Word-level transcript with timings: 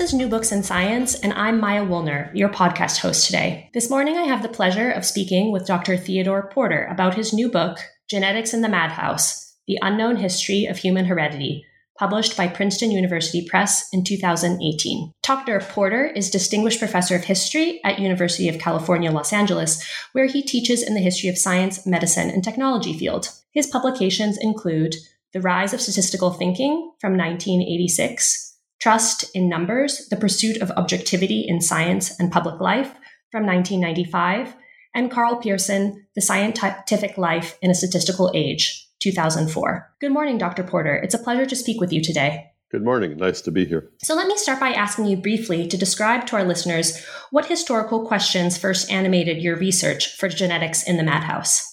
This 0.00 0.14
is 0.14 0.18
New 0.18 0.28
Books 0.28 0.50
in 0.50 0.62
Science, 0.62 1.14
and 1.16 1.34
I'm 1.34 1.60
Maya 1.60 1.84
Woolner, 1.84 2.30
your 2.34 2.48
podcast 2.48 3.00
host 3.00 3.26
today. 3.26 3.68
This 3.74 3.90
morning, 3.90 4.16
I 4.16 4.22
have 4.22 4.40
the 4.40 4.48
pleasure 4.48 4.90
of 4.90 5.04
speaking 5.04 5.52
with 5.52 5.66
Dr. 5.66 5.98
Theodore 5.98 6.48
Porter 6.48 6.86
about 6.86 7.16
his 7.16 7.34
new 7.34 7.50
book, 7.50 7.76
Genetics 8.08 8.54
in 8.54 8.62
the 8.62 8.68
Madhouse 8.70 9.58
The 9.66 9.78
Unknown 9.82 10.16
History 10.16 10.64
of 10.64 10.78
Human 10.78 11.04
Heredity, 11.04 11.66
published 11.98 12.34
by 12.34 12.48
Princeton 12.48 12.90
University 12.90 13.46
Press 13.46 13.90
in 13.92 14.02
2018. 14.02 15.12
Dr. 15.22 15.60
Porter 15.60 16.06
is 16.06 16.30
Distinguished 16.30 16.78
Professor 16.78 17.14
of 17.14 17.24
History 17.24 17.78
at 17.84 17.98
University 17.98 18.48
of 18.48 18.58
California, 18.58 19.10
Los 19.10 19.34
Angeles, 19.34 19.86
where 20.12 20.28
he 20.28 20.40
teaches 20.40 20.82
in 20.82 20.94
the 20.94 21.00
history 21.00 21.28
of 21.28 21.36
science, 21.36 21.84
medicine, 21.84 22.30
and 22.30 22.42
technology 22.42 22.98
field. 22.98 23.28
His 23.52 23.66
publications 23.66 24.38
include 24.40 24.96
The 25.34 25.42
Rise 25.42 25.74
of 25.74 25.82
Statistical 25.82 26.30
Thinking 26.30 26.90
from 27.02 27.18
1986, 27.18 28.49
Trust 28.80 29.24
in 29.34 29.48
Numbers, 29.48 30.08
The 30.08 30.16
Pursuit 30.16 30.62
of 30.62 30.70
Objectivity 30.70 31.44
in 31.46 31.60
Science 31.60 32.18
and 32.18 32.32
Public 32.32 32.60
Life 32.60 32.94
from 33.30 33.44
1995, 33.44 34.56
and 34.94 35.10
Karl 35.10 35.36
Pearson, 35.36 36.06
The 36.14 36.22
Scientific 36.22 37.18
Life 37.18 37.58
in 37.60 37.70
a 37.70 37.74
Statistical 37.74 38.30
Age, 38.34 38.88
2004. 39.02 39.94
Good 40.00 40.12
morning, 40.12 40.38
Dr. 40.38 40.62
Porter. 40.62 40.96
It's 40.96 41.14
a 41.14 41.18
pleasure 41.18 41.44
to 41.44 41.56
speak 41.56 41.78
with 41.78 41.92
you 41.92 42.02
today. 42.02 42.46
Good 42.70 42.82
morning. 42.82 43.16
Nice 43.18 43.42
to 43.42 43.50
be 43.50 43.66
here. 43.66 43.90
So, 44.02 44.14
let 44.14 44.28
me 44.28 44.36
start 44.36 44.60
by 44.60 44.70
asking 44.70 45.06
you 45.06 45.16
briefly 45.16 45.66
to 45.66 45.76
describe 45.76 46.26
to 46.26 46.36
our 46.36 46.44
listeners 46.44 47.04
what 47.30 47.46
historical 47.46 48.06
questions 48.06 48.56
first 48.56 48.90
animated 48.90 49.42
your 49.42 49.56
research 49.56 50.16
for 50.16 50.28
genetics 50.28 50.82
in 50.84 50.96
the 50.96 51.02
madhouse. 51.02 51.69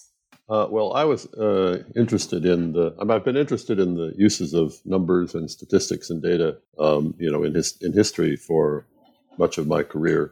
Uh, 0.50 0.66
well, 0.70 0.94
I 0.94 1.04
was 1.04 1.26
uh, 1.34 1.84
interested 1.96 2.46
in 2.46 2.72
the. 2.72 2.96
I've 3.00 3.26
been 3.26 3.36
interested 3.36 3.80
in 3.80 3.96
the 3.96 4.14
uses 4.16 4.54
of 4.54 4.80
numbers 4.86 5.36
and 5.36 5.52
statistics 5.52 6.10
and 6.10 6.24
data, 6.24 6.58
um, 6.80 7.14
you 7.18 7.30
know, 7.30 7.44
in 7.44 7.54
his 7.54 7.78
in 7.82 7.92
history 7.92 8.38
for 8.38 8.86
much 9.38 9.58
of 9.58 9.68
my 9.68 9.84
career, 9.84 10.32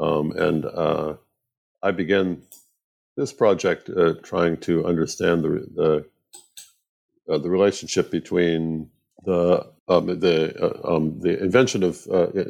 um, 0.00 0.32
and 0.32 0.64
uh, 0.64 1.14
I 1.80 1.92
began 1.92 2.42
this 3.16 3.32
project 3.32 3.88
uh, 3.88 4.14
trying 4.24 4.56
to 4.58 4.84
understand 4.84 5.44
the 5.44 6.04
the, 7.28 7.32
uh, 7.32 7.38
the 7.38 7.48
relationship 7.48 8.10
between 8.10 8.90
the 9.24 9.64
um, 9.86 10.06
the 10.06 10.56
uh, 10.60 10.96
um, 10.96 11.20
the 11.20 11.40
invention 11.40 11.84
of 11.84 12.04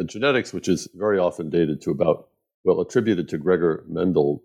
genetics, 0.06 0.54
which 0.54 0.66
is 0.66 0.88
very 0.94 1.18
often 1.18 1.50
dated 1.50 1.82
to 1.82 1.90
about 1.90 2.28
well 2.64 2.80
attributed 2.80 3.28
to 3.28 3.36
Gregor 3.36 3.84
Mendel 3.86 4.42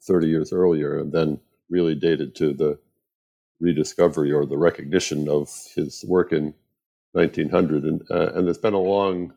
30 0.00 0.28
years 0.28 0.52
earlier, 0.52 0.96
and 1.00 1.10
then 1.10 1.40
really 1.72 1.94
dated 1.94 2.34
to 2.36 2.52
the 2.52 2.78
rediscovery 3.60 4.30
or 4.30 4.44
the 4.44 4.58
recognition 4.58 5.28
of 5.28 5.48
his 5.74 6.04
work 6.06 6.32
in 6.32 6.54
1900. 7.12 7.84
And, 7.84 8.02
uh, 8.10 8.32
and 8.34 8.46
there's 8.46 8.58
been 8.58 8.74
a 8.74 8.78
long 8.78 9.32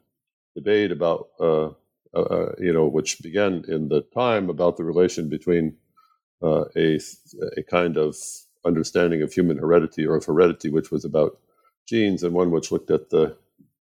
debate 0.56 0.92
about, 0.92 1.30
uh, 1.40 1.68
uh, 2.14 2.22
uh, 2.22 2.52
you 2.60 2.74
know, 2.74 2.88
which 2.88 3.22
began 3.22 3.64
in 3.68 3.88
the 3.88 4.02
time 4.14 4.50
about 4.50 4.78
the 4.78 4.84
relation 4.84 5.30
between 5.30 5.78
uh, 6.44 6.66
a, 6.76 7.00
a 7.58 7.64
kind 7.64 7.98
of 7.98 8.16
understanding 8.66 9.22
of 9.22 9.32
human 9.32 9.58
heredity 9.58 10.06
or 10.06 10.16
of 10.16 10.26
heredity, 10.26 10.70
which 10.70 10.92
was 10.92 11.06
about 11.06 11.40
genes, 11.88 12.24
and 12.24 12.34
one 12.34 12.52
which 12.52 12.72
looked 12.72 12.92
at 12.92 13.10
the 13.10 13.38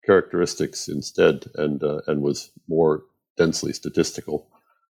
characteristics 0.06 0.88
instead 0.88 1.46
and, 1.56 1.84
uh, 1.84 2.02
and 2.08 2.22
was 2.22 2.52
more 2.68 3.04
densely 3.38 3.74
statistical. 3.74 4.48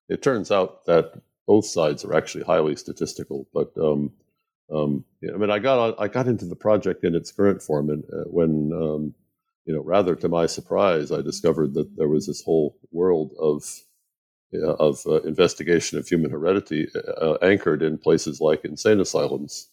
It 0.10 0.22
turns 0.22 0.52
out 0.52 0.86
that 0.86 1.14
both 1.48 1.66
sides 1.66 2.04
are 2.04 2.16
actually 2.16 2.44
highly 2.44 2.76
statistical. 2.76 3.48
But 3.54 3.72
um, 3.78 4.12
um, 4.74 5.06
I 5.24 5.38
mean, 5.38 5.52
I 5.52 5.60
got 5.60 6.00
I 6.00 6.08
got 6.08 6.28
into 6.28 6.46
the 6.46 6.56
project 6.56 7.04
in 7.04 7.16
its 7.16 7.32
current 7.32 7.62
form, 7.62 7.90
and 7.90 8.04
uh, 8.12 8.24
when 8.26 8.72
um, 8.74 9.14
you 9.66 9.74
know, 9.74 9.82
rather 9.82 10.16
to 10.16 10.30
my 10.30 10.46
surprise, 10.46 11.12
I 11.12 11.22
discovered 11.22 11.74
that 11.74 11.96
there 11.98 12.08
was 12.08 12.28
this 12.28 12.44
whole 12.44 12.78
world 12.92 13.32
of 13.40 13.64
uh, 14.54 14.74
of 14.76 15.06
uh, 15.06 15.22
investigation 15.22 15.98
of 15.98 16.08
human 16.08 16.32
heredity 16.32 16.88
uh, 17.22 17.34
anchored 17.42 17.82
in 17.82 17.98
places 17.98 18.40
like 18.40 18.64
insane 18.64 19.00
asylums. 19.00 19.70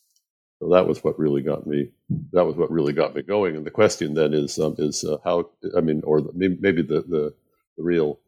So 0.58 0.68
that 0.70 0.86
was 0.86 1.02
what 1.02 1.18
really 1.18 1.42
got 1.42 1.66
me. 1.66 1.90
That 2.32 2.46
was 2.46 2.56
what 2.56 2.70
really 2.70 2.92
got 2.92 3.14
me 3.14 3.22
going. 3.22 3.56
And 3.56 3.66
the 3.66 3.70
question 3.70 4.14
then 4.14 4.32
is 4.32 4.58
um, 4.58 4.76
is 4.78 5.04
uh, 5.04 5.18
how 5.24 5.50
I 5.76 5.80
mean, 5.80 6.02
or 6.04 6.20
the, 6.20 6.32
maybe 6.34 6.82
the, 6.82 7.02
the, 7.02 7.34
the 7.76 7.82
real 7.82 8.20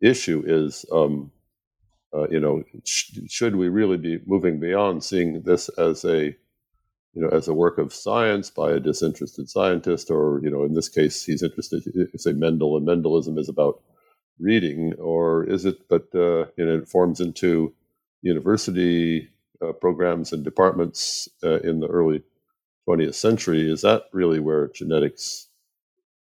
issue 0.00 0.42
is 0.46 0.84
um, 0.92 1.30
uh, 2.14 2.28
you 2.30 2.40
know, 2.40 2.64
sh- 2.84 3.12
should 3.28 3.56
we 3.56 3.68
really 3.68 3.96
be 3.98 4.20
moving 4.26 4.60
beyond 4.60 5.04
seeing 5.04 5.42
this 5.42 5.68
as 5.70 6.04
a, 6.04 6.26
you 7.14 7.22
know, 7.22 7.28
as 7.30 7.48
a 7.48 7.54
work 7.54 7.78
of 7.78 7.94
science 7.94 8.50
by 8.50 8.72
a 8.72 8.80
disinterested 8.80 9.48
scientist, 9.50 10.10
or 10.10 10.40
you 10.42 10.50
know, 10.50 10.64
in 10.64 10.74
this 10.74 10.88
case, 10.88 11.24
he's 11.24 11.42
interested. 11.42 11.82
Say 12.16 12.32
Mendel 12.32 12.76
and 12.76 12.86
Mendelism 12.86 13.38
is 13.38 13.48
about 13.48 13.82
reading, 14.40 14.94
or 14.94 15.44
is 15.44 15.64
it? 15.64 15.88
But 15.88 16.08
uh, 16.14 16.46
you 16.56 16.66
know, 16.66 16.78
it 16.78 16.88
forms 16.88 17.20
into 17.20 17.74
university 18.22 19.28
uh, 19.62 19.72
programs 19.72 20.32
and 20.32 20.44
departments 20.44 21.28
uh, 21.44 21.60
in 21.60 21.80
the 21.80 21.88
early 21.88 22.22
20th 22.88 23.14
century. 23.14 23.70
Is 23.70 23.82
that 23.82 24.04
really 24.12 24.40
where 24.40 24.68
genetics 24.68 25.48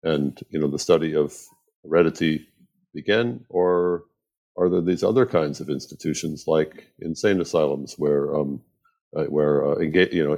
and 0.04 0.40
you 0.50 0.60
know 0.60 0.68
the 0.68 0.80
study 0.80 1.16
of 1.16 1.36
heredity 1.84 2.48
began, 2.94 3.46
or 3.50 4.04
are 4.58 4.70
there 4.70 4.82
these 4.82 5.04
other 5.04 5.26
kinds 5.26 5.60
of 5.60 5.70
institutions 5.70 6.46
like 6.48 6.88
insane 7.00 7.42
asylums 7.42 7.96
where 7.98 8.36
um, 8.36 8.62
uh, 9.16 9.26
where 9.26 9.66
uh, 9.66 9.76
engage, 9.78 10.14
you 10.14 10.24
know 10.24 10.38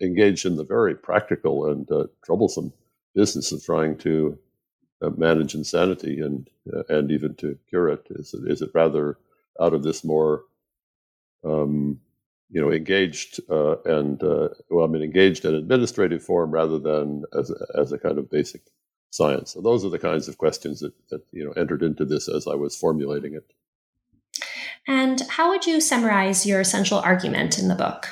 engaged 0.00 0.46
in 0.46 0.56
the 0.56 0.64
very 0.64 0.94
practical 0.94 1.70
and 1.70 1.90
uh, 1.90 2.06
troublesome 2.24 2.72
business 3.14 3.52
of 3.52 3.62
trying 3.64 3.96
to 3.96 4.38
uh, 5.02 5.10
manage 5.10 5.54
insanity 5.54 6.20
and 6.20 6.48
uh, 6.74 6.82
and 6.88 7.10
even 7.10 7.34
to 7.36 7.58
cure 7.68 7.88
it? 7.88 8.06
Is 8.10 8.34
it, 8.34 8.50
is 8.50 8.62
it 8.62 8.70
rather 8.74 9.18
out 9.60 9.74
of 9.74 9.82
this 9.82 10.04
more 10.04 10.44
um, 11.44 12.00
you 12.50 12.60
know 12.60 12.72
engaged 12.72 13.40
uh, 13.50 13.76
and 13.84 14.20
well 14.70 14.84
I 14.84 14.86
mean 14.88 15.02
engaged 15.02 15.44
in 15.44 15.54
administrative 15.54 16.22
form 16.22 16.50
rather 16.50 16.78
than 16.78 17.24
as 17.38 17.50
a, 17.50 17.80
as 17.80 17.92
a 17.92 17.98
kind 17.98 18.18
of 18.18 18.30
basic 18.30 18.62
science? 19.14 19.52
So 19.52 19.60
those 19.60 19.84
are 19.84 19.90
the 19.90 19.98
kinds 19.98 20.28
of 20.28 20.38
questions 20.38 20.80
that, 20.80 20.92
that 21.10 21.22
you 21.32 21.44
know 21.44 21.52
entered 21.52 21.82
into 21.82 22.04
this 22.04 22.28
as 22.28 22.46
I 22.46 22.54
was 22.54 22.76
formulating 22.76 23.34
it. 23.34 23.46
And 24.86 25.22
how 25.28 25.48
would 25.50 25.66
you 25.66 25.80
summarize 25.80 26.44
your 26.44 26.60
essential 26.60 26.98
argument 26.98 27.58
in 27.58 27.68
the 27.68 27.74
book? 27.74 28.08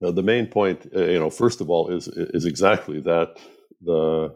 Now, 0.00 0.10
the 0.12 0.22
main 0.22 0.46
point, 0.46 0.86
uh, 0.96 1.04
you 1.04 1.18
know, 1.18 1.28
first 1.28 1.60
of 1.60 1.68
all, 1.68 1.88
is 1.88 2.08
is 2.08 2.46
exactly 2.46 3.00
that 3.00 3.36
the 3.82 4.34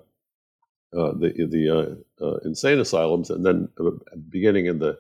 uh, 0.97 1.13
the 1.13 1.47
the 1.51 1.65
uh, 1.71 2.25
uh 2.25 2.37
insane 2.45 2.79
asylums, 2.81 3.31
and 3.31 3.45
then 3.45 3.69
uh, 3.81 3.91
beginning 4.29 4.67
in 4.67 4.79
the 4.79 4.99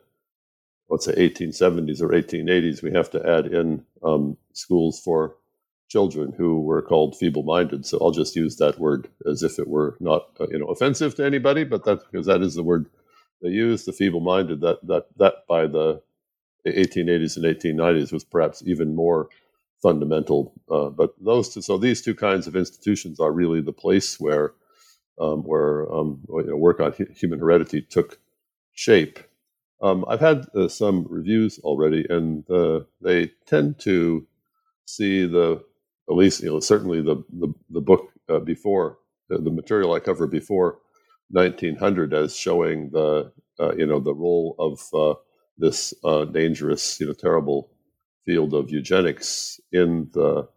let's 0.89 1.06
say 1.06 1.15
1870s 1.15 2.00
or 2.00 2.09
1880s, 2.11 2.83
we 2.83 2.93
have 2.93 3.11
to 3.11 3.27
add 3.27 3.47
in 3.47 3.84
um, 4.03 4.37
schools 4.53 5.00
for 5.00 5.37
children 5.94 6.34
who 6.37 6.60
were 6.60 6.82
called 6.82 7.16
feeble-minded. 7.16 7.87
So 7.87 7.99
I'll 8.00 8.10
just 8.22 8.34
use 8.34 8.56
that 8.56 8.81
word 8.81 9.06
as 9.31 9.44
if 9.44 9.60
it 9.60 9.69
were 9.69 9.97
not 10.00 10.22
uh, 10.41 10.49
you 10.50 10.59
know 10.59 10.66
offensive 10.66 11.15
to 11.15 11.25
anybody, 11.25 11.62
but 11.62 11.84
that's 11.84 12.05
because 12.10 12.27
that 12.27 12.43
is 12.43 12.55
the 12.56 12.65
word 12.65 12.87
they 13.41 13.50
use. 13.50 13.84
The 13.84 13.93
feeble-minded 13.93 14.60
that 14.62 14.78
that 14.88 15.05
that 15.19 15.34
by 15.49 15.69
the 15.69 16.03
1880s 16.66 17.37
and 17.37 17.47
1890s 17.47 18.12
was 18.12 18.25
perhaps 18.25 18.65
even 18.66 18.97
more 18.97 19.28
fundamental. 19.82 20.41
Uh, 20.69 20.88
but 21.00 21.10
those 21.25 21.55
two, 21.55 21.62
so 21.62 21.78
these 21.78 22.03
two 22.03 22.16
kinds 22.16 22.49
of 22.49 22.56
institutions 22.56 23.21
are 23.21 23.31
really 23.41 23.61
the 23.61 23.81
place 23.84 24.19
where 24.19 24.55
um, 25.21 25.44
where 25.44 25.93
um, 25.94 26.09
you 26.28 26.50
know, 26.50 26.56
work 26.56 26.81
on 26.81 26.93
human 27.15 27.38
heredity 27.38 27.81
took 27.82 28.19
shape. 28.72 29.21
Um, 29.81 30.05
I've 30.09 30.26
had 30.31 30.47
uh, 30.56 30.66
some 30.66 31.06
reviews 31.09 31.61
already, 31.61 32.05
and 32.11 32.50
uh, 32.50 32.81
they 33.00 33.31
tend 33.47 33.78
to 33.81 34.26
see 34.87 35.26
the 35.26 35.62
at 36.09 36.16
least 36.16 36.42
you 36.42 36.50
know 36.50 36.60
certainly 36.60 37.00
the 37.00 37.16
the, 37.32 37.53
the 37.70 37.81
book 37.81 38.10
uh, 38.28 38.38
before 38.38 38.99
the, 39.29 39.38
the, 39.38 39.50
material 39.50 39.93
I 39.93 40.00
covered 40.00 40.31
before 40.31 40.79
1900 41.31 42.12
as 42.12 42.37
showing 42.37 42.90
the 42.90 43.32
uh, 43.61 43.75
you 43.75 43.87
know 43.87 44.00
the 44.00 44.14
role 44.14 44.55
of 44.58 44.81
uh, 44.94 45.19
this 45.58 45.94
uh, 46.05 46.25
dangerous 46.26 47.00
you 47.00 47.06
know 47.06 47.12
terrible 47.12 47.70
field 48.25 48.55
of 48.55 48.70
eugenics 48.70 49.61
in 49.73 50.08
the 50.12 50.49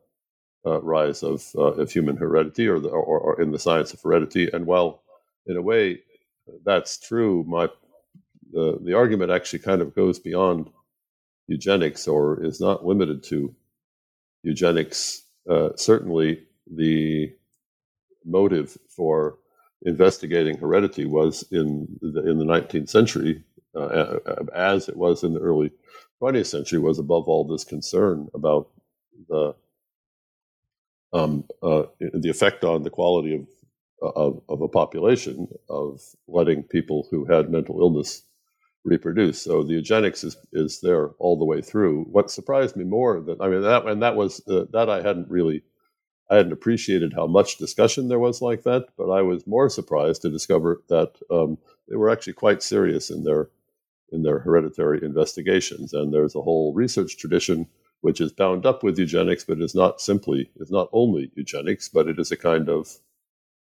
uh, 0.66 0.82
rise 0.82 1.24
of 1.24 1.46
of 1.56 1.92
human 1.92 2.18
heredity 2.18 2.68
or, 2.68 2.80
the, 2.80 2.90
or, 2.90 3.20
or 3.20 3.42
in 3.42 3.52
the 3.52 3.60
science 3.60 3.94
of 3.94 4.02
heredity. 4.02 4.50
And 4.52 4.66
while 4.66 5.04
in 5.46 5.58
a 5.58 5.62
way 5.62 6.00
that's 6.66 6.98
true 6.98 7.46
my 7.48 7.70
the 8.52 8.80
the 8.84 8.94
argument 8.94 9.32
actually 9.32 9.60
kind 9.60 9.82
of 9.82 9.96
goes 9.96 10.20
beyond 10.20 10.70
eugenics 11.48 12.08
or 12.08 12.44
is 12.44 12.60
not 12.60 12.86
limited 12.86 13.24
to 13.24 13.54
eugenics 14.44 15.24
uh, 15.50 15.70
certainly 15.76 16.44
the 16.70 17.34
motive 18.26 18.78
for 18.90 19.38
investigating 19.84 20.58
heredity 20.58 21.06
was 21.06 21.44
in 21.52 21.88
the, 22.02 22.30
in 22.30 22.38
the 22.40 22.46
19th 22.46 22.90
century, 22.90 23.44
uh, 23.76 24.18
as 24.54 24.90
it 24.90 24.98
was 24.98 25.24
in 25.24 25.34
the 25.34 25.40
early 25.40 25.72
20th 26.22 26.48
century, 26.48 26.80
was 26.80 27.00
above 27.00 27.28
all 27.28 27.46
this 27.46 27.64
concern 27.64 28.28
about 28.34 28.70
the 29.30 29.56
um, 31.14 31.46
uh, 31.64 31.84
the 32.00 32.30
effect 32.30 32.64
on 32.64 32.84
the 32.84 32.90
quality 32.90 33.36
of 33.36 33.48
of, 34.02 34.42
of 34.50 34.62
a 34.62 34.68
population 34.68 35.48
of 35.70 36.02
letting 36.28 36.64
people 36.64 37.08
who 37.10 37.26
had 37.26 37.50
mental 37.50 37.80
illness 37.80 38.24
reproduce. 38.84 39.42
So 39.42 39.64
the 39.64 39.74
eugenics 39.74 40.24
is, 40.24 40.38
is 40.54 40.80
there 40.82 41.10
all 41.20 41.38
the 41.38 41.46
way 41.46 41.62
through. 41.62 42.06
What 42.06 42.32
surprised 42.32 42.76
me 42.76 42.84
more 42.86 43.20
that 43.22 43.42
I 43.42 43.50
mean 43.50 43.62
that 43.62 43.86
and 43.86 44.02
that 44.02 44.16
was 44.16 44.42
uh, 44.48 44.66
that 44.72 44.90
I 44.90 45.02
hadn't 45.02 45.30
really 45.30 45.64
I 46.30 46.38
hadn't 46.38 46.52
appreciated 46.52 47.14
how 47.14 47.28
much 47.28 47.58
discussion 47.58 48.08
there 48.08 48.20
was 48.20 48.42
like 48.42 48.64
that, 48.64 48.88
but 48.98 49.10
I 49.10 49.22
was 49.22 49.48
more 49.48 49.70
surprised 49.70 50.22
to 50.24 50.30
discover 50.30 50.82
that 50.90 51.14
um, 51.32 51.58
they 51.88 51.96
were 51.96 52.10
actually 52.10 52.34
quite 52.34 52.64
serious 52.64 53.10
in 53.10 53.24
their 53.24 53.50
in 54.12 54.24
their 54.24 54.40
hereditary 54.40 55.04
investigations. 55.04 55.94
And 55.94 56.14
there's 56.14 56.36
a 56.36 56.42
whole 56.42 56.74
research 56.74 57.18
tradition 57.18 57.68
which 58.02 58.22
is 58.22 58.32
bound 58.32 58.66
up 58.66 58.84
with 58.84 59.00
eugenics, 59.00 59.44
but 59.44 59.60
is 59.60 59.76
not 59.76 60.00
simply 60.00 60.50
is 60.58 60.72
not 60.72 60.90
only 60.94 61.32
eugenics, 61.36 61.90
but 61.90 62.08
it 62.08 62.20
is 62.20 62.32
a 62.32 62.38
kind 62.38 62.70
of 62.70 62.98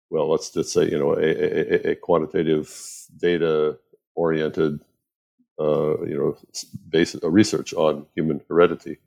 well, 0.09 0.29
let's 0.31 0.49
just 0.49 0.73
say 0.73 0.89
you 0.89 0.97
know 0.97 1.13
a, 1.13 1.89
a, 1.89 1.91
a 1.91 1.95
quantitative 1.95 2.73
data 3.17 3.77
oriented 4.15 4.81
uh, 5.59 6.01
you 6.03 6.17
know 6.17 6.37
base, 6.89 7.15
a 7.21 7.29
research 7.29 7.73
on 7.73 8.05
human 8.15 8.41
heredity. 8.47 8.99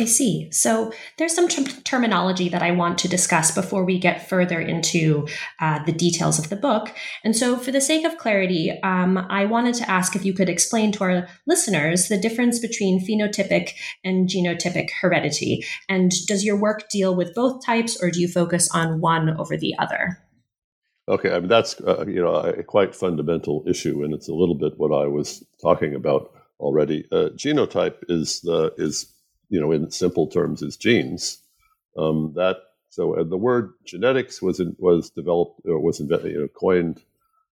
I 0.00 0.04
see. 0.04 0.48
So 0.52 0.92
there's 1.16 1.34
some 1.34 1.48
ter- 1.48 1.80
terminology 1.82 2.48
that 2.50 2.62
I 2.62 2.70
want 2.70 2.98
to 2.98 3.08
discuss 3.08 3.50
before 3.50 3.84
we 3.84 3.98
get 3.98 4.28
further 4.28 4.60
into 4.60 5.26
uh, 5.60 5.82
the 5.84 5.92
details 5.92 6.38
of 6.38 6.50
the 6.50 6.56
book. 6.56 6.94
And 7.24 7.34
so, 7.34 7.56
for 7.56 7.72
the 7.72 7.80
sake 7.80 8.04
of 8.06 8.16
clarity, 8.16 8.78
um, 8.82 9.18
I 9.28 9.44
wanted 9.44 9.74
to 9.76 9.90
ask 9.90 10.14
if 10.14 10.24
you 10.24 10.32
could 10.32 10.48
explain 10.48 10.92
to 10.92 11.04
our 11.04 11.28
listeners 11.46 12.08
the 12.08 12.18
difference 12.18 12.60
between 12.60 13.04
phenotypic 13.04 13.72
and 14.04 14.28
genotypic 14.28 14.90
heredity. 15.00 15.64
And 15.88 16.12
does 16.26 16.44
your 16.44 16.56
work 16.56 16.88
deal 16.88 17.16
with 17.16 17.34
both 17.34 17.64
types, 17.66 18.00
or 18.00 18.10
do 18.10 18.20
you 18.20 18.28
focus 18.28 18.70
on 18.72 19.00
one 19.00 19.36
over 19.36 19.56
the 19.56 19.74
other? 19.78 20.22
Okay, 21.08 21.32
I 21.32 21.40
mean 21.40 21.48
that's 21.48 21.80
uh, 21.80 22.04
you 22.06 22.22
know 22.22 22.34
a 22.34 22.62
quite 22.62 22.94
fundamental 22.94 23.64
issue, 23.66 24.04
and 24.04 24.12
it's 24.12 24.28
a 24.28 24.34
little 24.34 24.54
bit 24.54 24.78
what 24.78 24.92
I 24.92 25.06
was 25.06 25.42
talking 25.60 25.94
about 25.94 26.32
already. 26.60 27.06
Uh, 27.10 27.30
genotype 27.34 27.96
is 28.08 28.40
the 28.42 28.74
is 28.76 29.12
you 29.48 29.60
know, 29.60 29.72
in 29.72 29.90
simple 29.90 30.26
terms, 30.26 30.62
is 30.62 30.76
genes. 30.76 31.38
Um, 31.96 32.32
that 32.36 32.58
so 32.90 33.14
uh, 33.14 33.24
the 33.24 33.36
word 33.36 33.72
genetics 33.84 34.40
was 34.40 34.60
in, 34.60 34.76
was 34.78 35.10
developed 35.10 35.60
or 35.66 35.80
was 35.80 36.00
invented, 36.00 36.32
you 36.32 36.40
know, 36.40 36.48
coined 36.48 37.02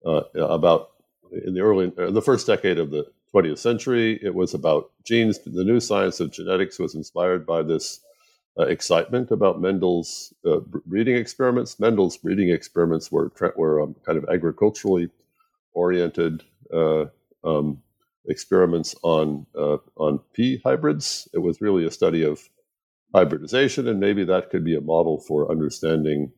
uh, 0.04 0.22
about 0.34 0.90
in 1.44 1.54
the 1.54 1.60
early 1.60 1.92
in 1.96 2.14
the 2.14 2.22
first 2.22 2.46
decade 2.46 2.78
of 2.78 2.90
the 2.90 3.06
20th 3.34 3.58
century. 3.58 4.18
It 4.22 4.34
was 4.34 4.54
about 4.54 4.90
genes. 5.04 5.38
The 5.38 5.64
new 5.64 5.80
science 5.80 6.20
of 6.20 6.32
genetics 6.32 6.78
was 6.78 6.94
inspired 6.94 7.46
by 7.46 7.62
this 7.62 8.00
uh, 8.60 8.66
excitement 8.66 9.30
about 9.30 9.60
Mendel's 9.60 10.34
uh, 10.44 10.60
breeding 10.86 11.16
experiments. 11.16 11.80
Mendel's 11.80 12.16
breeding 12.16 12.50
experiments 12.50 13.10
were 13.10 13.32
were 13.56 13.80
um, 13.80 13.96
kind 14.04 14.18
of 14.18 14.24
agriculturally 14.28 15.08
oriented. 15.72 16.44
Uh, 16.72 17.06
um, 17.42 17.82
experiments 18.28 18.94
on 19.02 19.46
uh, 19.58 19.78
on 19.96 20.20
pea 20.34 20.60
hybrids. 20.64 21.28
It 21.34 21.38
was 21.38 21.60
really 21.60 21.86
a 21.86 21.90
study 21.90 22.22
of 22.22 22.48
hybridization, 23.14 23.88
and 23.88 23.98
maybe 23.98 24.24
that 24.24 24.50
could 24.50 24.64
be 24.64 24.76
a 24.76 24.80
model 24.80 25.20
for 25.20 25.50
understanding 25.50 26.32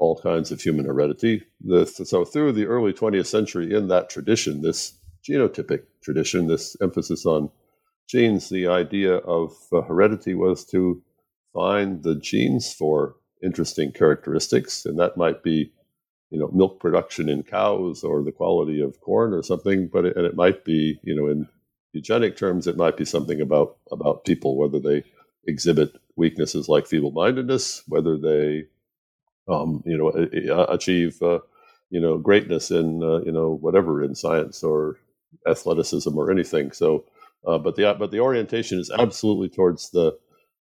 all 0.00 0.20
kinds 0.20 0.50
of 0.50 0.60
human 0.60 0.84
heredity. 0.84 1.42
The, 1.60 1.86
so 1.86 2.24
through 2.24 2.52
the 2.52 2.66
early 2.66 2.92
20th 2.92 3.26
century, 3.26 3.74
in 3.74 3.88
that 3.88 4.08
tradition, 4.10 4.62
this 4.62 4.94
genotypic 5.28 5.82
tradition, 6.02 6.46
this 6.46 6.76
emphasis 6.80 7.26
on 7.26 7.50
genes, 8.08 8.48
the 8.48 8.68
idea 8.68 9.16
of 9.16 9.52
uh, 9.72 9.82
heredity 9.82 10.34
was 10.34 10.64
to 10.66 11.02
find 11.52 12.02
the 12.02 12.14
genes 12.14 12.72
for 12.72 13.16
interesting 13.42 13.92
characteristics, 13.92 14.84
and 14.84 14.98
that 14.98 15.16
might 15.16 15.42
be 15.42 15.72
you 16.30 16.38
know 16.38 16.48
milk 16.52 16.80
production 16.80 17.28
in 17.28 17.42
cows 17.42 18.04
or 18.04 18.22
the 18.22 18.32
quality 18.32 18.80
of 18.82 19.00
corn 19.00 19.32
or 19.32 19.42
something 19.42 19.88
but 19.90 20.04
it, 20.04 20.14
and 20.14 20.26
it 20.26 20.36
might 20.36 20.62
be 20.62 21.00
you 21.02 21.16
know 21.16 21.26
in 21.26 21.48
eugenic 21.94 22.36
terms 22.36 22.66
it 22.66 22.76
might 22.76 22.98
be 22.98 23.04
something 23.06 23.40
about 23.40 23.78
about 23.90 24.26
people 24.26 24.54
whether 24.58 24.78
they 24.78 25.02
exhibit 25.46 25.96
weaknesses 26.16 26.68
like 26.68 26.86
feeble-mindedness 26.86 27.82
whether 27.86 28.18
they 28.18 28.64
um, 29.48 29.82
you 29.86 29.96
know 29.96 30.08
achieve 30.68 31.20
uh, 31.22 31.38
you 31.90 32.00
know 32.00 32.18
greatness 32.18 32.70
in 32.70 33.02
uh, 33.02 33.18
you 33.20 33.32
know 33.32 33.56
whatever 33.60 34.02
in 34.02 34.14
science 34.14 34.62
or 34.62 34.98
athleticism 35.46 36.16
or 36.16 36.30
anything. 36.30 36.72
So 36.72 37.04
uh, 37.46 37.58
but 37.58 37.76
the 37.76 37.94
but 37.98 38.10
the 38.10 38.20
orientation 38.20 38.78
is 38.78 38.90
absolutely 38.90 39.48
towards 39.48 39.90
the 39.90 40.16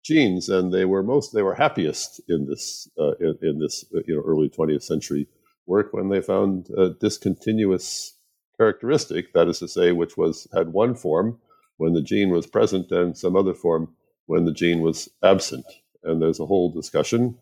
genes 0.06 0.50
and 0.50 0.72
they 0.72 0.86
were 0.86 1.02
most 1.02 1.34
they 1.34 1.42
were 1.42 1.56
happiest 1.56 2.22
in 2.30 2.46
this 2.46 2.88
uh, 3.00 3.14
in, 3.20 3.36
in, 3.42 3.60
this 3.60 3.84
uh, 3.96 4.00
you 4.08 4.16
know 4.16 4.22
early 4.22 4.50
20th 4.50 4.84
century 4.84 5.28
work 5.66 5.94
when 5.94 6.10
they 6.10 6.22
found 6.22 6.70
a 6.78 6.92
discontinuous 6.92 8.16
characteristic, 8.58 9.34
that 9.34 9.48
is 9.48 9.60
to 9.60 9.68
say, 9.68 9.92
which 9.92 10.18
was 10.18 10.48
had 10.54 10.70
one 10.70 10.96
form 10.96 11.40
when 11.78 11.94
the 11.94 12.02
gene 12.02 12.30
was 12.30 12.48
present 12.48 12.92
and 12.92 13.18
some 13.18 13.36
other 13.36 13.54
form 13.54 13.94
when 14.28 14.46
the 14.46 14.52
gene 14.52 14.82
was 14.82 15.10
absent. 15.24 15.66
And 16.04 16.22
there's 16.22 16.40
a 16.40 16.46
whole 16.46 16.72
discussion 16.72 17.38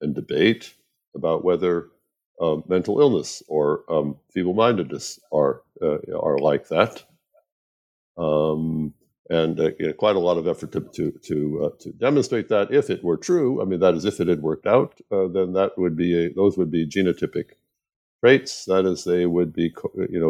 and 0.00 0.14
debate 0.14 0.74
about 1.14 1.44
whether 1.44 1.88
uh, 2.40 2.56
mental 2.68 3.00
illness 3.00 3.42
or 3.48 3.84
um, 3.88 4.16
feeble-mindedness 4.32 5.18
are 5.32 5.62
uh, 5.82 5.98
are 6.14 6.38
like 6.38 6.68
that. 6.68 7.02
Um, 8.18 8.92
and 9.30 9.58
uh, 9.58 9.70
you 9.78 9.88
know, 9.88 9.92
quite 9.92 10.16
a 10.16 10.20
lot 10.20 10.38
of 10.38 10.46
effort 10.46 10.72
to 10.72 10.80
to 10.80 11.10
to, 11.24 11.64
uh, 11.64 11.76
to, 11.80 11.92
demonstrate 11.92 12.48
that. 12.48 12.72
If 12.72 12.90
it 12.90 13.02
were 13.02 13.16
true, 13.16 13.60
I 13.60 13.64
mean, 13.64 13.80
that 13.80 13.94
is, 13.94 14.04
if 14.04 14.20
it 14.20 14.28
had 14.28 14.42
worked 14.42 14.66
out, 14.66 15.00
uh, 15.10 15.26
then 15.28 15.52
that 15.54 15.76
would 15.76 15.96
be 15.96 16.26
a, 16.26 16.32
those 16.32 16.56
would 16.56 16.70
be 16.70 16.86
genotypic 16.86 17.52
traits. 18.20 18.64
That 18.66 18.86
is, 18.86 19.04
they 19.04 19.26
would 19.26 19.52
be 19.52 19.74
you 20.08 20.20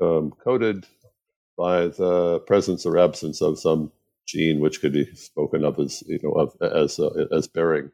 know 0.00 0.06
um, 0.06 0.32
coded 0.42 0.86
by 1.56 1.88
the 1.88 2.40
presence 2.40 2.84
or 2.84 2.98
absence 2.98 3.40
of 3.40 3.58
some 3.58 3.92
gene, 4.26 4.60
which 4.60 4.80
could 4.80 4.92
be 4.92 5.06
spoken 5.14 5.64
of 5.64 5.78
as 5.78 6.02
you 6.06 6.18
know 6.22 6.32
of, 6.32 6.56
as 6.60 6.98
uh, 6.98 7.26
as 7.32 7.46
bearing 7.46 7.90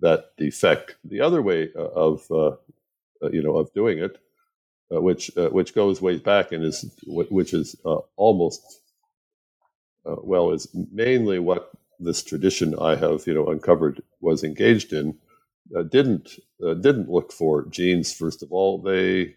that 0.00 0.36
defect. 0.36 0.96
The 1.04 1.20
other 1.20 1.42
way 1.42 1.70
uh, 1.76 1.82
of 1.82 2.30
uh, 2.30 2.56
you 3.32 3.42
know 3.42 3.56
of 3.56 3.72
doing 3.74 3.98
it, 3.98 4.18
which 4.90 5.32
which 5.36 5.74
goes 5.74 6.00
way 6.00 6.18
back 6.18 6.52
and 6.52 6.64
is 6.64 6.84
which 7.06 7.52
is 7.52 7.74
almost 8.16 8.82
uh, 10.06 10.16
well 10.22 10.52
is 10.52 10.68
mainly 10.92 11.38
what 11.38 11.70
this 12.00 12.22
tradition 12.22 12.74
I 12.80 12.96
have 12.96 13.26
you 13.26 13.34
know 13.34 13.46
uncovered 13.48 14.02
was 14.20 14.44
engaged 14.44 14.92
in. 14.92 15.16
Uh, 15.76 15.84
didn't 15.84 16.38
uh, 16.66 16.74
didn't 16.74 17.10
look 17.10 17.32
for 17.32 17.66
genes 17.66 18.12
first 18.12 18.42
of 18.42 18.52
all. 18.52 18.82
They 18.82 19.36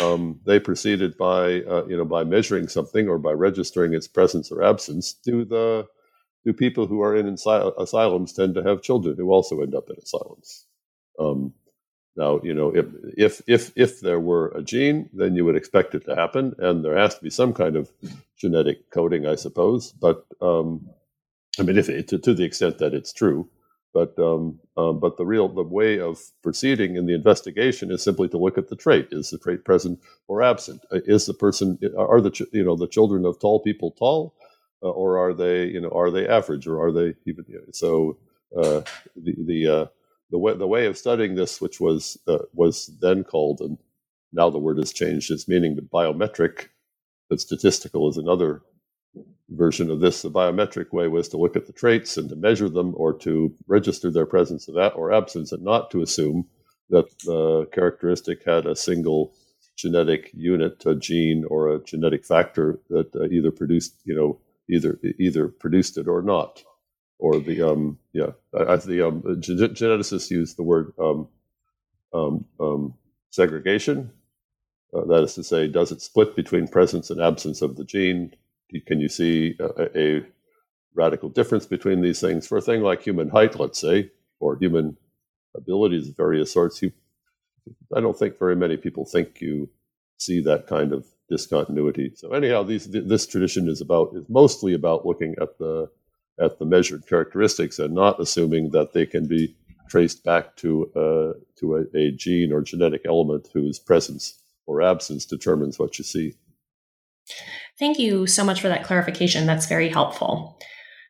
um, 0.00 0.40
they 0.46 0.60
proceeded 0.60 1.18
by 1.18 1.62
uh, 1.62 1.86
you 1.88 1.96
know 1.96 2.06
by 2.06 2.24
measuring 2.24 2.68
something 2.68 3.08
or 3.08 3.18
by 3.18 3.32
registering 3.32 3.94
its 3.94 4.08
presence 4.08 4.52
or 4.52 4.62
absence. 4.64 5.14
Do 5.14 5.44
the 5.44 5.88
do 6.44 6.52
people 6.54 6.86
who 6.86 7.02
are 7.02 7.16
in 7.16 7.28
asylums 7.78 8.32
tend 8.32 8.54
to 8.56 8.62
have 8.64 8.82
children 8.82 9.16
who 9.18 9.30
also 9.32 9.60
end 9.62 9.74
up 9.74 9.90
in 9.90 9.96
asylums? 10.02 10.66
Um, 11.18 11.54
now, 12.16 12.40
you 12.42 12.52
know, 12.52 12.74
if, 12.74 12.86
if 13.16 13.42
if 13.46 13.72
if 13.76 14.00
there 14.00 14.20
were 14.20 14.48
a 14.48 14.62
gene, 14.62 15.08
then 15.14 15.34
you 15.34 15.44
would 15.46 15.56
expect 15.56 15.94
it 15.94 16.04
to 16.06 16.14
happen, 16.14 16.54
and 16.58 16.84
there 16.84 16.96
has 16.96 17.14
to 17.16 17.22
be 17.22 17.30
some 17.30 17.54
kind 17.54 17.74
of 17.74 17.90
genetic 18.36 18.90
coding, 18.90 19.26
I 19.26 19.36
suppose. 19.36 19.92
But 19.92 20.26
um, 20.40 20.90
I 21.58 21.62
mean, 21.62 21.78
if 21.78 21.86
to, 21.86 22.18
to 22.18 22.34
the 22.34 22.44
extent 22.44 22.78
that 22.78 22.94
it's 22.94 23.12
true, 23.12 23.48
but 23.94 24.18
um, 24.18 24.60
um, 24.76 25.00
but 25.00 25.16
the 25.16 25.26
real 25.26 25.48
the 25.48 25.62
way 25.62 26.00
of 26.00 26.20
proceeding 26.42 26.96
in 26.96 27.06
the 27.06 27.14
investigation 27.14 27.90
is 27.90 28.02
simply 28.02 28.28
to 28.28 28.38
look 28.38 28.58
at 28.58 28.68
the 28.68 28.76
trait: 28.76 29.08
is 29.12 29.30
the 29.30 29.38
trait 29.38 29.64
present 29.64 30.00
or 30.28 30.42
absent? 30.42 30.82
Uh, 30.92 31.00
is 31.06 31.26
the 31.26 31.34
person 31.34 31.78
are 31.96 32.20
the 32.20 32.46
you 32.52 32.64
know 32.64 32.76
the 32.76 32.88
children 32.88 33.24
of 33.24 33.40
tall 33.40 33.60
people 33.60 33.92
tall, 33.92 34.34
uh, 34.82 34.90
or 34.90 35.18
are 35.18 35.32
they 35.32 35.64
you 35.64 35.80
know 35.80 35.90
are 35.90 36.10
they 36.10 36.28
average, 36.28 36.66
or 36.66 36.84
are 36.84 36.92
they 36.92 37.14
even 37.26 37.44
so? 37.72 38.18
Uh, 38.54 38.82
the 39.16 39.34
the 39.46 39.68
uh, 39.68 39.86
the 40.32 40.38
way 40.38 40.54
the 40.56 40.68
way 40.68 40.86
of 40.86 40.98
studying 40.98 41.36
this, 41.36 41.62
which 41.62 41.80
was 41.80 42.18
uh, 42.28 42.40
was 42.54 42.88
then 43.00 43.24
called, 43.24 43.60
and 43.60 43.78
now 44.32 44.50
the 44.50 44.58
word 44.58 44.78
has 44.78 44.92
changed 44.92 45.30
its 45.30 45.48
meaning, 45.48 45.76
but 45.76 45.90
biometric, 45.90 46.68
but 47.30 47.40
statistical 47.40 48.10
is 48.10 48.18
another 48.18 48.62
version 49.50 49.90
of 49.90 50.00
this. 50.00 50.22
The 50.22 50.30
biometric 50.30 50.92
way 50.92 51.08
was 51.08 51.28
to 51.30 51.38
look 51.38 51.56
at 51.56 51.66
the 51.66 51.74
traits 51.74 52.16
and 52.18 52.30
to 52.30 52.36
measure 52.36 52.70
them, 52.70 52.94
or 52.96 53.14
to 53.20 53.54
register 53.68 54.10
their 54.10 54.26
presence 54.26 54.68
or 54.68 55.12
absence, 55.12 55.52
and 55.52 55.64
not 55.64 55.92
to 55.92 56.02
assume 56.02 56.46
that 56.90 57.06
the 57.20 57.66
characteristic 57.72 58.44
had 58.44 58.66
a 58.66 58.76
single 58.76 59.34
genetic 59.76 60.30
unit, 60.34 60.84
a 60.86 60.96
gene, 60.96 61.44
or 61.48 61.70
a 61.74 61.84
genetic 61.84 62.24
factor 62.24 62.80
that 62.90 63.14
uh, 63.16 63.24
either 63.26 63.52
produced, 63.52 63.96
you 64.04 64.16
know, 64.16 64.40
either 64.70 64.98
either 65.20 65.48
produced 65.48 65.98
it 65.98 66.08
or 66.08 66.22
not 66.22 66.64
or 67.22 67.38
the 67.38 67.62
um 67.62 67.98
yeah 68.12 68.32
I, 68.52 68.76
the 68.76 69.06
um 69.06 69.22
geneticists 69.22 70.30
use 70.30 70.54
the 70.54 70.64
word 70.64 70.92
um, 70.98 71.28
um, 72.12 72.44
um 72.60 72.94
segregation. 73.30 74.10
Uh, 74.94 75.06
that 75.06 75.22
is 75.22 75.34
to 75.34 75.42
say, 75.42 75.68
does 75.68 75.90
it 75.90 76.02
split 76.02 76.36
between 76.36 76.68
presence 76.68 77.08
and 77.08 77.18
absence 77.18 77.62
of 77.62 77.76
the 77.76 77.84
gene? 77.84 78.34
Can 78.86 79.00
you 79.00 79.08
see 79.08 79.56
a, 79.58 79.98
a, 79.98 80.26
radical 80.94 81.30
difference 81.30 81.64
between 81.64 82.02
these 82.02 82.20
things 82.20 82.46
for 82.46 82.58
a 82.58 82.60
thing 82.60 82.82
like 82.82 83.00
human 83.00 83.30
height, 83.30 83.58
let's 83.58 83.78
say, 83.78 84.10
or 84.40 84.56
human 84.56 84.94
abilities 85.54 86.08
of 86.08 86.16
various 86.16 86.52
sorts, 86.52 86.82
you, 86.82 86.92
I 87.96 88.00
don't 88.02 88.18
think 88.18 88.38
very 88.38 88.56
many 88.56 88.76
people 88.76 89.06
think 89.06 89.40
you 89.40 89.70
see 90.18 90.42
that 90.42 90.66
kind 90.66 90.92
of 90.92 91.06
discontinuity. 91.30 92.12
So 92.14 92.32
anyhow, 92.32 92.62
these, 92.62 92.90
this 92.90 93.26
tradition 93.26 93.68
is 93.70 93.80
about 93.80 94.14
is 94.14 94.28
mostly 94.28 94.74
about 94.74 95.06
looking 95.06 95.34
at 95.40 95.56
the 95.58 95.88
at 96.40 96.58
the 96.58 96.64
measured 96.64 97.06
characteristics 97.06 97.78
and 97.78 97.94
not 97.94 98.20
assuming 98.20 98.70
that 98.70 98.92
they 98.92 99.06
can 99.06 99.26
be 99.26 99.54
traced 99.88 100.24
back 100.24 100.56
to 100.56 100.90
uh, 100.96 101.38
to 101.56 101.76
a, 101.76 101.96
a 101.96 102.12
gene 102.12 102.52
or 102.52 102.62
genetic 102.62 103.02
element 103.06 103.48
whose 103.52 103.78
presence 103.78 104.40
or 104.66 104.80
absence 104.80 105.26
determines 105.26 105.78
what 105.78 105.98
you 105.98 106.04
see. 106.04 106.34
Thank 107.78 107.98
you 107.98 108.26
so 108.26 108.44
much 108.44 108.60
for 108.60 108.68
that 108.68 108.84
clarification. 108.84 109.46
That's 109.46 109.66
very 109.66 109.88
helpful. 109.88 110.58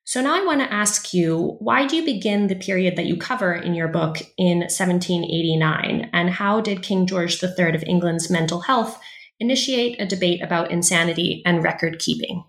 So 0.04 0.20
now 0.20 0.34
I 0.34 0.44
want 0.44 0.60
to 0.60 0.72
ask 0.72 1.14
you 1.14 1.56
why 1.60 1.86
do 1.86 1.96
you 1.96 2.04
begin 2.04 2.48
the 2.48 2.56
period 2.56 2.96
that 2.96 3.06
you 3.06 3.16
cover 3.16 3.54
in 3.54 3.74
your 3.74 3.88
book 3.88 4.18
in 4.36 4.58
1789? 4.58 6.10
And 6.12 6.30
how 6.30 6.60
did 6.60 6.82
King 6.82 7.06
George 7.06 7.42
III 7.42 7.74
of 7.74 7.84
England's 7.84 8.28
mental 8.28 8.62
health 8.62 9.00
initiate 9.38 10.00
a 10.00 10.06
debate 10.06 10.42
about 10.42 10.70
insanity 10.70 11.42
and 11.46 11.62
record 11.62 11.98
keeping? 11.98 12.44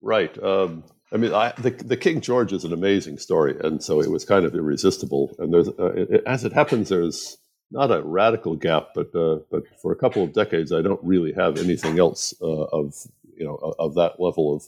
Right. 0.00 0.42
Um, 0.42 0.84
I 1.12 1.16
mean, 1.16 1.32
I, 1.34 1.52
the, 1.58 1.70
the 1.70 1.96
King 1.96 2.20
George 2.20 2.52
is 2.52 2.64
an 2.64 2.72
amazing 2.72 3.18
story, 3.18 3.56
and 3.60 3.82
so 3.82 4.00
it 4.00 4.10
was 4.10 4.24
kind 4.24 4.44
of 4.44 4.54
irresistible. 4.54 5.34
And 5.38 5.52
there's, 5.52 5.68
uh, 5.68 5.92
it, 5.96 6.22
as 6.24 6.44
it 6.44 6.52
happens, 6.52 6.88
there's 6.88 7.36
not 7.70 7.90
a 7.90 8.02
radical 8.02 8.56
gap, 8.56 8.88
but 8.94 9.14
uh, 9.14 9.38
but 9.50 9.64
for 9.80 9.92
a 9.92 9.96
couple 9.96 10.22
of 10.22 10.32
decades, 10.32 10.72
I 10.72 10.82
don't 10.82 11.02
really 11.02 11.32
have 11.32 11.58
anything 11.58 11.98
else 11.98 12.34
uh, 12.40 12.46
of 12.46 12.94
you 13.36 13.44
know 13.44 13.74
of 13.78 13.94
that 13.94 14.20
level 14.20 14.54
of 14.54 14.64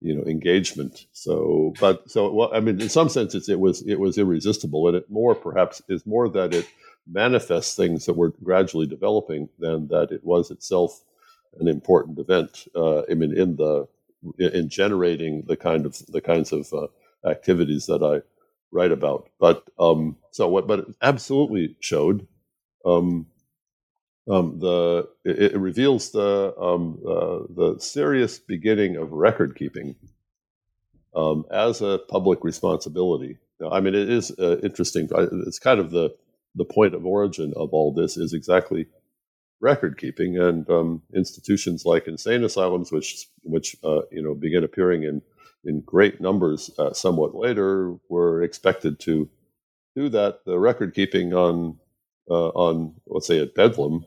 you 0.00 0.14
know 0.14 0.24
engagement. 0.24 1.06
So, 1.12 1.74
but 1.80 2.10
so 2.10 2.32
well, 2.32 2.50
I 2.52 2.60
mean, 2.60 2.80
in 2.80 2.88
some 2.88 3.08
sense, 3.08 3.34
it's, 3.34 3.48
it 3.48 3.60
was 3.60 3.82
it 3.82 4.00
was 4.00 4.18
irresistible, 4.18 4.88
and 4.88 4.96
it 4.96 5.10
more 5.10 5.34
perhaps 5.34 5.82
is 5.88 6.06
more 6.06 6.28
that 6.30 6.54
it 6.54 6.66
manifests 7.06 7.74
things 7.74 8.06
that 8.06 8.14
were 8.14 8.32
gradually 8.42 8.86
developing 8.86 9.48
than 9.58 9.88
that 9.88 10.12
it 10.12 10.24
was 10.24 10.50
itself 10.50 11.02
an 11.58 11.68
important 11.68 12.18
event. 12.18 12.66
Uh, 12.74 13.02
I 13.10 13.14
mean, 13.14 13.36
in 13.36 13.56
the 13.56 13.88
in 14.38 14.68
generating 14.68 15.44
the 15.46 15.56
kind 15.56 15.86
of 15.86 15.96
the 16.08 16.20
kinds 16.20 16.52
of 16.52 16.72
uh, 16.72 16.86
activities 17.28 17.86
that 17.86 18.02
I 18.02 18.22
write 18.70 18.92
about. 18.92 19.28
But 19.38 19.64
um, 19.78 20.16
so 20.30 20.48
what? 20.48 20.66
But 20.66 20.80
it 20.80 20.86
absolutely 21.02 21.76
showed 21.80 22.26
um, 22.84 23.26
um, 24.30 24.58
the 24.58 25.08
it, 25.24 25.52
it, 25.52 25.58
reveals 25.58 26.10
the 26.10 26.54
um, 26.60 26.98
uh, 27.06 27.38
the 27.54 27.78
serious 27.78 28.38
beginning 28.38 28.96
of 28.96 29.12
record 29.12 29.56
keeping 29.56 29.96
um, 31.14 31.44
as 31.50 31.80
a 31.80 32.00
public 32.08 32.44
responsibility. 32.44 33.38
Now, 33.60 33.70
I 33.70 33.80
mean, 33.80 33.94
it 33.94 34.10
is 34.10 34.30
uh, 34.38 34.58
interesting. 34.62 35.08
It's 35.46 35.58
kind 35.58 35.80
of 35.80 35.90
the 35.90 36.14
the 36.54 36.64
point 36.64 36.94
of 36.94 37.06
origin 37.06 37.52
of 37.56 37.70
all 37.72 37.92
this 37.92 38.16
is 38.16 38.32
exactly 38.32 38.86
record 39.60 39.98
keeping 39.98 40.38
and 40.38 40.68
um, 40.70 41.02
institutions 41.14 41.84
like 41.84 42.06
insane 42.06 42.44
asylums, 42.44 42.92
which 42.92 43.26
which 43.42 43.76
uh, 43.84 44.02
you 44.10 44.22
know 44.22 44.34
begin 44.34 44.64
appearing 44.64 45.02
in 45.04 45.22
in 45.64 45.80
great 45.80 46.20
numbers 46.20 46.70
uh, 46.78 46.92
somewhat 46.92 47.34
later, 47.34 47.94
were 48.08 48.42
expected 48.42 48.98
to 49.00 49.28
do 49.96 50.08
that. 50.10 50.44
The 50.44 50.58
record 50.58 50.94
keeping 50.94 51.34
on 51.34 51.78
uh, 52.30 52.48
on 52.48 52.94
let's 53.06 53.26
say 53.26 53.40
at 53.40 53.54
Bedlam, 53.54 54.06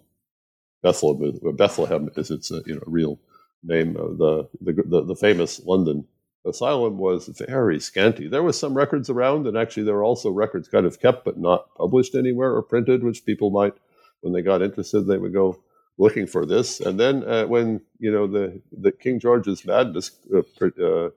Bethlehem, 0.82 1.40
Bethlehem 1.56 2.10
is 2.16 2.32
its 2.32 2.52
uh, 2.52 2.62
you 2.66 2.76
know 2.76 2.84
real 2.86 3.20
name. 3.64 3.94
the, 3.94 4.48
the 4.62 4.74
the 4.86 5.06
the 5.06 5.16
famous 5.16 5.60
London 5.66 6.08
asylum 6.46 6.98
was 6.98 7.28
very 7.48 7.80
scanty. 7.80 8.28
There 8.28 8.44
was 8.44 8.58
some 8.58 8.74
records 8.74 9.10
around, 9.10 9.48
and 9.48 9.58
actually 9.58 9.84
there 9.84 9.96
were 9.96 10.04
also 10.04 10.30
records 10.32 10.68
kind 10.68 10.86
of 10.86 11.00
kept 11.00 11.26
but 11.26 11.38
not 11.38 11.74
published 11.76 12.16
anywhere 12.16 12.56
or 12.56 12.62
printed, 12.62 13.04
which 13.04 13.26
people 13.26 13.50
might, 13.50 13.74
when 14.22 14.34
they 14.34 14.42
got 14.42 14.62
interested, 14.62 15.02
they 15.02 15.18
would 15.18 15.34
go 15.34 15.62
looking 15.98 16.28
for 16.28 16.46
this. 16.46 16.80
And 16.80 17.00
then 17.00 17.24
uh, 17.24 17.46
when 17.46 17.82
you 18.00 18.12
know 18.12 18.28
the 18.28 18.62
the 18.72 18.92
King 18.92 19.20
George's 19.20 19.66
madness 19.66 20.12
uh, 20.34 20.42
uh, 20.82 21.10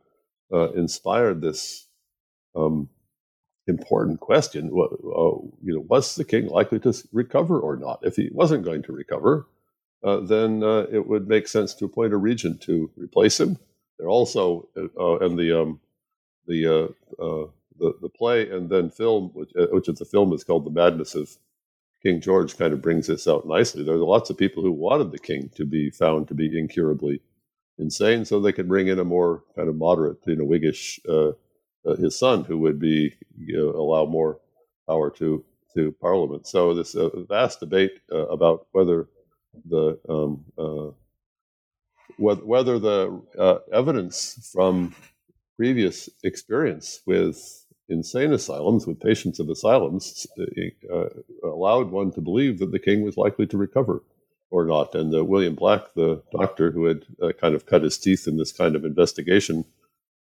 uh 0.52 0.73
inspired 0.73 1.40
this 1.40 1.87
um, 2.54 2.88
important 3.66 4.20
question, 4.20 4.66
uh, 4.66 4.96
you 5.62 5.75
know, 5.75 5.84
was 5.88 6.16
the 6.16 6.25
king 6.25 6.49
likely 6.49 6.78
to 6.80 6.94
recover 7.12 7.58
or 7.58 7.76
not? 7.76 8.00
If 8.02 8.16
he 8.16 8.28
wasn't 8.32 8.64
going 8.64 8.82
to 8.82 8.92
recover, 8.92 9.46
uh, 10.02 10.20
then 10.20 10.62
it 10.92 11.06
would 11.06 11.28
make 11.28 11.49
sense 11.49 11.75
to 11.75 11.87
appoint 11.87 12.12
a 12.12 12.18
regent 12.18 12.61
to 12.62 12.90
replace 12.96 13.40
him 13.40 13.58
they're 13.99 14.08
also 14.08 14.68
and 14.75 15.38
the 15.38 15.61
um, 15.61 15.80
the, 16.46 16.94
the 17.18 17.94
the 18.00 18.08
play 18.08 18.50
and 18.50 18.68
then 18.68 18.90
film, 18.90 19.30
which, 19.34 19.50
which 19.54 19.88
is 19.88 19.99
the 19.99 20.04
film 20.04 20.32
is 20.32 20.44
called 20.44 20.64
The 20.64 20.70
Madness 20.70 21.14
of 21.14 21.37
King 22.04 22.20
George, 22.20 22.58
kind 22.58 22.73
of 22.75 22.82
brings 22.82 23.08
this 23.08 23.28
out 23.28 23.46
nicely. 23.46 23.84
There 23.84 23.94
are 23.96 23.99
lots 23.99 24.30
of 24.30 24.38
people 24.38 24.62
who 24.62 24.73
wanted 24.73 25.12
the 25.12 25.18
king 25.18 25.50
to 25.56 25.66
be 25.66 25.90
found 25.90 26.28
to 26.28 26.34
be 26.34 26.58
incurably 26.58 27.20
insane, 27.78 28.25
so 28.25 28.40
they 28.40 28.52
could 28.52 28.68
bring 28.68 28.88
in 28.88 29.00
a 29.00 29.04
more 29.04 29.44
kind 29.56 29.68
of 29.68 29.76
moderate, 29.76 30.18
you 30.26 30.37
know, 30.37 30.44
Whiggish 30.44 31.00
uh, 31.08 31.30
uh, 31.87 31.96
his 31.96 32.18
son, 32.18 32.44
who 32.44 32.58
would 32.58 32.78
be 32.80 33.14
you 33.38 33.56
know, 33.58 33.70
allow 33.70 34.06
more 34.06 34.40
power 34.88 35.11
to 35.12 35.44
to 35.75 35.92
Parliament. 36.00 36.46
So 36.46 36.75
this 36.75 36.96
vast 37.28 37.61
debate 37.61 38.00
about 38.11 38.68
whether 38.73 39.08
the 39.68 39.99
um, 40.08 40.44
whether 42.18 42.78
the 42.78 43.23
uh, 43.38 43.58
evidence 43.73 44.50
from 44.52 44.94
previous 45.56 46.08
experience 46.25 47.00
with 47.06 47.63
insane 47.88 48.33
asylums, 48.33 48.87
with 48.87 49.00
patients 49.00 49.38
of 49.41 49.49
asylums, 49.49 50.26
uh, 50.93 51.09
allowed 51.43 51.91
one 51.91 52.11
to 52.12 52.21
believe 52.21 52.59
that 52.59 52.73
the 52.73 52.79
king 52.79 53.03
was 53.03 53.17
likely 53.17 53.47
to 53.47 53.57
recover 53.57 54.03
or 54.50 54.64
not. 54.64 54.95
And 54.95 55.14
uh, 55.14 55.25
William 55.25 55.55
Black, 55.55 55.95
the 55.95 56.23
doctor 56.33 56.71
who 56.71 56.87
had 56.87 57.05
uh, 57.23 57.33
kind 57.33 57.55
of 57.55 57.67
cut 57.67 57.83
his 57.83 57.99
teeth 57.99 58.26
in 58.26 58.37
this 58.37 58.53
kind 58.53 58.76
of 58.76 58.85
investigation, 58.85 59.64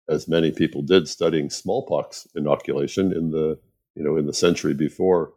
as 0.08 0.27
many 0.27 0.51
people 0.51 0.81
did 0.81 1.08
studying 1.08 1.50
smallpox 1.50 2.27
inoculation 2.36 3.12
in 3.13 3.31
the 3.31 3.58
you 3.96 4.03
know 4.03 4.17
in 4.17 4.25
the 4.25 4.34
century 4.34 4.74
before 4.74 5.34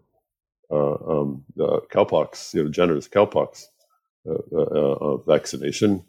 uh, 0.70 0.94
um, 0.94 1.44
cowpox, 1.56 2.54
you 2.54 2.64
know, 2.64 2.70
Jenner's 2.70 3.08
cowpox 3.08 3.64
uh, 4.28 4.56
uh, 4.56 5.16
vaccination 5.18 6.04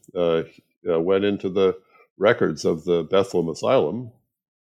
went 0.84 1.26
into 1.26 1.50
the 1.50 1.78
records 2.18 2.66
of 2.66 2.86
the 2.86 3.04
Bethlehem 3.04 3.50
Asylum. 3.50 4.12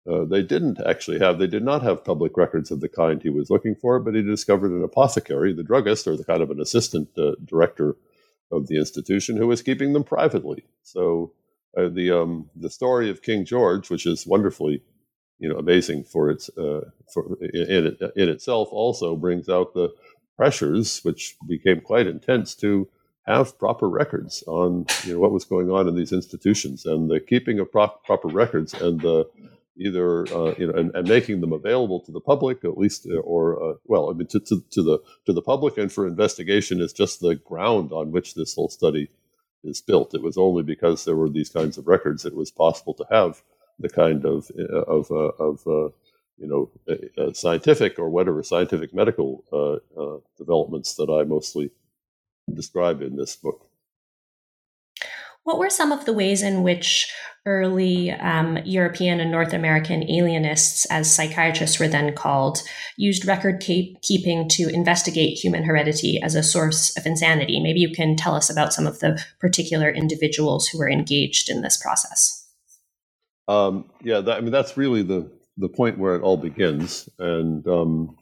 They 0.06 0.42
didn't 0.42 0.80
actually 0.86 1.20
have, 1.20 1.38
they 1.38 1.48
did 1.48 1.64
not 1.64 1.84
have 1.84 2.04
public 2.04 2.36
records 2.36 2.72
of 2.72 2.80
the 2.80 2.90
kind 2.90 3.22
he 3.22 3.30
was 3.30 3.50
looking 3.50 3.76
for, 3.76 4.00
but 4.00 4.16
he 4.16 4.22
discovered 4.22 4.72
an 4.72 4.84
apothecary, 4.84 5.54
the 5.54 5.64
druggist, 5.64 6.08
or 6.08 6.18
the 6.18 6.24
kind 6.24 6.42
of 6.42 6.50
an 6.50 6.60
assistant 6.60 7.10
director 7.46 7.96
of 8.52 8.68
the 8.68 8.78
institution 8.78 9.38
who 9.38 9.48
was 9.48 9.62
keeping 9.62 9.94
them 9.94 10.04
privately. 10.04 10.66
So 10.84 11.34
uh, 11.78 11.90
the 11.90 12.12
um, 12.12 12.50
the 12.56 12.70
story 12.70 13.10
of 13.10 13.22
King 13.22 13.46
George, 13.46 13.90
which 13.90 14.06
is 14.06 14.26
wonderfully, 14.26 14.82
you 15.38 15.48
know, 15.48 15.58
amazing 15.58 16.04
for 16.04 16.32
its 16.32 16.50
uh, 16.58 16.82
for 17.14 17.38
in, 17.42 17.96
in 18.16 18.30
itself, 18.30 18.70
also 18.72 19.16
brings 19.16 19.50
out 19.50 19.74
the 19.74 19.90
pressures 20.36 21.02
which 21.04 21.36
became 21.48 21.82
quite 21.82 22.08
intense 22.08 22.56
to 22.56 22.88
have 23.28 23.60
proper 23.60 23.88
records 23.88 24.44
on 24.48 24.86
you 25.04 25.14
know 25.14 25.20
what 25.20 25.32
was 25.32 25.46
going 25.46 25.70
on 25.70 25.88
in 25.88 25.96
these 25.96 26.12
institutions 26.12 26.86
and 26.86 27.12
the 27.12 27.20
keeping 27.20 27.60
of 27.60 27.72
prop, 27.72 28.04
proper 28.04 28.28
records 28.28 28.74
and 28.74 29.02
the 29.02 29.30
either 29.80 30.28
uh, 30.36 30.54
you 30.58 30.68
know 30.68 30.74
and, 30.74 30.94
and, 30.94 31.08
making 31.08 31.42
them 31.42 31.54
available 31.54 32.02
to 32.02 32.12
the 32.12 32.20
public 32.20 32.64
at 32.64 32.78
least 32.78 33.08
uh, 33.10 33.18
or 33.20 33.72
uh, 33.72 33.76
well 33.86 34.10
I 34.10 34.14
mean 34.14 34.28
to, 34.28 34.40
to, 34.40 34.64
to, 34.72 34.84
the 34.84 35.00
to 35.26 35.34
the 35.34 35.42
public 35.42 35.78
and 35.78 35.92
for 35.92 36.06
investigation 36.08 36.82
is 36.82 36.94
just 36.94 37.22
the 37.22 37.36
ground 37.36 37.92
on 37.92 38.12
which 38.12 38.36
this 38.36 38.54
whole 38.56 38.70
study 38.70 39.10
is 39.64 39.82
built. 39.82 40.14
It 40.14 40.22
was 40.22 40.38
only 40.38 40.64
because 40.64 41.06
there 41.06 41.16
were 41.16 41.30
these 41.30 41.50
kinds 41.50 41.78
of 41.78 41.88
records 41.88 42.24
that 42.24 42.34
it 42.34 42.38
was 42.38 42.52
possible 42.52 42.94
to 42.96 43.06
have 43.10 43.42
the 43.80 43.90
kind 43.90 44.26
of 44.26 44.52
uh, 44.58 44.82
of 44.84 45.12
uh, 45.12 45.32
of 45.40 45.66
uh, 45.66 45.90
you 46.38 46.48
know 46.48 47.34
scientific 47.34 47.98
or 47.98 48.10
whatever 48.10 48.44
scientific 48.44 48.94
medical 48.94 49.44
developments 50.38 50.96
that 50.96 51.10
I 51.10 51.24
mostly 51.24 51.72
describe 52.54 53.02
in 53.02 53.16
this 53.16 53.36
book. 53.36 53.69
What 55.44 55.60
were 55.60 55.70
some 55.70 55.92
of 55.92 56.06
the 56.06 56.14
ways 56.14 56.42
in 56.42 56.64
which 56.64 57.12
early 57.46 58.12
um, 58.12 58.58
European 58.66 59.20
and 59.20 59.32
North 59.32 59.54
American 59.54 60.04
alienists, 60.10 60.86
as 60.90 61.14
psychiatrists 61.14 61.80
were 61.80 61.88
then 61.88 62.14
called, 62.14 62.62
used 62.98 63.26
record 63.26 63.60
keeping 63.60 64.48
to 64.50 64.70
investigate 64.70 65.38
human 65.38 65.64
heredity 65.64 66.20
as 66.22 66.36
a 66.36 66.44
source 66.44 66.96
of 66.98 67.06
insanity? 67.06 67.60
Maybe 67.60 67.80
you 67.80 67.92
can 67.92 68.16
tell 68.16 68.36
us 68.36 68.50
about 68.50 68.74
some 68.74 68.86
of 68.86 69.00
the 69.00 69.24
particular 69.40 69.90
individuals 69.90 70.68
who 70.68 70.78
were 70.78 70.90
engaged 70.90 71.50
in 71.50 71.62
this 71.62 71.78
process. 71.78 72.48
Um, 73.48 73.90
yeah, 74.04 74.20
that, 74.22 74.38
I 74.38 74.42
mean 74.42 74.52
that's 74.52 74.78
really 74.78 75.02
the 75.02 75.32
the 75.58 75.70
point 75.70 75.98
where 75.98 76.16
it 76.16 76.22
all 76.22 76.38
begins, 76.38 77.10
and 77.18 77.68
um, 77.68 78.16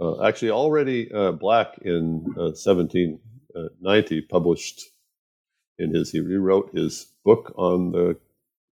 uh, 0.00 0.24
actually 0.24 0.50
already 0.50 1.12
uh, 1.12 1.32
Black 1.32 1.78
in 1.82 2.24
uh, 2.38 2.52
17 2.54 3.20
90 3.80 4.20
published 4.22 4.82
in 5.78 5.94
his, 5.94 6.10
he 6.10 6.20
rewrote 6.20 6.70
his 6.72 7.06
book 7.24 7.52
on 7.56 7.92
the 7.92 8.16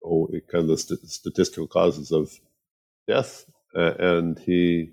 oh, 0.04 0.28
kind 0.52 0.64
of 0.64 0.68
the 0.68 0.78
st- 0.78 1.10
statistical 1.10 1.68
causes 1.68 2.12
of 2.12 2.40
death, 3.08 3.46
uh, 3.76 3.94
and 4.00 4.40
he 4.40 4.92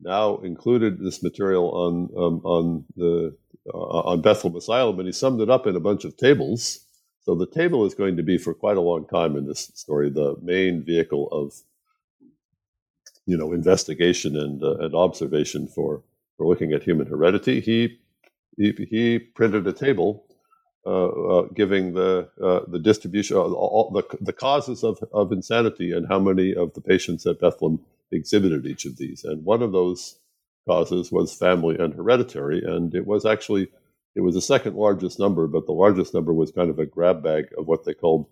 now 0.00 0.38
included 0.38 0.98
this 0.98 1.22
material 1.22 1.70
on 1.70 2.10
um, 2.16 2.40
on 2.44 2.84
the 2.96 3.36
uh, 3.72 3.76
on 3.78 4.20
Bethlehem 4.20 4.56
Asylum, 4.56 4.98
and 4.98 5.06
he 5.06 5.12
summed 5.12 5.40
it 5.40 5.50
up 5.50 5.66
in 5.66 5.76
a 5.76 5.80
bunch 5.80 6.04
of 6.04 6.16
tables. 6.16 6.80
So 7.22 7.34
the 7.34 7.46
table 7.46 7.84
is 7.84 7.94
going 7.94 8.16
to 8.18 8.22
be 8.22 8.38
for 8.38 8.54
quite 8.54 8.76
a 8.76 8.80
long 8.80 9.06
time 9.06 9.36
in 9.36 9.46
this 9.46 9.70
story 9.74 10.10
the 10.10 10.36
main 10.42 10.84
vehicle 10.84 11.28
of 11.32 11.54
you 13.26 13.36
know 13.36 13.52
investigation 13.52 14.36
and 14.36 14.62
uh, 14.62 14.76
and 14.78 14.94
observation 14.94 15.66
for 15.68 16.02
for 16.36 16.46
looking 16.46 16.72
at 16.72 16.82
human 16.82 17.06
heredity. 17.06 17.60
He 17.60 17.98
he, 18.56 18.72
he 18.90 19.18
printed 19.18 19.66
a 19.66 19.72
table 19.72 20.25
giving 21.54 21.94
the 21.94 22.28
uh, 22.42 22.60
the 22.68 22.78
distribution 22.78 23.36
all, 23.36 23.90
the 23.92 24.04
the 24.20 24.32
causes 24.32 24.84
of 24.84 24.98
of 25.12 25.32
insanity 25.32 25.92
and 25.92 26.06
how 26.08 26.18
many 26.18 26.54
of 26.54 26.74
the 26.74 26.80
patients 26.80 27.26
at 27.26 27.40
Bethlehem 27.40 27.80
exhibited 28.12 28.66
each 28.66 28.84
of 28.84 28.96
these. 28.96 29.24
And 29.24 29.44
one 29.44 29.62
of 29.62 29.72
those 29.72 30.18
causes 30.66 31.10
was 31.10 31.34
family 31.34 31.76
and 31.78 31.92
hereditary, 31.94 32.62
and 32.64 32.94
it 32.94 33.06
was 33.06 33.26
actually 33.26 33.68
it 34.14 34.20
was 34.20 34.34
the 34.34 34.40
second 34.40 34.76
largest 34.76 35.18
number, 35.18 35.46
but 35.46 35.66
the 35.66 35.72
largest 35.72 36.14
number 36.14 36.32
was 36.32 36.50
kind 36.52 36.70
of 36.70 36.78
a 36.78 36.86
grab 36.86 37.22
bag 37.22 37.46
of 37.58 37.66
what 37.66 37.84
they 37.84 37.92
called 37.92 38.26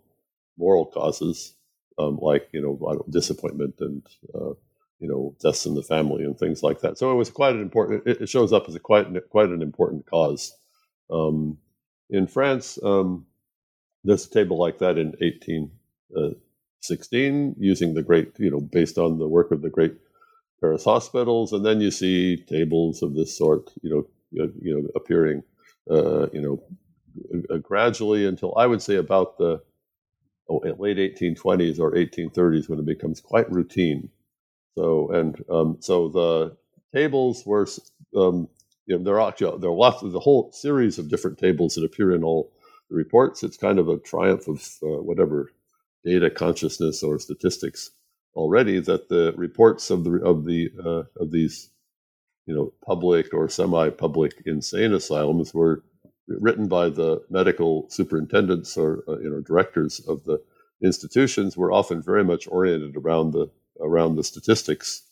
moral 0.56 0.87
causes, 0.87 1.54
um, 1.99 2.18
like 2.20 2.49
you 2.52 2.62
know 2.62 3.04
disappointment 3.11 3.75
and 3.80 4.06
uh, 4.34 4.54
you 5.00 5.08
know 5.08 5.34
deaths 5.42 5.66
in 5.66 5.75
the 5.75 5.82
family 5.82 6.25
and 6.25 6.38
things 6.38 6.62
like 6.62 6.80
that. 6.80 6.99
So 6.99 7.11
it 7.11 7.16
was 7.16 7.30
quite 7.30 7.54
an 7.54 7.62
important. 7.62 8.02
It, 8.06 8.28
shows 8.28 8.52
up 8.52 8.68
as 8.68 8.75
a 8.75 8.80
quite 8.80 9.06
quite 9.28 9.49
an 9.49 9.61
important 9.62 10.06
cause. 10.06 10.56
Um, 11.11 11.58
in 12.11 12.26
France, 12.26 12.78
um, 12.82 13.26
there's 14.04 14.26
a 14.26 14.30
table 14.30 14.58
like 14.58 14.78
that 14.78 14.99
in 14.99 15.14
1816, 15.20 17.50
uh, 17.50 17.54
using 17.58 17.94
the 17.94 18.02
great 18.02 18.32
you 18.38 18.50
know 18.50 18.61
based 18.61 18.99
on 18.99 19.18
the 19.18 19.28
work 19.28 19.50
of 19.50 19.62
the 19.62 19.70
great 19.70 19.94
Paris 20.61 20.84
hospitals, 20.84 21.52
and 21.52 21.64
then 21.64 21.80
you 21.80 21.90
see 21.90 22.37
tables 22.37 23.02
of 23.02 23.14
this 23.14 23.37
sort, 23.37 23.73
you 23.82 23.90
know, 23.90 24.06
you 24.30 24.75
know, 24.75 24.88
appearing, 24.94 25.42
uh, 25.90 26.28
you 26.30 26.40
know, 26.40 26.62
uh, 27.50 27.58
gradually 27.58 28.26
until 28.26 28.54
I 28.56 28.66
would 28.66 28.82
say 28.82 28.96
about 28.96 29.38
the 29.38 29.62
oh, 30.49 30.62
late 30.78 30.96
1820s 30.96 31.78
or 31.78 31.92
1830s 31.92 32.68
when 32.68 32.78
it 32.78 32.87
becomes 32.87 33.20
quite 33.20 33.50
routine. 33.52 34.08
So 34.76 35.11
and 35.11 35.42
um, 35.50 35.76
so 35.80 36.08
the 36.08 36.56
tables 36.92 37.44
were, 37.46 37.66
um, 38.16 38.49
you 38.86 38.96
know, 38.96 39.04
there 39.04 39.20
are 39.20 39.34
there 39.38 39.70
are 39.70 39.74
lots 39.74 40.02
of 40.02 40.12
the 40.12 40.20
whole 40.20 40.50
series 40.52 40.98
of 40.98 41.08
different 41.08 41.38
tables 41.38 41.74
that 41.74 41.84
appear 41.84 42.12
in 42.12 42.24
all 42.24 42.52
the 42.90 42.96
reports. 42.96 43.42
It's 43.42 43.56
kind 43.56 43.78
of 43.78 43.88
a 43.88 43.98
triumph 43.98 44.46
of 44.48 44.60
uh, 44.82 45.02
whatever 45.02 45.52
data 46.04 46.30
consciousness 46.30 47.02
or 47.02 47.18
statistics 47.18 47.90
already 48.36 48.80
that 48.80 49.08
the 49.08 49.32
reports 49.36 49.90
of 49.90 50.04
the 50.04 50.20
of 50.22 50.44
the 50.44 50.70
uh, 50.84 51.02
of 51.22 51.30
these 51.30 51.70
you 52.46 52.54
know 52.54 52.72
public 52.84 53.32
or 53.32 53.48
semi-public 53.48 54.42
insane 54.44 54.92
asylums 54.92 55.54
were 55.54 55.82
written 56.28 56.68
by 56.68 56.88
the 56.88 57.22
medical 57.30 57.88
superintendents 57.90 58.76
or 58.76 59.02
uh, 59.08 59.18
you 59.18 59.30
know 59.30 59.40
directors 59.40 60.00
of 60.08 60.24
the 60.24 60.38
institutions 60.82 61.56
were 61.56 61.72
often 61.72 62.02
very 62.02 62.24
much 62.24 62.46
oriented 62.48 62.96
around 62.96 63.30
the 63.30 63.50
around 63.80 64.16
the 64.16 64.24
statistics 64.24 65.03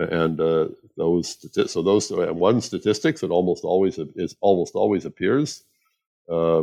and 0.00 0.40
uh, 0.40 0.68
those 0.96 1.36
so 1.70 1.82
those 1.82 2.10
and 2.10 2.36
one 2.36 2.60
statistics 2.60 3.20
that 3.20 3.30
almost 3.30 3.64
always 3.64 3.98
is 4.16 4.36
almost 4.40 4.74
always 4.74 5.04
appears 5.04 5.64
uh, 6.30 6.62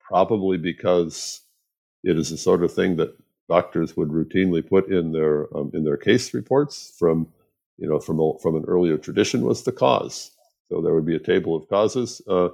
probably 0.00 0.56
because 0.56 1.40
it 2.02 2.18
is 2.18 2.30
the 2.30 2.36
sort 2.36 2.64
of 2.64 2.72
thing 2.72 2.96
that 2.96 3.16
doctors 3.48 3.96
would 3.96 4.08
routinely 4.08 4.66
put 4.66 4.88
in 4.90 5.12
their 5.12 5.54
um, 5.56 5.70
in 5.74 5.84
their 5.84 5.96
case 5.96 6.32
reports 6.32 6.92
from 6.98 7.26
you 7.78 7.88
know 7.88 8.00
from 8.00 8.20
a, 8.20 8.38
from 8.38 8.56
an 8.56 8.64
earlier 8.66 8.96
tradition 8.96 9.42
was 9.42 9.64
the 9.64 9.72
cause. 9.72 10.30
So 10.68 10.80
there 10.80 10.94
would 10.94 11.06
be 11.06 11.16
a 11.16 11.20
table 11.20 11.56
of 11.56 11.68
causes. 11.68 12.22
Uh, 12.28 12.50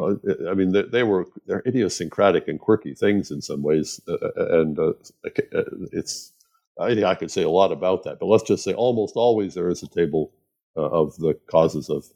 uh, 0.00 0.14
I 0.48 0.54
mean, 0.54 0.72
they, 0.72 0.82
they, 0.82 1.02
were 1.02 1.26
they're 1.46 1.62
idiosyncratic 1.66 2.48
and 2.48 2.58
quirky 2.58 2.94
things 2.94 3.30
in 3.30 3.42
some 3.42 3.62
ways, 3.62 4.00
uh, 4.08 4.14
uh 4.14 4.60
and 4.60 4.78
uh, 4.78 4.92
uh, 5.26 5.64
it's 5.92 6.31
I 6.80 6.94
think 6.94 7.04
I 7.04 7.14
could 7.14 7.30
say 7.30 7.42
a 7.42 7.50
lot 7.50 7.72
about 7.72 8.04
that. 8.04 8.18
But 8.18 8.26
let's 8.26 8.44
just 8.44 8.64
say 8.64 8.74
almost 8.74 9.16
always 9.16 9.54
there 9.54 9.70
is 9.70 9.82
a 9.82 9.88
table 9.88 10.32
of 10.76 11.16
the 11.16 11.34
causes 11.50 11.90
of 11.90 12.06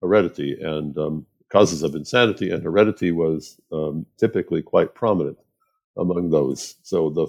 heredity 0.00 0.58
and 0.60 0.96
um, 0.98 1.26
causes 1.50 1.82
of 1.82 1.94
insanity, 1.94 2.50
and 2.50 2.62
heredity 2.62 3.12
was 3.12 3.60
um, 3.70 4.06
typically 4.18 4.62
quite 4.62 4.94
prominent 4.94 5.38
among 5.96 6.30
those. 6.30 6.76
So 6.82 7.10
the 7.10 7.26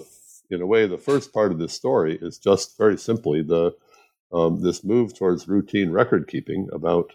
in 0.50 0.60
a 0.60 0.66
way, 0.66 0.86
the 0.86 0.98
first 0.98 1.32
part 1.32 1.52
of 1.52 1.58
this 1.58 1.72
story 1.72 2.18
is 2.20 2.38
just 2.38 2.76
very 2.76 2.98
simply 2.98 3.42
the 3.42 3.74
um, 4.32 4.60
this 4.60 4.82
move 4.82 5.16
towards 5.16 5.48
routine 5.48 5.90
record 5.90 6.26
keeping 6.28 6.68
about 6.72 7.12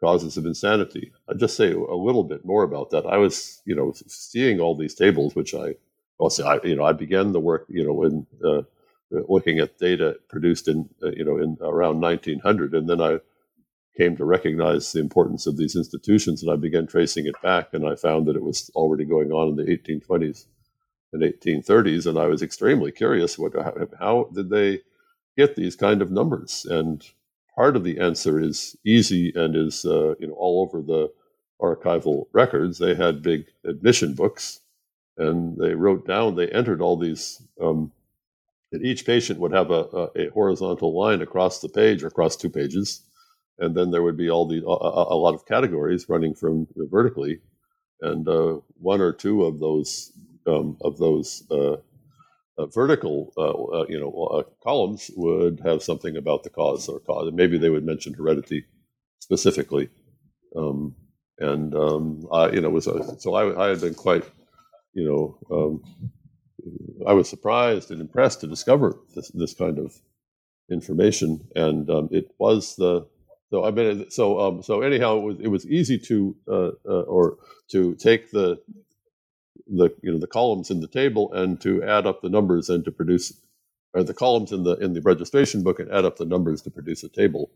causes 0.00 0.36
of 0.36 0.46
insanity. 0.46 1.12
I'll 1.28 1.36
just 1.36 1.56
say 1.56 1.72
a 1.72 1.78
little 1.78 2.24
bit 2.24 2.44
more 2.44 2.62
about 2.62 2.90
that. 2.90 3.06
I 3.06 3.18
was, 3.18 3.62
you 3.66 3.74
know, 3.74 3.92
seeing 4.06 4.60
all 4.60 4.76
these 4.76 4.94
tables, 4.94 5.34
which 5.34 5.54
I, 5.54 5.74
well, 6.18 6.30
say, 6.30 6.44
I, 6.44 6.58
you 6.64 6.76
know, 6.76 6.84
I 6.84 6.92
began 6.92 7.32
the 7.32 7.40
work, 7.40 7.66
you 7.68 7.84
know, 7.84 8.02
in 8.04 8.26
uh, 8.44 8.62
looking 9.10 9.58
at 9.58 9.78
data 9.78 10.16
produced 10.28 10.68
in, 10.68 10.88
uh, 11.02 11.10
you 11.10 11.24
know, 11.24 11.38
in 11.38 11.56
around 11.60 12.00
1900, 12.00 12.74
and 12.74 12.88
then 12.88 13.00
I 13.00 13.18
came 13.96 14.16
to 14.16 14.24
recognize 14.24 14.92
the 14.92 15.00
importance 15.00 15.46
of 15.46 15.56
these 15.56 15.74
institutions, 15.76 16.42
and 16.42 16.52
I 16.52 16.56
began 16.56 16.86
tracing 16.86 17.26
it 17.26 17.40
back, 17.42 17.68
and 17.72 17.86
I 17.86 17.94
found 17.96 18.26
that 18.26 18.36
it 18.36 18.42
was 18.42 18.70
already 18.74 19.04
going 19.04 19.32
on 19.32 19.48
in 19.48 19.56
the 19.56 19.64
1820s 19.64 20.46
and 21.12 21.22
1830s, 21.22 22.06
and 22.06 22.18
I 22.18 22.26
was 22.26 22.42
extremely 22.42 22.92
curious 22.92 23.38
what 23.38 23.52
how 23.98 24.28
did 24.34 24.50
they 24.50 24.80
get 25.36 25.56
these 25.56 25.76
kind 25.76 26.02
of 26.02 26.10
numbers? 26.10 26.66
And 26.68 27.04
part 27.54 27.76
of 27.76 27.84
the 27.84 27.98
answer 27.98 28.40
is 28.40 28.76
easy 28.84 29.32
and 29.34 29.56
is 29.56 29.84
uh, 29.84 30.14
you 30.18 30.26
know 30.26 30.34
all 30.34 30.62
over 30.62 30.82
the 30.82 31.12
archival 31.60 32.26
records. 32.32 32.78
They 32.78 32.94
had 32.94 33.22
big 33.22 33.46
admission 33.64 34.14
books, 34.14 34.60
and 35.16 35.56
they 35.56 35.74
wrote 35.74 36.06
down. 36.06 36.34
They 36.36 36.48
entered 36.48 36.80
all 36.80 36.96
these. 36.96 37.42
Um, 37.60 37.92
and 38.72 38.84
each 38.84 39.06
patient 39.06 39.40
would 39.40 39.52
have 39.52 39.70
a, 39.70 39.84
a, 39.92 40.08
a, 40.16 40.30
horizontal 40.30 40.98
line 40.98 41.22
across 41.22 41.60
the 41.60 41.68
page 41.68 42.02
or 42.02 42.08
across 42.08 42.36
two 42.36 42.50
pages, 42.50 43.02
and 43.58 43.74
then 43.74 43.90
there 43.90 44.02
would 44.02 44.16
be 44.16 44.30
all 44.30 44.46
the 44.46 44.58
a, 44.58 45.14
a 45.14 45.18
lot 45.18 45.34
of 45.34 45.46
categories 45.46 46.08
running 46.08 46.34
from 46.34 46.66
vertically, 46.76 47.40
and 48.00 48.28
uh, 48.28 48.58
one 48.78 49.00
or 49.00 49.12
two 49.12 49.44
of 49.44 49.60
those 49.60 50.12
um, 50.46 50.76
of 50.80 50.98
those 50.98 51.44
uh, 51.50 51.76
uh, 52.58 52.66
vertical, 52.66 53.32
uh, 53.36 53.80
uh, 53.80 53.86
you 53.88 54.00
know, 54.00 54.44
columns 54.62 55.10
would 55.16 55.60
have 55.64 55.82
something 55.82 56.16
about 56.16 56.42
the 56.42 56.50
cause 56.50 56.88
or 56.88 57.00
cause. 57.00 57.28
And 57.28 57.36
maybe 57.36 57.58
they 57.58 57.70
would 57.70 57.84
mention 57.84 58.14
heredity 58.14 58.64
specifically. 59.18 59.90
Um, 60.56 60.94
and 61.38 61.74
um, 61.74 62.26
I, 62.32 62.50
you 62.50 62.60
know, 62.60 62.70
was 62.70 62.84
so 62.84 63.34
I, 63.34 63.66
I, 63.66 63.68
had 63.68 63.80
been 63.82 63.94
quite, 63.94 64.24
you 64.94 65.04
know, 65.04 65.54
um, 65.54 66.10
I 67.06 67.12
was 67.12 67.28
surprised 67.28 67.90
and 67.90 68.00
impressed 68.00 68.40
to 68.40 68.46
discover 68.46 68.98
this, 69.14 69.28
this 69.28 69.54
kind 69.54 69.78
of 69.78 69.94
information, 70.70 71.46
and 71.54 71.88
um, 71.88 72.08
it 72.10 72.32
was 72.38 72.76
the 72.76 73.06
so 73.50 73.64
I 73.64 73.70
mean, 73.70 74.10
so 74.10 74.40
um, 74.40 74.62
so 74.62 74.82
anyhow, 74.82 75.18
it 75.18 75.22
was 75.22 75.40
it 75.40 75.48
was 75.48 75.66
easy 75.66 75.98
to 75.98 76.36
uh, 76.48 76.70
uh, 76.84 77.02
or 77.02 77.38
to 77.70 77.94
take 77.94 78.30
the 78.32 78.60
the 79.68 79.90
you 80.02 80.12
know 80.12 80.18
the 80.18 80.26
columns 80.26 80.70
in 80.70 80.80
the 80.80 80.88
table 80.88 81.32
and 81.32 81.60
to 81.60 81.82
add 81.82 82.06
up 82.06 82.22
the 82.22 82.28
numbers 82.28 82.68
and 82.68 82.84
to 82.84 82.90
produce 82.90 83.32
or 83.94 84.02
the 84.02 84.14
columns 84.14 84.52
in 84.52 84.64
the 84.64 84.74
in 84.76 84.92
the 84.92 85.00
registration 85.00 85.62
book 85.62 85.78
and 85.78 85.90
add 85.92 86.04
up 86.04 86.16
the 86.16 86.24
numbers 86.24 86.62
to 86.62 86.70
produce 86.70 87.04
a 87.04 87.08
table. 87.08 87.50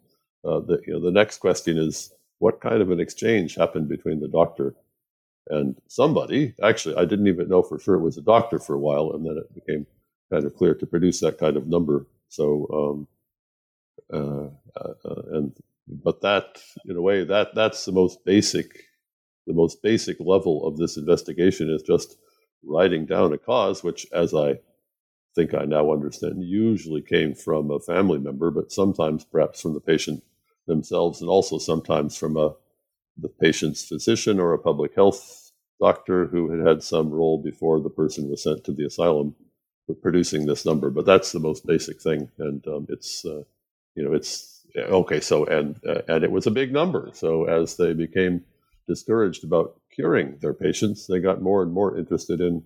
Uh, 0.44 0.60
the 0.60 0.80
you 0.86 0.92
know 0.92 1.00
the 1.00 1.10
next 1.10 1.38
question 1.38 1.76
is 1.76 2.12
what 2.38 2.60
kind 2.60 2.80
of 2.80 2.90
an 2.90 3.00
exchange 3.00 3.56
happened 3.56 3.88
between 3.88 4.20
the 4.20 4.28
doctor 4.28 4.74
and 5.48 5.76
somebody. 5.88 6.54
Actually, 6.62 6.96
I 6.96 7.04
didn't 7.04 7.28
even 7.28 7.48
know 7.48 7.62
for 7.62 7.78
sure 7.78 7.94
it 7.94 8.02
was 8.02 8.18
a 8.18 8.22
doctor 8.22 8.58
for 8.58 8.74
a 8.74 8.80
while, 8.80 9.12
and 9.12 9.24
then 9.24 9.38
it 9.38 9.54
became 9.54 9.86
kind 10.32 10.44
of 10.44 10.54
clear 10.54 10.74
to 10.74 10.86
produce 10.86 11.20
that 11.20 11.38
kind 11.38 11.56
of 11.56 11.66
number. 11.66 12.06
So, 12.28 12.68
um, 12.72 13.08
uh, 14.12 14.80
uh, 14.80 14.94
uh 15.04 15.22
and 15.32 15.56
but 15.88 16.20
that 16.20 16.60
in 16.86 16.96
a 16.96 17.02
way 17.02 17.24
that 17.24 17.54
that's 17.54 17.84
the 17.84 17.92
most 17.92 18.24
basic 18.24 18.70
the 19.46 19.52
most 19.52 19.82
basic 19.82 20.16
level 20.20 20.66
of 20.66 20.76
this 20.76 20.96
investigation 20.96 21.70
is 21.70 21.82
just 21.82 22.16
writing 22.62 23.06
down 23.06 23.32
a 23.32 23.38
cause, 23.38 23.82
which, 23.82 24.06
as 24.12 24.34
I 24.34 24.60
think 25.34 25.54
I 25.54 25.64
now 25.64 25.92
understand, 25.92 26.44
usually 26.44 27.02
came 27.02 27.34
from 27.34 27.70
a 27.70 27.80
family 27.80 28.18
member, 28.18 28.50
but 28.50 28.72
sometimes 28.72 29.24
perhaps 29.24 29.60
from 29.60 29.74
the 29.74 29.80
patient 29.80 30.22
themselves, 30.66 31.20
and 31.20 31.30
also 31.30 31.58
sometimes 31.58 32.16
from 32.16 32.36
a 32.36 32.54
the 33.20 33.28
patient's 33.28 33.84
physician 33.84 34.40
or 34.40 34.52
a 34.52 34.58
public 34.58 34.94
health 34.94 35.52
doctor 35.80 36.26
who 36.26 36.50
had 36.50 36.66
had 36.66 36.82
some 36.82 37.10
role 37.10 37.42
before 37.42 37.80
the 37.80 37.90
person 37.90 38.28
was 38.28 38.42
sent 38.42 38.64
to 38.64 38.72
the 38.72 38.86
asylum 38.86 39.34
with 39.88 40.02
producing 40.02 40.46
this 40.46 40.66
number. 40.66 40.90
But 40.90 41.06
that's 41.06 41.32
the 41.32 41.40
most 41.40 41.66
basic 41.66 42.00
thing, 42.00 42.30
and 42.38 42.66
um, 42.68 42.86
it's 42.88 43.24
uh, 43.24 43.42
you 43.94 44.04
know 44.04 44.12
it's 44.12 44.64
okay. 44.76 45.20
So 45.20 45.44
and 45.46 45.78
uh, 45.86 46.02
and 46.08 46.24
it 46.24 46.30
was 46.30 46.46
a 46.46 46.50
big 46.50 46.72
number. 46.72 47.10
So 47.14 47.44
as 47.44 47.76
they 47.76 47.92
became 47.94 48.44
discouraged 48.86 49.44
about 49.44 49.80
curing 49.94 50.36
their 50.40 50.54
patients, 50.54 51.06
they 51.06 51.20
got 51.20 51.42
more 51.42 51.62
and 51.62 51.72
more 51.72 51.96
interested 51.96 52.40
in 52.40 52.62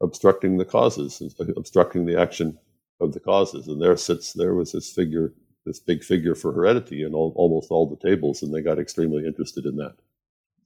obstructing 0.00 0.56
the 0.56 0.64
causes, 0.64 1.20
obstructing 1.56 2.06
the 2.06 2.20
action 2.20 2.58
of 3.00 3.12
the 3.12 3.20
causes. 3.20 3.68
And 3.68 3.80
there 3.80 3.96
sits, 3.96 4.32
there 4.32 4.54
was 4.54 4.72
this 4.72 4.92
figure 4.92 5.32
this 5.64 5.78
big 5.78 6.02
figure 6.02 6.34
for 6.34 6.52
heredity 6.52 7.02
in 7.02 7.14
all, 7.14 7.32
almost 7.36 7.70
all 7.70 7.88
the 7.88 7.96
tables, 7.96 8.42
and 8.42 8.54
they 8.54 8.62
got 8.62 8.78
extremely 8.78 9.26
interested 9.26 9.66
in 9.66 9.76
that. 9.76 9.94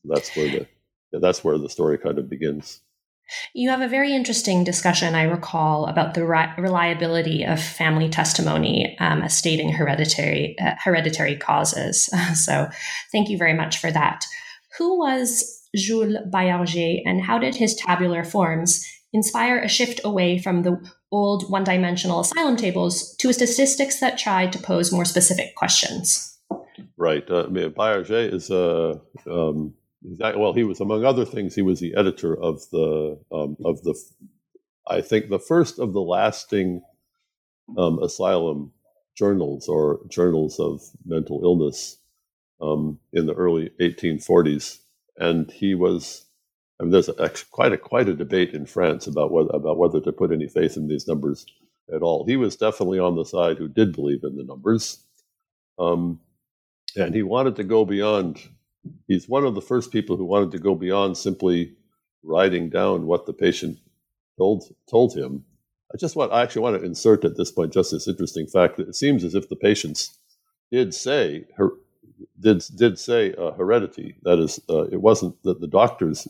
That's 0.05 0.35
where 0.37 0.51
the 0.51 0.67
yeah, 1.13 1.19
that's 1.21 1.45
where 1.45 1.59
the 1.59 1.69
story 1.69 1.99
kind 1.99 2.19
of 2.19 2.29
begins. 2.29 2.81
You 3.55 3.71
have 3.71 3.81
a 3.81 3.89
very 3.89 4.15
interesting 4.15 4.65
discussion, 4.65 5.15
I 5.15 5.23
recall, 5.23 5.87
about 5.87 6.15
the 6.15 6.27
re- 6.27 6.53
reliability 6.59 7.45
of 7.45 7.63
family 7.63 8.09
testimony 8.09 8.97
um, 8.99 9.23
as 9.23 9.37
stating 9.37 9.73
hereditary 9.73 10.57
uh, 10.61 10.75
hereditary 10.83 11.37
causes. 11.37 12.11
so, 12.35 12.69
thank 13.11 13.29
you 13.29 13.39
very 13.39 13.55
much 13.55 13.79
for 13.79 13.91
that. 13.91 14.25
Who 14.79 14.99
was 14.99 15.63
Jules 15.77 16.17
Baillarger, 16.31 17.03
and 17.07 17.23
how 17.23 17.39
did 17.39 17.55
his 17.55 17.75
tabular 17.75 18.25
forms 18.25 18.87
inspire 19.13 19.59
a 19.59 19.69
shift 19.69 20.01
away 20.05 20.39
from 20.39 20.63
the 20.63 20.81
old 21.11 21.51
one-dimensional 21.51 22.21
asylum 22.21 22.57
tables 22.57 23.15
to 23.17 23.33
statistics 23.33 24.01
that 24.01 24.19
tried 24.19 24.53
to 24.53 24.59
pose 24.59 24.93
more 24.93 25.05
specific 25.05 25.55
questions? 25.55 26.39
Right. 26.97 27.29
Uh, 27.31 27.45
I 27.45 27.49
mean, 27.49 27.71
Baillarger 27.71 28.33
is 28.33 28.51
a 28.51 29.01
uh, 29.27 29.49
um, 29.51 29.75
well, 30.03 30.53
he 30.53 30.65
was 30.65 30.81
among 30.81 31.05
other 31.05 31.25
things. 31.25 31.55
He 31.55 31.63
was 31.63 31.81
the 31.81 31.95
editor 31.97 32.37
of 32.41 32.63
the 32.71 33.19
um, 33.31 33.57
of 33.65 33.83
the, 33.83 33.95
I 34.87 35.01
think 35.01 35.29
the 35.29 35.39
first 35.39 35.79
of 35.79 35.93
the 35.93 36.01
lasting 36.01 36.83
um, 37.79 38.03
asylum 38.03 38.73
journals 39.17 39.69
or 39.69 40.01
journals 40.09 40.59
of 40.59 40.83
mental 41.05 41.41
illness 41.45 41.99
um, 42.61 42.99
in 43.13 43.27
the 43.27 43.35
early 43.35 43.71
1840s, 43.81 44.79
and 45.17 45.51
he 45.51 45.75
was. 45.75 46.25
I 46.83 46.85
mean, 46.85 46.91
there's 46.91 47.09
a, 47.09 47.31
quite 47.53 47.73
a 47.73 47.79
quite 47.79 48.09
a 48.09 48.15
debate 48.15 48.55
in 48.55 48.67
France 48.67 49.07
about 49.07 49.31
whether 49.31 49.51
about 49.51 49.79
whether 49.79 50.01
to 50.01 50.11
put 50.11 50.33
any 50.33 50.49
faith 50.49 50.77
in 50.77 50.89
these 50.89 51.07
numbers 51.07 51.47
at 51.95 52.03
all. 52.03 52.27
He 52.27 52.37
was 52.37 52.57
definitely 52.57 52.99
on 52.99 53.15
the 53.15 53.25
side 53.25 53.57
who 53.57 53.69
did 53.69 53.93
believe 53.93 54.25
in 54.25 54.35
the 54.35 54.43
numbers, 54.43 54.99
um, 55.79 56.19
and 56.97 57.15
he 57.15 57.23
wanted 57.23 57.55
to 57.57 57.65
go 57.65 57.85
beyond 57.85 58.41
he's 59.07 59.29
one 59.29 59.45
of 59.45 59.55
the 59.55 59.63
first 59.63 59.93
people 59.93 60.17
who 60.17 60.25
wanted 60.25 60.51
to 60.51 60.59
go 60.59 60.75
beyond 60.75 61.17
simply 61.17 61.77
writing 62.25 62.69
down 62.69 63.07
what 63.07 63.27
the 63.27 63.33
patient 63.33 63.79
told 64.37 64.65
told 64.91 65.17
him. 65.17 65.45
I 65.95 65.99
just 65.99 66.17
want 66.17 66.33
I 66.33 66.43
actually 66.43 66.63
want 66.63 66.81
to 66.81 66.85
insert 66.85 67.25
at 67.25 67.37
this 67.37 67.53
point 67.53 67.73
just 67.73 67.93
this 67.93 68.09
interesting 68.09 68.49
fact 68.49 68.77
that 68.79 68.89
it 68.89 68.97
seems 68.97 69.23
as 69.23 69.37
if 69.37 69.49
the 69.49 69.55
patients 69.55 70.19
did 70.73 70.95
say 70.95 71.45
her, 71.57 71.75
did 72.41 72.65
did 72.75 72.99
say 72.99 73.35
uh, 73.35 73.53
heredity. 73.53 74.17
That 74.25 74.41
is, 74.41 74.59
uh, 74.69 74.87
it 74.87 75.01
wasn't 75.01 75.41
that 75.45 75.61
the 75.61 75.69
doctors 75.69 76.27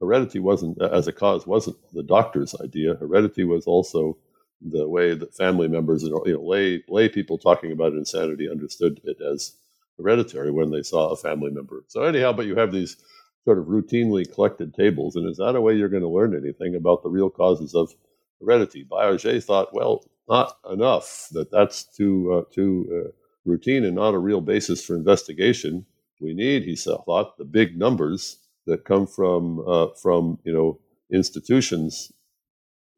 heredity 0.00 0.38
wasn't 0.38 0.80
as 0.82 1.08
a 1.08 1.12
cause 1.12 1.46
wasn't 1.46 1.76
the 1.92 2.02
doctor's 2.02 2.54
idea. 2.60 2.94
Heredity 2.94 3.44
was 3.44 3.66
also 3.66 4.16
the 4.60 4.88
way 4.88 5.14
that 5.14 5.34
family 5.34 5.68
members 5.68 6.02
and 6.02 6.12
you 6.26 6.34
know 6.34 6.42
lay 6.42 6.82
lay 6.88 7.08
people 7.08 7.38
talking 7.38 7.72
about 7.72 7.92
insanity 7.92 8.48
understood 8.50 9.00
it 9.04 9.18
as 9.20 9.54
hereditary 9.98 10.50
when 10.50 10.70
they 10.70 10.82
saw 10.82 11.10
a 11.10 11.16
family 11.16 11.50
member. 11.50 11.84
So 11.88 12.02
anyhow, 12.02 12.32
but 12.32 12.46
you 12.46 12.56
have 12.56 12.72
these 12.72 12.96
sort 13.44 13.58
of 13.58 13.66
routinely 13.66 14.32
collected 14.32 14.74
tables, 14.74 15.16
and 15.16 15.28
is 15.28 15.36
that 15.36 15.56
a 15.56 15.60
way 15.60 15.74
you're 15.74 15.88
going 15.88 16.02
to 16.02 16.08
learn 16.08 16.34
anything 16.36 16.74
about 16.74 17.02
the 17.02 17.10
real 17.10 17.30
causes 17.30 17.74
of 17.74 17.94
heredity? 18.40 18.84
Baillarger 18.84 19.42
thought, 19.42 19.74
well, 19.74 20.04
not 20.28 20.56
enough. 20.70 21.28
That 21.32 21.50
that's 21.50 21.84
too 21.84 22.32
uh, 22.32 22.52
too 22.52 23.04
uh, 23.06 23.10
routine 23.44 23.84
and 23.84 23.94
not 23.94 24.14
a 24.14 24.18
real 24.18 24.40
basis 24.40 24.84
for 24.84 24.96
investigation. 24.96 25.84
We 26.20 26.32
need, 26.32 26.64
he 26.64 26.76
thought, 26.76 27.36
the 27.36 27.44
big 27.44 27.76
numbers 27.78 28.38
that 28.66 28.84
come 28.84 29.06
from 29.06 29.62
uh, 29.66 29.88
from 30.00 30.38
you 30.44 30.52
know 30.52 30.78
institutions. 31.12 32.12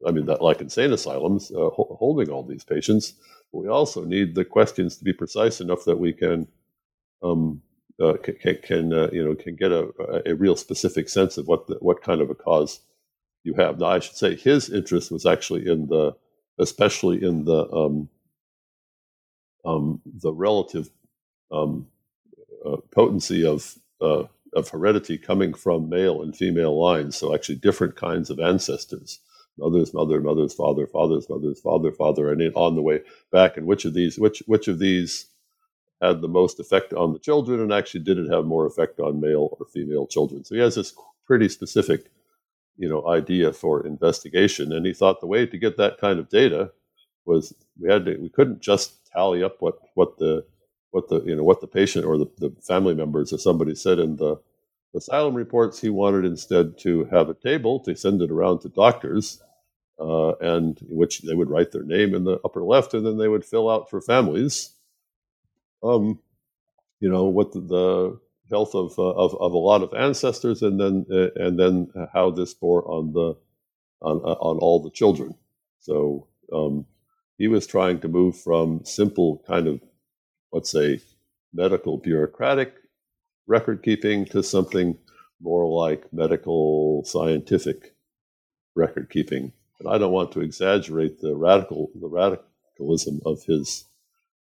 I 0.07 0.11
mean, 0.11 0.25
that 0.27 0.41
like 0.41 0.61
insane 0.61 0.93
asylums 0.93 1.51
uh, 1.51 1.69
ho- 1.69 1.97
holding 1.99 2.29
all 2.29 2.43
these 2.43 2.63
patients. 2.63 3.13
But 3.51 3.59
we 3.59 3.67
also 3.67 4.03
need 4.03 4.35
the 4.35 4.45
questions 4.45 4.97
to 4.97 5.03
be 5.03 5.13
precise 5.13 5.59
enough 5.61 5.85
that 5.85 5.97
we 5.97 6.13
can 6.13 6.47
um, 7.23 7.61
uh, 8.01 8.13
can, 8.23 8.57
can 8.63 8.93
uh, 8.93 9.09
you 9.11 9.23
know 9.23 9.35
can 9.35 9.55
get 9.55 9.71
a, 9.71 9.89
a 10.25 10.35
real 10.35 10.55
specific 10.55 11.09
sense 11.09 11.37
of 11.37 11.47
what 11.47 11.67
the, 11.67 11.75
what 11.75 12.03
kind 12.03 12.21
of 12.21 12.29
a 12.29 12.35
cause 12.35 12.81
you 13.43 13.53
have. 13.55 13.79
Now, 13.79 13.87
I 13.87 13.99
should 13.99 14.15
say 14.15 14.35
his 14.35 14.69
interest 14.69 15.11
was 15.11 15.25
actually 15.25 15.67
in 15.67 15.87
the, 15.87 16.15
especially 16.59 17.23
in 17.23 17.45
the 17.45 17.67
um, 17.71 18.09
um, 19.65 20.01
the 20.05 20.33
relative 20.33 20.89
um, 21.51 21.87
uh, 22.65 22.77
potency 22.91 23.45
of 23.45 23.77
uh, 24.01 24.23
of 24.53 24.69
heredity 24.69 25.17
coming 25.17 25.53
from 25.53 25.89
male 25.89 26.21
and 26.21 26.35
female 26.35 26.79
lines. 26.79 27.15
So 27.17 27.33
actually, 27.33 27.55
different 27.55 27.95
kinds 27.95 28.29
of 28.29 28.39
ancestors. 28.39 29.19
Mother's 29.59 29.93
mother, 29.93 30.21
mother's 30.21 30.53
father, 30.53 30.85
father's 30.85 31.27
mother's 31.29 31.59
father, 31.59 31.91
father, 31.91 32.31
and 32.31 32.53
on 32.55 32.75
the 32.75 32.81
way 32.81 33.01
back. 33.31 33.57
And 33.57 33.65
which 33.65 33.85
of 33.85 33.93
these, 33.93 34.19
which 34.19 34.43
which 34.45 34.67
of 34.67 34.79
these 34.79 35.27
had 36.01 36.21
the 36.21 36.27
most 36.27 36.59
effect 36.59 36.93
on 36.93 37.13
the 37.13 37.19
children, 37.19 37.59
and 37.59 37.73
actually 37.73 38.01
did 38.03 38.19
it 38.19 38.31
have 38.31 38.45
more 38.45 38.67
effect 38.67 38.99
on 38.99 39.19
male 39.19 39.49
or 39.59 39.65
female 39.65 40.05
children? 40.05 40.43
So 40.43 40.53
he 40.53 40.61
has 40.61 40.75
this 40.75 40.93
pretty 41.25 41.49
specific, 41.49 42.11
you 42.77 42.87
know, 42.87 43.07
idea 43.07 43.51
for 43.51 43.85
investigation, 43.85 44.71
and 44.71 44.85
he 44.85 44.93
thought 44.93 45.21
the 45.21 45.27
way 45.27 45.47
to 45.47 45.57
get 45.57 45.77
that 45.77 45.99
kind 45.99 46.19
of 46.19 46.29
data 46.29 46.71
was 47.25 47.53
we 47.79 47.91
had 47.91 48.05
to 48.05 48.17
we 48.17 48.29
couldn't 48.29 48.61
just 48.61 49.05
tally 49.11 49.43
up 49.43 49.57
what 49.59 49.79
what 49.95 50.17
the 50.17 50.45
what 50.91 51.09
the 51.09 51.21
you 51.23 51.35
know 51.35 51.43
what 51.43 51.61
the 51.61 51.67
patient 51.67 52.05
or 52.05 52.17
the, 52.17 52.27
the 52.37 52.51
family 52.61 52.95
members 52.95 53.33
or 53.33 53.37
somebody 53.37 53.75
said 53.75 53.99
in 53.99 54.15
the 54.17 54.37
asylum 54.95 55.35
reports. 55.35 55.79
He 55.81 55.89
wanted 55.89 56.25
instead 56.25 56.77
to 56.79 57.05
have 57.05 57.29
a 57.29 57.33
table 57.33 57.79
to 57.81 57.95
send 57.95 58.21
it 58.21 58.31
around 58.31 58.61
to 58.61 58.69
doctors. 58.69 59.41
Uh, 59.99 60.33
and 60.41 60.77
which 60.89 61.21
they 61.23 61.33
would 61.33 61.49
write 61.49 61.71
their 61.71 61.81
name 61.81 62.13
in 62.13 62.23
the 62.23 62.39
upper 62.45 62.63
left, 62.63 62.93
and 62.93 63.03
then 63.03 63.17
they 63.17 63.27
would 63.27 63.43
fill 63.43 63.67
out 63.67 63.89
for 63.89 63.99
families 63.99 64.75
um, 65.83 66.19
you 66.99 67.09
know, 67.09 67.25
what 67.25 67.51
the, 67.53 67.61
the 67.61 68.19
health 68.49 68.75
of, 68.75 68.97
uh, 68.97 69.03
of, 69.11 69.35
of 69.39 69.53
a 69.53 69.57
lot 69.57 69.83
of 69.83 69.93
ancestors, 69.93 70.61
and 70.61 70.79
then 70.79 71.05
uh, 71.11 71.29
and 71.35 71.59
then 71.59 71.91
how 72.13 72.31
this 72.31 72.53
bore 72.53 72.89
on 72.89 73.13
the 73.13 73.35
on 74.01 74.17
uh, 74.17 74.37
on 74.39 74.57
all 74.59 74.81
the 74.81 74.91
children. 74.91 75.35
So 75.79 76.27
um, 76.53 76.85
he 77.37 77.47
was 77.47 77.67
trying 77.67 77.99
to 78.01 78.07
move 78.07 78.39
from 78.39 78.83
simple 78.85 79.43
kind 79.47 79.67
of 79.67 79.81
let's 80.51 80.71
say 80.71 80.99
medical 81.53 81.97
bureaucratic 81.97 82.75
record 83.47 83.81
keeping 83.83 84.25
to 84.25 84.43
something 84.43 84.97
more 85.41 85.65
like 85.65 86.11
medical 86.11 87.03
scientific 87.05 87.95
record 88.75 89.09
keeping. 89.09 89.51
And 89.79 89.89
I 89.89 89.97
don't 89.97 90.11
want 90.11 90.31
to 90.33 90.41
exaggerate 90.41 91.19
the 91.19 91.35
radical 91.35 91.89
the 91.99 92.07
radicalism 92.07 93.21
of 93.25 93.43
his 93.43 93.85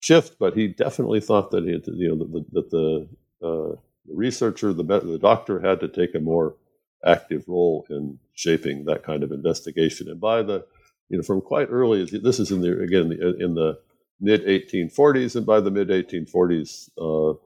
shift, 0.00 0.38
but 0.38 0.56
he 0.56 0.68
definitely 0.68 1.20
thought 1.20 1.50
that 1.50 1.64
he 1.64 1.72
had 1.72 1.84
to, 1.84 1.92
you 1.92 2.08
know 2.08 2.44
that 2.52 2.70
the, 2.70 3.08
uh, 3.42 3.76
the 4.06 4.14
researcher, 4.14 4.72
the 4.72 4.82
the 4.82 5.18
doctor, 5.18 5.60
had 5.60 5.80
to 5.80 5.88
take 5.88 6.14
a 6.14 6.20
more 6.20 6.56
active 7.04 7.44
role 7.46 7.86
in 7.90 8.18
shaping 8.34 8.84
that 8.84 9.02
kind 9.02 9.22
of 9.22 9.32
investigation. 9.32 10.08
And 10.08 10.20
by 10.20 10.42
the 10.42 10.64
you 11.08 11.18
know 11.18 11.22
from 11.22 11.40
quite 11.40 11.68
early, 11.70 12.04
this 12.04 12.40
is 12.40 12.50
in 12.50 12.62
the 12.62 12.80
again 12.80 13.12
in 13.38 13.54
the 13.54 13.78
mid 14.20 14.44
1840s, 14.44 15.36
and 15.36 15.46
by 15.46 15.60
the 15.60 15.70
mid 15.70 15.88
1840s, 15.88 16.90
uh, 16.98 17.38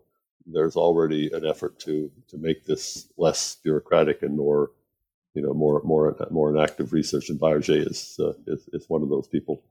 there's 0.46 0.76
already 0.76 1.30
an 1.32 1.46
effort 1.46 1.78
to 1.80 2.10
to 2.28 2.38
make 2.38 2.64
this 2.64 3.08
less 3.16 3.56
bureaucratic 3.62 4.22
and 4.22 4.36
more 4.36 4.70
you 5.34 5.42
know 5.42 5.54
more 5.54 5.80
more 5.84 6.16
more 6.30 6.50
an 6.50 6.58
active 6.58 6.92
research. 6.92 7.28
And 7.28 7.40
Baillarger 7.40 7.88
is, 7.88 8.16
uh, 8.18 8.32
is 8.46 8.68
is 8.72 8.88
one 8.88 9.02
of 9.02 9.08
those 9.08 9.28
people. 9.28 9.62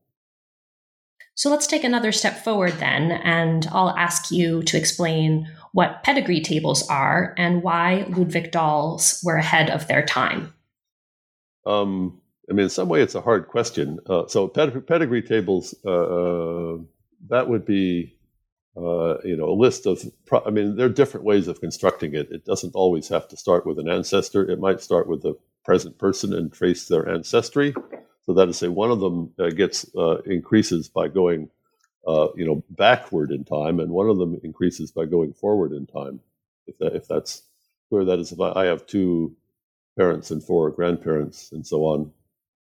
So 1.36 1.50
let's 1.50 1.68
take 1.68 1.86
another 1.86 2.12
step 2.12 2.44
forward 2.44 2.74
then, 2.74 3.12
and 3.12 3.66
I'll 3.72 3.96
ask 3.98 4.30
you 4.30 4.62
to 4.64 4.78
explain 4.78 5.48
what 5.72 6.04
pedigree 6.04 6.42
tables 6.42 6.86
are 6.90 7.34
and 7.38 7.64
why 7.64 8.06
Ludvig 8.10 8.52
Dahls 8.52 9.24
were 9.24 9.38
ahead 9.38 9.70
of 9.70 9.88
their 9.88 10.06
time. 10.06 10.54
Um, 11.66 12.20
I 12.50 12.54
mean, 12.54 12.64
in 12.64 12.70
some 12.70 12.90
way, 12.90 13.02
it's 13.02 13.16
a 13.16 13.22
hard 13.22 13.48
question. 13.48 14.00
Uh, 14.08 14.26
so 14.28 14.48
ped- 14.48 14.88
pedigree 14.88 15.22
tables, 15.22 15.76
uh, 15.86 15.90
uh, 15.90 16.78
that 17.28 17.48
would 17.48 17.66
be, 17.66 18.18
uh, 18.76 19.20
you 19.24 19.38
know, 19.38 19.50
a 19.50 19.54
list 19.54 19.86
of. 19.86 20.04
Pro- 20.26 20.44
I 20.46 20.50
mean, 20.50 20.76
there 20.76 20.88
are 20.88 20.90
different 20.90 21.26
ways 21.26 21.48
of 21.48 21.62
constructing 21.62 22.16
it. 22.16 22.32
It 22.32 22.46
doesn't 22.46 22.74
always 22.74 23.08
have 23.10 23.28
to 23.28 23.38
start 23.38 23.66
with 23.66 23.78
an 23.78 23.88
ancestor. 23.88 24.50
It 24.50 24.60
might 24.60 24.82
start 24.82 25.08
with 25.08 25.22
the 25.22 25.36
present 25.64 25.98
person 26.00 26.34
and 26.34 26.52
trace 26.52 26.88
their 26.88 27.08
ancestry. 27.08 27.76
So 28.26 28.34
that 28.34 28.50
is, 28.50 28.58
say, 28.58 28.68
one 28.68 28.90
of 28.90 29.00
them 29.00 29.32
uh, 29.38 29.50
gets 29.50 29.86
uh, 29.96 30.22
increases 30.26 30.88
by 30.88 31.08
going, 31.08 31.50
you 32.36 32.46
know, 32.46 32.64
backward 32.72 33.32
in 33.32 33.44
time, 33.44 33.80
and 33.80 33.92
one 33.92 34.10
of 34.10 34.18
them 34.18 34.40
increases 34.44 34.92
by 34.92 35.06
going 35.06 35.34
forward 35.34 35.72
in 35.72 35.86
time. 35.86 36.20
If 36.66 36.78
that, 36.80 36.96
if 36.96 37.08
that's 37.08 37.44
clear, 37.90 38.06
that 38.06 38.20
is, 38.20 38.32
if 38.32 38.40
I 38.40 38.66
have 38.66 38.88
two 38.88 39.36
parents 39.98 40.32
and 40.32 40.44
four 40.44 40.72
grandparents 40.72 41.52
and 41.52 41.66
so 41.66 41.84
on, 41.86 42.12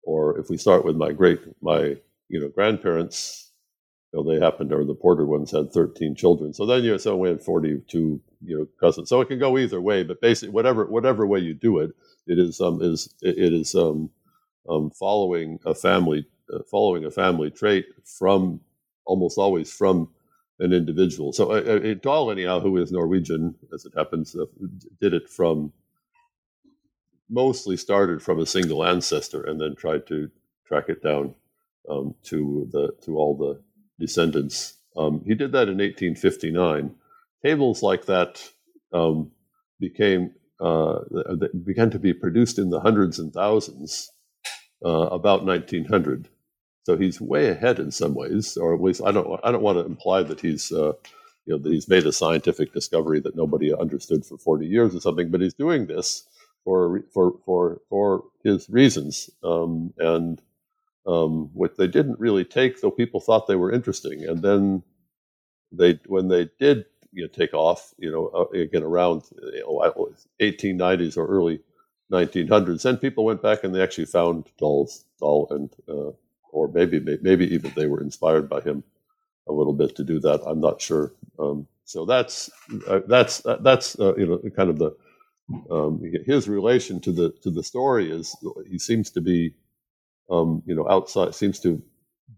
or 0.09 0.39
if 0.41 0.49
we 0.49 0.57
start 0.57 0.87
with 0.87 0.97
my 0.97 1.13
great 1.13 1.41
my 1.63 1.97
you 2.31 2.41
know 2.41 2.49
grandparents, 2.49 3.51
you 4.13 4.25
know, 4.25 4.31
they 4.31 4.41
happened, 4.45 4.73
or 4.73 4.85
the 4.85 4.95
Porter 4.95 5.27
ones 5.27 5.53
had 5.53 5.71
13 5.73 6.15
children. 6.17 6.55
So 6.55 6.65
then 6.67 6.83
you 6.83 6.99
so 6.99 7.17
we 7.17 7.29
had 7.29 7.43
42 7.43 8.21
you 8.45 8.59
know 8.59 8.67
cousins. 8.81 9.11
So 9.11 9.21
it 9.21 9.29
can 9.29 9.39
go 9.39 9.59
either 9.59 9.81
way, 9.81 10.05
but 10.05 10.23
basically 10.23 10.55
whatever 10.55 10.87
whatever 10.87 11.27
way 11.27 11.41
you 11.41 11.55
do 11.55 11.79
it, 11.81 11.91
it 12.27 12.39
is 12.39 12.61
um 12.61 12.81
is 12.83 13.15
it 13.23 13.53
is 13.53 13.75
um 13.75 14.11
um, 14.69 14.91
following 14.91 15.59
a 15.67 15.75
family 15.75 16.27
uh, 16.53 16.61
following 16.71 17.05
a 17.05 17.11
family 17.11 17.51
trait 17.51 17.87
from 18.05 18.61
almost 19.05 19.39
always 19.39 19.71
from 19.71 20.09
an 20.61 20.73
individual. 20.73 21.33
So 21.35 21.53
uh, 21.53 21.81
uh 21.91 21.95
Dahl, 21.95 22.31
anyhow, 22.31 22.61
who 22.61 22.79
is 22.79 22.93
Norwegian, 22.93 23.55
as 23.75 23.85
it 23.85 23.93
happens, 23.97 24.35
uh, 24.35 24.47
did 25.01 25.15
it 25.15 25.29
from 25.29 25.73
mostly 27.31 27.77
started 27.77 28.23
from 28.23 28.41
a 28.41 28.47
single 28.47 28.85
ancestor 28.85 29.43
and 29.43 29.61
then 29.61 29.75
tried 29.77 30.07
to 30.09 30.31
track 30.67 30.85
it 30.89 31.03
down 31.03 31.35
um, 31.89 32.15
to 32.25 32.69
the 32.73 32.93
to 33.05 33.17
all 33.17 33.37
the 33.37 33.61
descendants. 33.99 34.75
Um, 34.97 35.23
he 35.27 35.35
did 35.35 35.53
that 35.53 35.69
in 35.69 35.79
1859. 35.79 36.95
Tables 37.45 37.83
like 37.83 38.07
that 38.07 38.43
um, 38.93 39.31
became 39.81 40.33
uh, 40.61 41.01
began 41.65 41.91
to 41.91 41.99
be 41.99 42.13
produced 42.13 42.59
in 42.59 42.71
the 42.71 42.81
hundreds 42.81 43.19
and 43.19 43.33
thousands 43.33 44.11
uh, 44.85 44.89
about 44.89 45.45
1900. 45.45 46.29
So 46.85 46.97
he's 46.97 47.21
way 47.21 47.49
ahead 47.49 47.79
in 47.79 47.91
some 47.91 48.15
ways, 48.15 48.57
or 48.57 48.75
at 48.75 48.83
least 48.83 49.03
I 49.05 49.13
don't 49.13 49.41
I 49.45 49.53
don't 49.53 49.63
want 49.63 49.79
to 49.79 49.85
imply 49.85 50.23
that 50.23 50.41
he's 50.41 50.73
uh, 50.73 50.93
you 51.47 51.55
know 51.55 51.59
that 51.59 51.73
he's 51.73 51.89
made 51.89 52.07
a 52.07 52.13
scientific 52.13 52.73
discovery 52.73 53.21
that 53.21 53.37
nobody 53.37 53.75
understood 53.75 54.25
for 54.25 54.39
40 54.39 54.67
years 54.67 54.95
or 54.95 55.01
something, 55.01 55.31
but 55.31 55.41
he's 55.41 55.55
doing 55.55 55.87
this 55.87 56.27
for 56.69 57.03
for 57.15 57.33
for 57.47 57.81
for 57.89 58.25
his 58.45 58.69
reasons, 58.69 59.31
um, 59.43 59.95
and 59.97 60.43
um, 61.07 61.49
what 61.55 61.79
they 61.79 61.87
didn't 61.87 62.21
really 62.21 62.45
take, 62.45 62.83
though 62.83 62.91
people 62.91 63.21
thought 63.21 63.47
they 63.47 63.57
were 63.57 63.73
interesting, 63.73 64.25
and 64.27 64.43
then 64.43 64.83
they 65.73 65.99
when 66.07 66.29
they 66.29 66.51
did 66.61 66.85
you 67.13 67.23
know, 67.23 67.29
take 67.29 67.55
off, 67.55 67.95
you 67.97 68.11
know, 68.11 68.27
uh, 68.35 68.59
again 68.59 68.83
around 68.83 69.23
you 69.43 69.61
know, 69.61 70.13
1890s 70.43 71.17
or 71.17 71.27
early 71.27 71.61
1900s, 72.13 72.83
then 72.83 72.99
people 72.99 73.25
went 73.25 73.41
back 73.41 73.65
and 73.65 73.75
they 73.75 73.83
actually 73.83 74.05
found 74.05 74.45
Dahl's 74.59 75.07
Dahl 75.19 75.49
and 75.51 75.71
uh, 75.89 76.13
or 76.53 76.69
maybe 76.69 77.01
maybe 77.23 77.47
even 77.55 77.73
they 77.77 77.87
were 77.87 78.03
inspired 78.03 78.47
by 78.47 78.61
him 78.61 78.85
a 79.49 79.53
little 79.53 79.73
bit 79.73 79.97
to 79.97 80.05
do 80.05 80.21
that. 80.21 80.43
I'm 80.47 80.61
not 80.61 80.83
sure. 80.83 81.15
Um, 81.39 81.67
so 81.85 82.05
that's 82.05 82.51
uh, 82.87 83.01
that's 83.07 83.47
uh, 83.47 83.57
that's 83.63 83.99
uh, 83.99 84.15
you 84.17 84.27
know 84.27 84.39
kind 84.55 84.69
of 84.69 84.79
the 84.79 84.95
um, 85.71 86.03
his 86.27 86.49
relation 86.49 87.01
to 87.01 87.13
the 87.13 87.31
to 87.43 87.51
the 87.51 87.63
story 87.63 88.11
is 88.11 88.37
he 88.69 88.79
seems 88.79 89.11
to 89.11 89.21
be 89.21 89.55
um, 90.31 90.63
you 90.67 90.75
know 90.75 90.89
outside 90.89 91.35
seems 91.35 91.61
to 91.61 91.83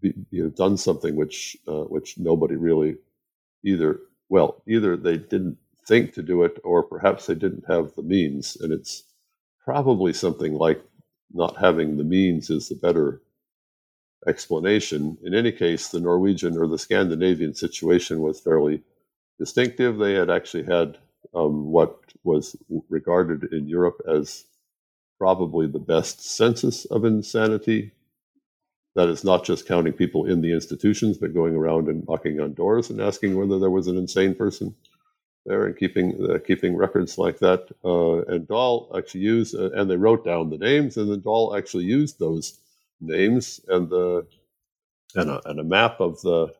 be 0.01 0.13
you 0.31 0.43
know 0.43 0.49
done 0.49 0.77
something 0.77 1.15
which 1.15 1.57
uh, 1.67 1.83
which 1.83 2.17
nobody 2.17 2.55
really 2.55 2.97
either 3.63 3.99
well 4.29 4.61
either 4.67 4.95
they 4.95 5.17
didn't 5.17 5.57
think 5.87 6.13
to 6.13 6.21
do 6.21 6.43
it 6.43 6.59
or 6.63 6.83
perhaps 6.83 7.25
they 7.25 7.35
didn't 7.35 7.65
have 7.67 7.93
the 7.95 8.03
means 8.03 8.57
and 8.61 8.71
it's 8.71 9.03
probably 9.65 10.13
something 10.13 10.53
like 10.53 10.81
not 11.33 11.57
having 11.57 11.97
the 11.97 12.03
means 12.03 12.49
is 12.49 12.69
the 12.69 12.75
better 12.75 13.21
explanation. 14.27 15.17
In 15.23 15.33
any 15.33 15.51
case, 15.51 15.87
the 15.87 15.99
Norwegian 15.99 16.57
or 16.57 16.67
the 16.67 16.77
Scandinavian 16.77 17.53
situation 17.53 18.21
was 18.21 18.39
fairly 18.39 18.83
distinctive. 19.39 19.97
They 19.97 20.13
had 20.13 20.29
actually 20.29 20.63
had 20.63 20.97
um, 21.33 21.65
what 21.65 21.99
was 22.23 22.55
regarded 22.89 23.51
in 23.53 23.67
Europe 23.67 24.01
as 24.07 24.45
probably 25.17 25.67
the 25.67 25.79
best 25.79 26.23
census 26.23 26.85
of 26.85 27.05
insanity. 27.05 27.91
That 28.95 29.07
is 29.07 29.23
not 29.23 29.45
just 29.45 29.67
counting 29.67 29.93
people 29.93 30.25
in 30.25 30.41
the 30.41 30.51
institutions, 30.51 31.17
but 31.17 31.33
going 31.33 31.55
around 31.55 31.87
and 31.87 32.05
knocking 32.07 32.39
on 32.41 32.53
doors 32.53 32.89
and 32.89 32.99
asking 32.99 33.37
whether 33.37 33.57
there 33.59 33.69
was 33.69 33.87
an 33.87 33.97
insane 33.97 34.35
person 34.35 34.75
there 35.45 35.65
and 35.65 35.77
keeping 35.77 36.27
uh, 36.29 36.37
keeping 36.39 36.75
records 36.75 37.17
like 37.17 37.39
that. 37.39 37.67
Uh, 37.83 38.21
and 38.23 38.47
Dahl 38.47 38.91
actually 38.97 39.21
used, 39.21 39.55
uh, 39.55 39.71
and 39.71 39.89
they 39.89 39.95
wrote 39.95 40.25
down 40.25 40.49
the 40.49 40.57
names, 40.57 40.97
and 40.97 41.11
then 41.11 41.21
Dahl 41.21 41.55
actually 41.55 41.85
used 41.85 42.19
those 42.19 42.59
names 42.99 43.61
and 43.67 43.89
the 43.89 44.25
and 45.15 45.29
a, 45.29 45.41
and 45.49 45.59
a 45.59 45.63
map 45.63 45.99
of 45.99 46.21
the 46.21 46.53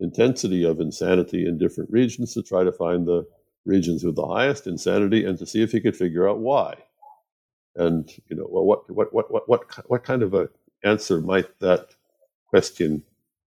intensity 0.00 0.64
of 0.64 0.80
insanity 0.80 1.46
in 1.46 1.58
different 1.58 1.90
regions 1.90 2.34
to 2.34 2.42
try 2.42 2.64
to 2.64 2.72
find 2.72 3.06
the 3.06 3.26
regions 3.68 4.02
with 4.02 4.16
the 4.16 4.26
highest 4.26 4.66
insanity 4.66 5.24
and 5.24 5.38
to 5.38 5.46
see 5.46 5.62
if 5.62 5.70
he 5.72 5.80
could 5.80 5.96
figure 5.96 6.28
out 6.28 6.38
why. 6.38 6.74
And 7.76 8.10
you 8.28 8.36
know, 8.36 8.48
well, 8.50 8.64
what 8.64 8.90
what 8.90 9.12
what 9.12 9.30
what 9.30 9.48
what 9.48 9.90
what 9.90 10.04
kind 10.04 10.22
of 10.22 10.34
a 10.34 10.48
answer 10.82 11.20
might 11.20 11.58
that 11.60 11.90
question 12.48 13.04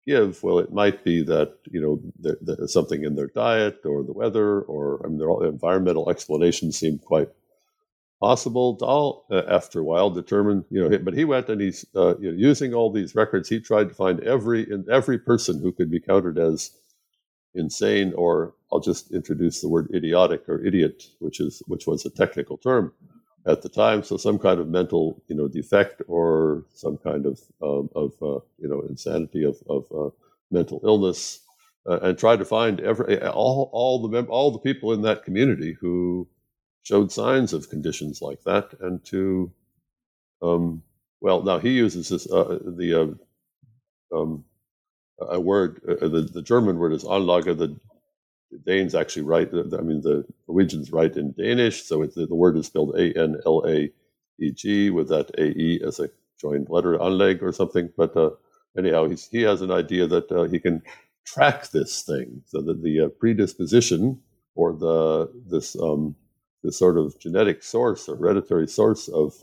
give? 0.07 0.43
Well, 0.43 0.59
it 0.59 0.73
might 0.73 1.05
be 1.05 1.23
that 1.23 1.55
you 1.71 1.81
know 1.81 2.03
there's 2.43 2.73
something 2.73 3.05
in 3.05 3.15
their 3.15 3.29
diet 3.29 3.81
or 3.85 4.03
the 4.03 4.13
weather, 4.13 4.61
or 4.63 5.01
I 5.05 5.09
mean, 5.09 5.23
all, 5.23 5.43
environmental 5.45 6.11
explanations 6.11 6.79
seem 6.79 6.99
quite 6.99 7.31
possible. 8.21 8.75
Dahl, 8.75 9.25
uh, 9.31 9.43
after 9.49 9.81
a 9.81 9.85
while, 9.85 10.11
determined, 10.11 10.65
you 10.71 10.87
know, 10.87 10.99
but 10.99 11.15
he 11.15 11.25
went 11.25 11.49
and 11.49 11.61
he's 11.61 11.87
uh, 11.97 12.19
you 12.19 12.31
know, 12.31 12.37
using 12.37 12.75
all 12.75 12.93
these 12.93 13.15
records. 13.15 13.49
He 13.49 13.61
tried 13.61 13.89
to 13.89 13.95
find 13.95 14.21
every 14.21 14.67
every 14.91 15.19
person 15.19 15.61
who 15.61 15.73
could 15.73 15.91
be 15.91 16.01
counted 16.01 16.37
as 16.37 16.73
insane, 17.55 18.13
or 18.17 18.55
I'll 18.73 18.81
just 18.81 19.13
introduce 19.13 19.61
the 19.61 19.69
word 19.69 19.91
idiotic 19.95 20.49
or 20.49 20.65
idiot, 20.65 21.05
which 21.21 21.41
is 21.41 21.63
which 21.67 21.87
was 21.87 22.07
a 22.07 22.11
technical 22.11 22.59
term 22.59 22.93
at 23.47 23.63
the 23.63 23.69
time. 23.71 24.03
So 24.05 24.17
some 24.17 24.39
kind 24.39 24.61
of 24.61 24.69
mental, 24.69 25.23
you 25.29 25.37
know, 25.37 25.49
defect 25.49 26.03
or 26.09 26.65
some 26.75 26.99
kind 26.99 27.27
of 27.27 27.41
um, 27.63 27.91
of 27.97 28.13
uh, 28.23 28.41
you 28.59 28.69
know 28.69 28.83
insanity 28.89 29.45
of 29.45 29.57
of 29.69 29.87
uh, 29.97 30.11
mental 30.51 30.81
illness. 30.85 31.41
Uh, 31.87 31.99
and 32.03 32.19
try 32.19 32.37
to 32.37 32.45
find 32.45 32.81
every 32.81 33.21
all 33.23 33.71
all 33.73 34.03
the 34.03 34.09
mem- 34.09 34.31
all 34.31 34.51
the 34.51 34.59
people 34.59 34.93
in 34.93 35.03
that 35.03 35.25
community 35.25 35.77
who 35.81 36.29
showed 36.83 37.13
signs 37.13 37.53
of 37.55 37.71
conditions 37.71 38.23
like 38.23 38.43
that, 38.45 38.75
and 38.81 39.05
to, 39.05 39.53
um, 40.43 40.83
well, 41.21 41.43
now 41.43 41.59
he 41.59 41.71
uses 41.71 42.09
this 42.11 42.31
uh, 42.31 42.59
the 42.79 43.17
uh, 44.13 44.19
um, 44.19 44.45
a 45.21 45.41
word, 45.41 45.81
uh, 45.89 46.09
the, 46.09 46.23
the 46.23 46.43
German 46.43 46.79
word 46.79 46.93
is 46.93 47.05
Anlage. 47.05 47.57
The 47.59 47.77
Danes 48.67 48.95
actually 48.95 49.23
write, 49.23 49.51
I 49.53 49.83
mean, 49.83 50.01
the 50.01 50.25
Norwegians 50.49 50.93
write 50.93 51.17
in 51.17 51.33
Danish, 51.33 51.85
so 51.85 52.03
it, 52.03 52.15
the, 52.15 52.27
the 52.27 52.35
word 52.35 52.57
is 52.57 52.67
spelled 52.67 52.97
A 52.97 53.17
N 53.19 53.37
L 53.47 53.65
A 53.67 53.93
E 54.41 54.51
G 54.53 54.91
with 54.91 55.09
that 55.09 55.31
A 55.39 55.47
E 55.59 55.81
as 55.87 56.01
a 56.01 56.11
joined 56.41 56.69
letter, 56.69 56.99
Anleg 56.99 57.43
or 57.43 57.53
something. 57.53 57.91
But 57.97 58.17
uh, 58.17 58.31
anyhow, 58.77 59.09
he 59.31 59.43
has 59.43 59.63
an 59.63 59.71
idea 59.71 60.07
that 60.07 60.33
uh, 60.33 60.45
he 60.45 60.59
can 60.59 60.83
track 61.25 61.71
this 61.71 62.03
thing, 62.03 62.43
so 62.47 62.61
that 62.63 62.83
the 62.83 63.03
uh, 63.03 63.09
predisposition 63.09 64.21
or 64.55 64.73
the 64.73 65.31
this 65.47 65.77
um, 65.81 66.17
the 66.63 66.73
sort 66.73 66.99
of 66.99 67.19
genetic 67.21 67.63
source, 67.63 68.09
or 68.09 68.17
hereditary 68.17 68.67
source 68.67 69.09
of 69.09 69.35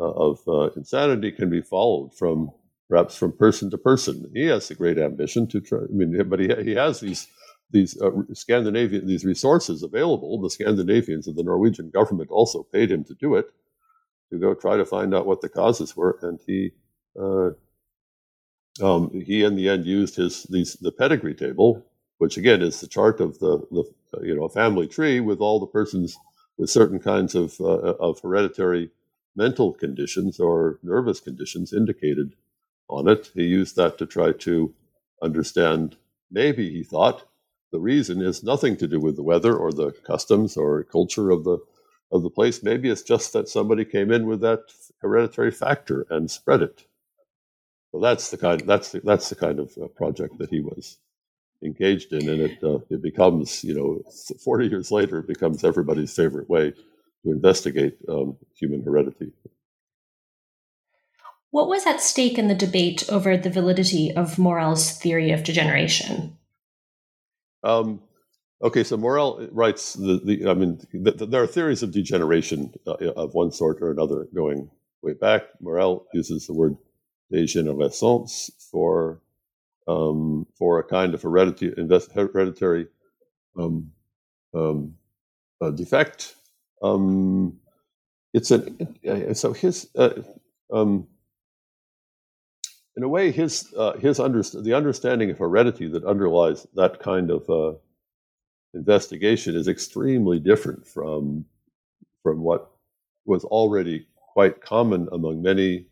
uh, 0.00 0.10
of 0.10 0.40
uh, 0.48 0.70
insanity 0.76 1.32
can 1.32 1.50
be 1.50 1.60
followed 1.60 2.14
from 2.14 2.50
perhaps 2.88 3.14
from 3.14 3.32
person 3.32 3.70
to 3.70 3.78
person. 3.78 4.30
He 4.34 4.46
has 4.46 4.70
a 4.70 4.74
great 4.74 4.98
ambition 4.98 5.46
to 5.48 5.60
try. 5.60 5.80
I 5.80 5.92
mean, 5.92 6.22
but 6.28 6.40
he, 6.40 6.48
he 6.64 6.72
has 6.72 7.00
these 7.00 7.26
these 7.72 8.00
uh, 8.00 8.10
these 8.28 9.24
resources 9.24 9.82
available. 9.82 10.40
The 10.40 10.50
Scandinavians 10.50 11.26
and 11.26 11.36
the 11.36 11.42
Norwegian 11.42 11.90
government 11.90 12.30
also 12.30 12.62
paid 12.62 12.90
him 12.90 13.04
to 13.04 13.14
do 13.14 13.36
it, 13.36 13.50
to 14.30 14.38
go 14.38 14.54
try 14.54 14.76
to 14.76 14.84
find 14.84 15.14
out 15.14 15.26
what 15.26 15.40
the 15.40 15.48
causes 15.48 15.96
were, 15.96 16.18
and 16.22 16.40
he. 16.46 16.72
Uh, 17.18 17.50
um, 18.82 19.10
he 19.10 19.44
in 19.44 19.54
the 19.54 19.68
end 19.68 19.84
used 19.84 20.16
his 20.16 20.44
these 20.44 20.74
the 20.74 20.92
pedigree 20.92 21.34
table, 21.34 21.84
which 22.18 22.38
again 22.38 22.62
is 22.62 22.80
the 22.80 22.86
chart 22.86 23.20
of 23.20 23.38
the, 23.38 23.58
the 23.70 23.84
you 24.26 24.34
know 24.34 24.48
family 24.48 24.88
tree 24.88 25.20
with 25.20 25.40
all 25.40 25.60
the 25.60 25.66
persons 25.66 26.16
with 26.58 26.70
certain 26.70 26.98
kinds 27.00 27.34
of, 27.34 27.60
uh, 27.60 27.94
of 27.98 28.20
hereditary 28.20 28.90
mental 29.36 29.72
conditions 29.72 30.38
or 30.38 30.78
nervous 30.82 31.20
conditions 31.20 31.72
indicated 31.72 32.34
on 32.88 33.08
it. 33.08 33.30
He 33.34 33.44
used 33.44 33.76
that 33.76 33.98
to 33.98 34.06
try 34.06 34.32
to 34.32 34.74
understand, 35.22 35.96
maybe 36.30 36.70
he 36.70 36.84
thought, 36.84 37.24
the 37.72 37.80
reason 37.80 38.20
is 38.20 38.44
nothing 38.44 38.76
to 38.76 38.86
do 38.86 39.00
with 39.00 39.16
the 39.16 39.22
weather 39.22 39.56
or 39.56 39.72
the 39.72 39.92
customs 40.06 40.56
or 40.56 40.84
culture 40.84 41.30
of 41.30 41.44
the 41.44 41.58
of 42.12 42.22
the 42.22 42.30
place. 42.30 42.62
Maybe 42.62 42.90
it's 42.90 43.02
just 43.02 43.32
that 43.32 43.48
somebody 43.48 43.86
came 43.86 44.12
in 44.12 44.26
with 44.26 44.42
that 44.42 44.60
hereditary 45.00 45.50
factor 45.50 46.06
and 46.10 46.30
spread 46.30 46.60
it. 46.60 46.84
So 47.90 48.00
that's 48.00 48.30
the 48.30 48.36
kind 48.36 48.62
that's 48.66 48.92
the, 48.92 49.00
that's 49.00 49.30
the 49.30 49.34
kind 49.34 49.58
of 49.58 49.72
uh, 49.82 49.88
project 49.88 50.38
that 50.38 50.50
he 50.50 50.60
was 50.60 50.98
engaged 51.64 52.12
in, 52.12 52.28
and 52.28 52.42
it 52.42 52.62
uh, 52.62 52.78
it 52.90 53.02
becomes 53.02 53.64
you 53.64 53.74
know 53.74 54.02
forty 54.44 54.68
years 54.68 54.90
later 54.90 55.18
it 55.18 55.26
becomes 55.26 55.64
everybody's 55.64 56.14
favorite 56.14 56.50
way 56.50 56.72
to 56.72 57.30
investigate 57.30 57.96
um, 58.08 58.36
human 58.54 58.82
heredity. 58.82 59.32
What 61.50 61.68
was 61.68 61.86
at 61.86 62.00
stake 62.00 62.38
in 62.38 62.48
the 62.48 62.54
debate 62.54 63.04
over 63.10 63.36
the 63.36 63.50
validity 63.50 64.10
of 64.10 64.38
Morel's 64.38 64.92
theory 64.92 65.32
of 65.32 65.44
degeneration? 65.44 66.38
Um, 67.64 68.02
okay, 68.62 68.84
so 68.84 68.96
Morel 68.96 69.48
writes 69.52 69.94
the, 69.94 70.20
the 70.24 70.48
I 70.48 70.54
mean, 70.54 70.80
the, 70.92 71.12
the, 71.12 71.26
there 71.26 71.42
are 71.42 71.46
theories 71.46 71.82
of 71.82 71.92
degeneration 71.92 72.74
uh, 72.86 72.94
of 73.16 73.34
one 73.34 73.52
sort 73.52 73.82
or 73.82 73.90
another 73.90 74.28
going 74.34 74.70
way 75.02 75.14
back. 75.14 75.44
Morel 75.60 76.06
uses 76.14 76.46
the 76.46 76.54
word 76.54 76.76
dégénérescence 77.32 78.50
for 78.70 79.20
um, 79.88 80.46
for 80.58 80.78
a 80.78 80.84
kind 80.84 81.14
of 81.14 81.22
hereditary, 81.22 81.74
hereditary 82.14 82.86
um, 83.58 83.92
um, 84.54 84.94
uh, 85.60 85.70
defect. 85.70 86.36
Um, 86.82 87.58
it's 88.32 88.50
an 88.50 88.96
uh, 89.08 89.34
so 89.34 89.52
his 89.52 89.88
uh, 89.96 90.22
um, 90.72 91.08
in 92.96 93.02
a 93.02 93.08
way, 93.08 93.30
his 93.30 93.72
uh, 93.76 93.94
his 93.98 94.18
underst- 94.18 94.62
the 94.62 94.74
understanding 94.74 95.30
of 95.30 95.38
heredity 95.38 95.88
that 95.88 96.04
underlies 96.04 96.66
that 96.74 97.00
kind 97.00 97.30
of 97.30 97.48
uh, 97.48 97.74
investigation 98.74 99.56
is 99.56 99.68
extremely 99.68 100.38
different 100.38 100.86
from 100.86 101.44
from 102.22 102.42
what 102.42 102.70
was 103.24 103.44
already 103.44 104.06
quite 104.16 104.60
common 104.60 105.08
among 105.12 105.42
many 105.42 105.86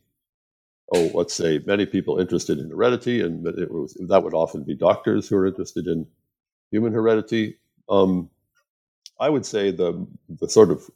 oh 0.95 1.11
let's 1.15 1.35
say 1.35 1.61
many 1.67 1.87
people 1.87 2.19
interested 2.19 2.59
in 2.59 2.71
heredity 2.71 3.21
and 3.21 3.45
was, 3.71 3.95
that 4.09 4.23
would 4.23 4.35
often 4.35 4.65
be 4.65 4.75
doctors 4.75 5.29
who 5.29 5.37
are 5.37 5.47
interested 5.47 5.87
in 5.87 6.07
human 6.71 6.93
heredity. 6.93 7.59
Um, 7.89 8.31
i 9.21 9.29
would 9.29 9.47
say 9.47 9.71
the 9.71 10.07
the 10.41 10.49
sort 10.49 10.71
of 10.71 10.91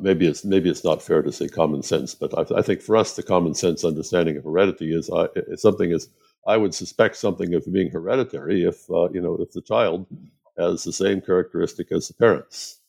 maybe 0.00 0.26
it's 0.26 0.44
maybe 0.44 0.70
it's 0.70 0.84
not 0.84 1.02
fair 1.02 1.22
to 1.22 1.32
say 1.32 1.48
common 1.48 1.82
sense, 1.82 2.14
but 2.14 2.36
I, 2.38 2.58
I 2.58 2.62
think 2.62 2.82
for 2.82 2.96
us 2.96 3.16
the 3.16 3.22
common 3.22 3.54
sense 3.54 3.84
understanding 3.84 4.36
of 4.36 4.44
heredity 4.44 4.94
is 4.94 5.10
uh, 5.10 5.28
something 5.56 5.90
is 5.90 6.08
I 6.46 6.56
would 6.56 6.74
suspect 6.74 7.16
something 7.16 7.54
of 7.54 7.70
being 7.72 7.90
hereditary 7.90 8.64
if 8.64 8.90
uh, 8.90 9.10
you 9.10 9.20
know 9.20 9.36
if 9.36 9.52
the 9.52 9.62
child 9.62 10.06
has 10.58 10.84
the 10.84 10.92
same 10.92 11.20
characteristic 11.20 11.92
as 11.92 12.08
the 12.08 12.14
parents. 12.14 12.80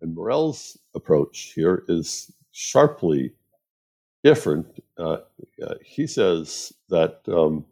And 0.00 0.14
Morel's 0.14 0.78
approach 0.94 1.52
here 1.54 1.84
is 1.88 2.32
sharply 2.52 3.32
different. 4.24 4.82
Uh, 4.98 5.18
uh, 5.64 5.74
he 5.84 6.06
says 6.06 6.72
that 6.90 7.20
um, 7.28 7.64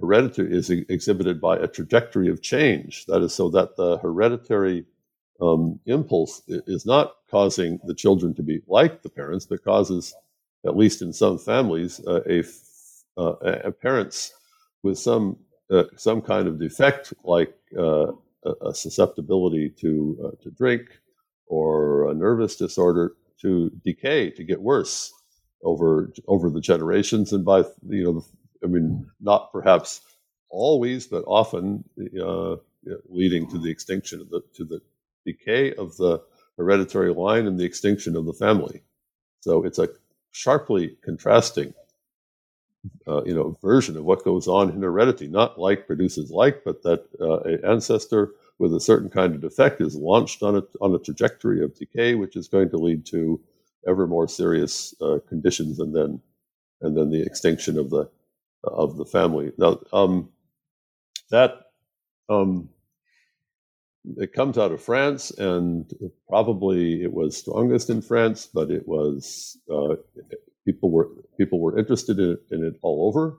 heredity 0.00 0.42
is 0.42 0.70
exhibited 0.70 1.40
by 1.40 1.56
a 1.56 1.68
trajectory 1.68 2.28
of 2.28 2.42
change. 2.42 3.06
That 3.06 3.22
is, 3.22 3.34
so 3.34 3.48
that 3.50 3.76
the 3.76 3.98
hereditary 3.98 4.86
um, 5.40 5.78
impulse 5.86 6.42
is 6.48 6.86
not 6.86 7.16
causing 7.30 7.78
the 7.84 7.94
children 7.94 8.34
to 8.34 8.42
be 8.42 8.60
like 8.66 9.02
the 9.02 9.08
parents, 9.08 9.46
but 9.46 9.64
causes, 9.64 10.14
at 10.66 10.76
least 10.76 11.02
in 11.02 11.12
some 11.12 11.38
families, 11.38 12.00
uh, 12.06 12.20
a, 12.28 12.42
uh, 13.16 13.34
a 13.64 13.72
parents 13.72 14.32
with 14.82 14.98
some 14.98 15.36
uh, 15.70 15.84
some 15.96 16.22
kind 16.22 16.46
of 16.46 16.60
defect, 16.60 17.12
like 17.24 17.52
uh, 17.76 18.12
a 18.62 18.72
susceptibility 18.72 19.68
to 19.68 20.16
uh, 20.24 20.42
to 20.42 20.50
drink 20.52 20.82
or 21.48 22.10
a 22.10 22.14
nervous 22.14 22.56
disorder, 22.56 23.16
to 23.40 23.70
decay, 23.84 24.30
to 24.30 24.44
get 24.44 24.60
worse 24.60 25.12
over 25.64 26.12
over 26.28 26.50
the 26.50 26.60
generations, 26.60 27.32
and 27.32 27.44
by 27.44 27.64
you 27.88 28.04
know, 28.04 28.24
I 28.62 28.66
mean, 28.68 29.06
not 29.20 29.52
perhaps 29.52 30.00
always, 30.48 31.06
but 31.06 31.24
often 31.26 31.84
uh, 32.22 32.56
leading 33.08 33.48
to 33.50 33.58
the 33.58 33.70
extinction 33.70 34.20
of 34.20 34.30
the 34.30 34.42
to 34.54 34.64
the 34.64 34.80
decay 35.26 35.74
of 35.74 35.96
the 35.98 36.22
hereditary 36.56 37.12
line 37.12 37.46
and 37.46 37.60
the 37.60 37.64
extinction 37.64 38.16
of 38.16 38.24
the 38.24 38.32
family. 38.32 38.82
So 39.40 39.64
it's 39.64 39.78
a 39.78 39.90
sharply 40.30 40.96
contrasting, 41.04 41.74
uh, 43.06 43.22
you 43.24 43.34
know, 43.34 43.56
version 43.62 43.96
of 43.96 44.04
what 44.04 44.24
goes 44.24 44.48
on 44.48 44.70
in 44.70 44.82
heredity. 44.82 45.28
Not 45.28 45.58
like 45.58 45.86
produces 45.86 46.30
like, 46.30 46.62
but 46.64 46.82
that 46.82 47.04
uh, 47.20 47.40
an 47.40 47.64
ancestor 47.64 48.32
with 48.58 48.74
a 48.74 48.80
certain 48.80 49.10
kind 49.10 49.34
of 49.34 49.40
defect 49.42 49.80
is 49.80 49.94
launched 49.94 50.42
on 50.42 50.56
a 50.56 50.62
on 50.80 50.94
a 50.94 50.98
trajectory 50.98 51.62
of 51.62 51.74
decay, 51.78 52.14
which 52.14 52.36
is 52.36 52.48
going 52.48 52.70
to 52.70 52.78
lead 52.78 53.04
to 53.06 53.40
ever 53.86 54.06
more 54.06 54.28
serious 54.28 54.94
uh, 55.00 55.18
conditions, 55.28 55.78
and 55.78 55.94
then 55.94 56.20
and 56.80 56.96
then 56.96 57.10
the 57.10 57.22
extinction 57.22 57.78
of 57.78 57.90
the 57.90 58.08
of 58.64 58.96
the 58.96 59.06
family. 59.06 59.52
Now, 59.58 59.78
um, 59.92 60.30
that 61.30 61.52
um, 62.28 62.68
it 64.16 64.32
comes 64.32 64.58
out 64.58 64.72
of 64.72 64.82
France, 64.82 65.30
and 65.32 65.90
probably 66.28 67.02
it 67.02 67.12
was 67.12 67.36
strongest 67.36 67.90
in 67.90 68.02
France, 68.02 68.48
but 68.52 68.70
it 68.70 68.86
was 68.86 69.58
uh, 69.72 69.96
people 70.64 70.90
were 70.90 71.08
people 71.38 71.60
were 71.60 71.78
interested 71.78 72.18
in 72.18 72.32
it, 72.32 72.42
in 72.50 72.64
it 72.64 72.74
all 72.82 73.08
over. 73.08 73.38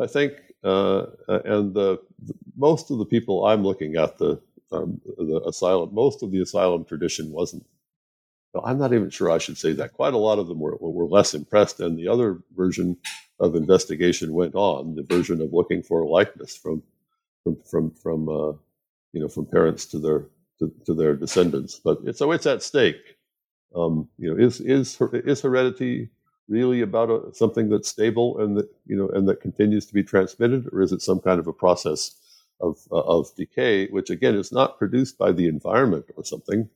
I 0.00 0.06
think, 0.06 0.32
uh, 0.64 1.06
and 1.28 1.74
the, 1.74 2.00
the, 2.24 2.34
most 2.56 2.90
of 2.90 2.98
the 2.98 3.04
people 3.04 3.46
I'm 3.46 3.62
looking 3.62 3.96
at 3.96 4.18
the 4.18 4.40
um, 4.72 5.00
the 5.18 5.42
asylum, 5.46 5.94
most 5.94 6.22
of 6.22 6.30
the 6.32 6.40
asylum 6.40 6.84
tradition 6.84 7.30
wasn't. 7.30 7.66
I'm 8.64 8.78
not 8.78 8.92
even 8.92 9.08
sure 9.08 9.30
I 9.30 9.38
should 9.38 9.56
say 9.56 9.72
that. 9.74 9.94
Quite 9.94 10.14
a 10.14 10.18
lot 10.18 10.38
of 10.38 10.48
them 10.48 10.58
were 10.60 10.76
were 10.80 11.06
less 11.06 11.34
impressed, 11.34 11.80
and 11.80 11.98
the 11.98 12.08
other 12.08 12.40
version 12.56 12.96
of 13.38 13.54
investigation 13.54 14.34
went 14.34 14.54
on. 14.54 14.94
The 14.94 15.02
version 15.02 15.40
of 15.40 15.52
looking 15.52 15.82
for 15.82 16.04
likeness 16.06 16.56
from 16.56 16.82
from 17.44 17.56
from 17.70 17.90
from 17.90 18.28
uh, 18.28 18.52
you 19.12 19.20
know, 19.20 19.28
from 19.28 19.46
parents 19.46 19.86
to 19.86 19.98
their 19.98 20.26
to, 20.58 20.72
to 20.86 20.94
their 20.94 21.14
descendants. 21.14 21.80
But 21.82 21.98
it's, 22.04 22.18
so 22.18 22.32
it's 22.32 22.46
at 22.46 22.62
stake. 22.62 23.16
Um, 23.74 24.08
you 24.18 24.30
know, 24.30 24.42
is 24.42 24.60
is 24.60 24.98
is 25.00 25.40
heredity 25.40 26.10
really 26.48 26.80
about 26.82 27.10
a, 27.10 27.34
something 27.34 27.68
that's 27.68 27.88
stable 27.88 28.38
and 28.38 28.56
that 28.56 28.68
you 28.86 28.96
know 28.96 29.08
and 29.08 29.28
that 29.28 29.40
continues 29.40 29.86
to 29.86 29.94
be 29.94 30.02
transmitted, 30.02 30.68
or 30.72 30.82
is 30.82 30.92
it 30.92 31.02
some 31.02 31.20
kind 31.20 31.40
of 31.40 31.46
a 31.46 31.52
process 31.52 32.14
of 32.60 32.78
uh, 32.92 33.00
of 33.00 33.34
decay, 33.36 33.88
which 33.88 34.10
again 34.10 34.34
is 34.34 34.52
not 34.52 34.78
produced 34.78 35.18
by 35.18 35.32
the 35.32 35.48
environment 35.48 36.06
or 36.16 36.24
something, 36.24 36.68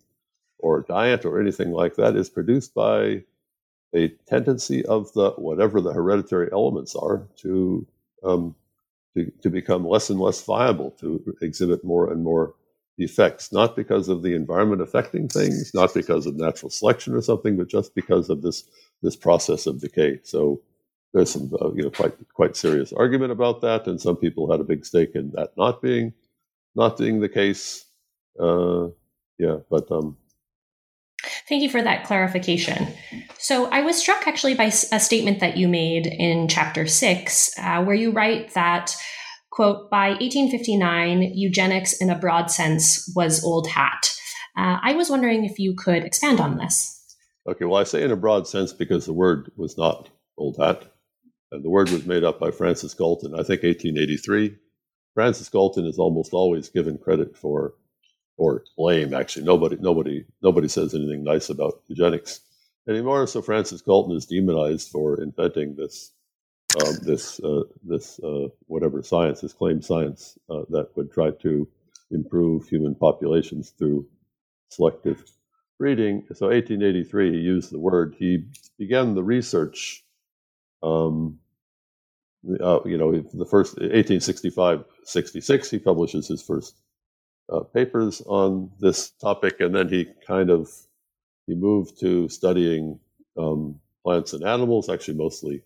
or 0.59 0.83
diet 0.83 1.25
or 1.25 1.41
anything 1.41 1.71
like 1.71 1.97
that, 1.97 2.17
is 2.17 2.31
produced 2.31 2.75
by 2.75 3.23
a 3.95 4.09
tendency 4.27 4.85
of 4.87 5.13
the 5.13 5.31
whatever 5.33 5.81
the 5.81 5.93
hereditary 5.93 6.49
elements 6.53 6.95
are 6.95 7.27
to 7.37 7.87
um, 8.23 8.55
to, 9.17 9.33
to 9.43 9.51
become 9.51 9.87
less 9.87 10.11
and 10.11 10.21
less 10.21 10.43
viable, 10.45 10.93
to 11.01 11.37
exhibit 11.43 11.85
more 11.85 12.13
and 12.13 12.23
more 12.23 12.55
effects, 12.99 13.53
not 13.53 13.77
because 13.77 14.09
of 14.09 14.23
the 14.23 14.35
environment 14.35 14.83
affecting 14.83 15.29
things, 15.29 15.73
not 15.75 15.93
because 15.95 16.27
of 16.27 16.37
natural 16.37 16.71
selection 16.71 17.15
or 17.15 17.23
something, 17.23 17.57
but 17.57 17.69
just 17.69 17.95
because 17.95 18.31
of 18.31 18.43
this 18.43 18.65
this 19.03 19.17
process 19.17 19.67
of 19.67 19.81
decay. 19.81 20.21
So 20.23 20.63
there's 21.13 21.31
some 21.31 21.53
uh, 21.61 21.73
you 21.73 21.83
know 21.83 21.91
quite 21.91 22.15
quite 22.35 22.57
serious 22.57 22.93
argument 22.93 23.33
about 23.33 23.61
that, 23.63 23.87
and 23.87 24.01
some 24.01 24.17
people 24.17 24.51
had 24.51 24.61
a 24.61 24.65
big 24.65 24.85
stake 24.85 25.13
in 25.15 25.33
that 25.35 25.51
not 25.57 25.83
being 25.83 26.13
not 26.75 26.99
being 26.99 27.21
the 27.21 27.29
case. 27.29 27.85
Uh, 28.39 28.89
yeah, 29.39 29.59
but 29.71 29.91
um, 29.91 30.17
Thank 31.49 31.63
you 31.63 31.71
for 31.71 31.83
that 31.83 32.05
clarification. 32.05 32.89
So, 33.39 33.67
I 33.67 33.83
was 33.83 33.97
struck 33.97 34.27
actually 34.27 34.55
by 34.55 34.65
a 34.65 35.01
statement 35.01 35.41
that 35.41 35.57
you 35.57 35.69
made 35.69 36.07
in 36.07 36.49
chapter 36.49 36.87
six, 36.87 37.57
uh, 37.59 37.85
where 37.85 37.95
you 37.95 38.11
write 38.11 38.55
that, 38.55 38.95
quote, 39.51 39.89
by 39.91 40.09
1859, 40.09 41.23
eugenics 41.35 41.93
in 41.93 42.11
a 42.11 42.19
broad 42.19 42.51
sense 42.51 43.13
was 43.15 43.45
old 43.45 43.69
hat. 43.69 44.13
Uh, 44.57 44.79
I 44.83 44.95
was 44.95 45.11
wondering 45.11 45.45
if 45.45 45.59
you 45.59 45.75
could 45.77 46.03
expand 46.03 46.41
on 46.41 46.57
this. 46.57 46.93
Okay, 47.49 47.65
well, 47.65 47.81
I 47.81 47.85
say 47.85 48.03
in 48.03 48.11
a 48.11 48.17
broad 48.17 48.49
sense 48.49 48.73
because 48.73 49.07
the 49.07 49.13
word 49.13 49.53
was 49.57 49.79
not 49.79 50.09
old 50.37 50.57
hat. 50.57 50.93
And 51.53 51.65
the 51.65 51.71
word 51.71 51.91
was 51.91 52.07
made 52.07 52.25
up 52.25 52.41
by 52.41 52.51
Francis 52.51 52.93
Galton, 52.93 53.35
I 53.35 53.45
think 53.45 53.63
1883. 53.63 54.57
Francis 55.15 55.49
Galton 55.49 55.87
is 55.87 55.99
almost 55.99 56.33
always 56.33 56.69
given 56.69 56.99
credit 56.99 57.37
for 57.37 57.75
or 58.37 58.65
blame 58.77 59.15
actually. 59.15 59.45
Nobody 59.45 59.77
nobody 59.81 60.25
nobody 60.43 60.69
says 60.69 60.95
anything 60.95 61.25
nice 61.25 61.49
about 61.49 61.83
eugenics 61.89 62.41
anymore. 62.89 63.27
So 63.27 63.43
francis 63.43 63.83
galton 63.83 64.17
is 64.17 64.27
demonized 64.27 64.91
for 64.91 65.21
inventing 65.21 65.77
this 65.77 66.13
um, 66.85 66.97
this 67.03 67.41
uh, 67.41 67.63
this 67.83 68.21
uh, 68.21 68.49
whatever 68.67 69.03
science 69.03 69.41
this 69.41 69.53
claimed 69.53 69.85
science 69.85 70.39
uh, 70.51 70.63
that 70.71 70.89
would 70.97 71.13
try 71.13 71.31
to 71.43 71.69
improve 72.11 72.69
human 72.69 72.95
populations 72.95 73.71
through 73.71 74.07
selective 74.71 75.23
breeding. 75.79 76.25
So 76.35 76.47
1883 76.47 77.33
he 77.33 77.39
used 77.39 77.73
the 77.73 77.79
word. 77.79 78.17
He 78.19 78.45
began 78.79 79.15
the 79.15 79.25
research 79.25 80.05
um, 80.83 81.39
uh, 82.61 82.81
you 82.85 82.99
know 82.99 83.13
the 83.13 83.47
first 83.47 83.75
1865 83.75 84.85
66 85.05 85.71
he 85.71 85.79
publishes 85.79 86.29
his 86.29 86.43
first 86.43 86.77
uh, 87.49 87.61
papers 87.61 88.23
on 88.27 88.71
this 88.81 89.11
topic, 89.11 89.61
and 89.61 89.75
then 89.75 89.89
he 89.89 90.07
kind 90.27 90.51
of 90.51 90.69
he 91.47 91.55
moved 91.55 92.01
to 92.01 92.29
studying 92.29 92.99
um, 93.39 93.79
plants 94.05 94.33
and 94.33 94.45
animals, 94.45 94.89
actually 94.89 95.17
mostly 95.17 95.63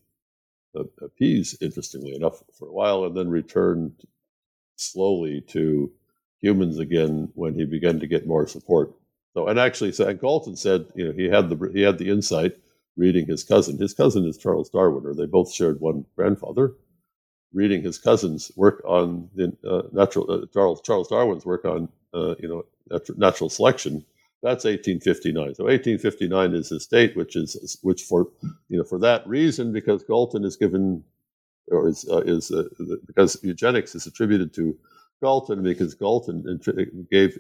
uh, 0.77 0.83
uh, 1.03 1.09
peas, 1.19 1.57
interestingly 1.61 2.15
enough, 2.15 2.43
for 2.59 2.69
a 2.69 2.73
while, 2.73 3.05
and 3.05 3.17
then 3.17 3.29
returned 3.29 3.93
slowly 4.77 5.41
to 5.49 5.91
humans 6.41 6.79
again 6.79 7.31
when 7.35 7.55
he 7.55 7.65
began 7.65 8.01
to 8.01 8.07
get 8.07 8.27
more 8.27 8.47
support. 8.47 8.93
So, 9.35 9.47
and 9.49 9.59
actually, 9.59 9.93
so, 9.93 10.09
and 10.09 10.21
Galton 10.21 10.57
said, 10.57 10.87
you 10.95 11.07
know, 11.07 11.13
he 11.13 11.29
had 11.29 11.49
the 11.49 11.71
he 11.73 11.83
had 11.83 11.99
the 11.99 12.11
insight 12.11 12.57
reading 12.97 13.27
his 13.27 13.45
cousin. 13.45 13.79
His 13.79 13.95
cousin 13.95 14.27
is 14.27 14.37
Charles 14.37 14.71
Darwin, 14.71 15.07
or 15.07 15.15
they 15.15 15.27
both 15.27 15.53
shared 15.53 15.81
one 15.81 16.05
grandfather 16.17 16.75
reading 17.53 17.83
his 17.83 17.99
cousin's 17.99 18.53
work 18.57 18.83
on 18.85 19.29
the 19.35 19.57
uh, 19.69 19.83
natural 19.93 20.31
uh, 20.31 20.47
Charles 20.53 20.81
Charles 20.83 21.09
Darwin's 21.09 21.47
work 21.47 21.65
on 21.65 21.89
uh, 22.15 22.35
you 22.39 22.49
know 22.49 22.65
nat- 22.91 23.19
natural 23.19 23.51
selection. 23.51 24.05
That's 24.43 24.65
1859. 24.65 25.55
So 25.57 25.65
1859 25.65 26.55
is 26.55 26.71
his 26.71 26.87
date, 26.87 27.17
which 27.17 27.37
is 27.37 27.79
which 27.83 28.03
for 28.03 28.29
you 28.69 28.79
know 28.79 28.85
for 28.85 28.99
that 29.01 29.27
reason 29.27 29.73
because 29.73 30.03
Galton 30.05 30.45
is 30.45 30.57
given 30.57 31.05
or 31.69 31.89
is 31.89 32.09
uh, 32.11 32.19
is 32.19 32.51
uh, 32.51 32.65
because 33.07 33.39
eugenics 33.43 33.95
is 33.95 34.07
attributed 34.07 34.53
to 34.55 34.77
Galton 35.23 35.63
because 35.63 35.95
Galton 35.95 36.61
gave 37.11 37.39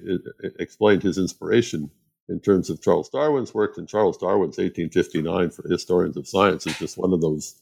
explained 0.58 1.02
his 1.02 1.18
inspiration 1.18 1.90
in 2.28 2.40
terms 2.40 2.70
of 2.70 2.82
Charles 2.82 3.08
Darwin's 3.08 3.54
work, 3.54 3.76
and 3.76 3.88
Charles 3.88 4.16
Darwin's 4.18 4.58
1859 4.58 5.50
for 5.50 5.68
historians 5.68 6.16
of 6.16 6.28
science 6.28 6.66
is 6.66 6.78
just 6.78 6.98
one 6.98 7.12
of 7.12 7.20
those 7.20 7.56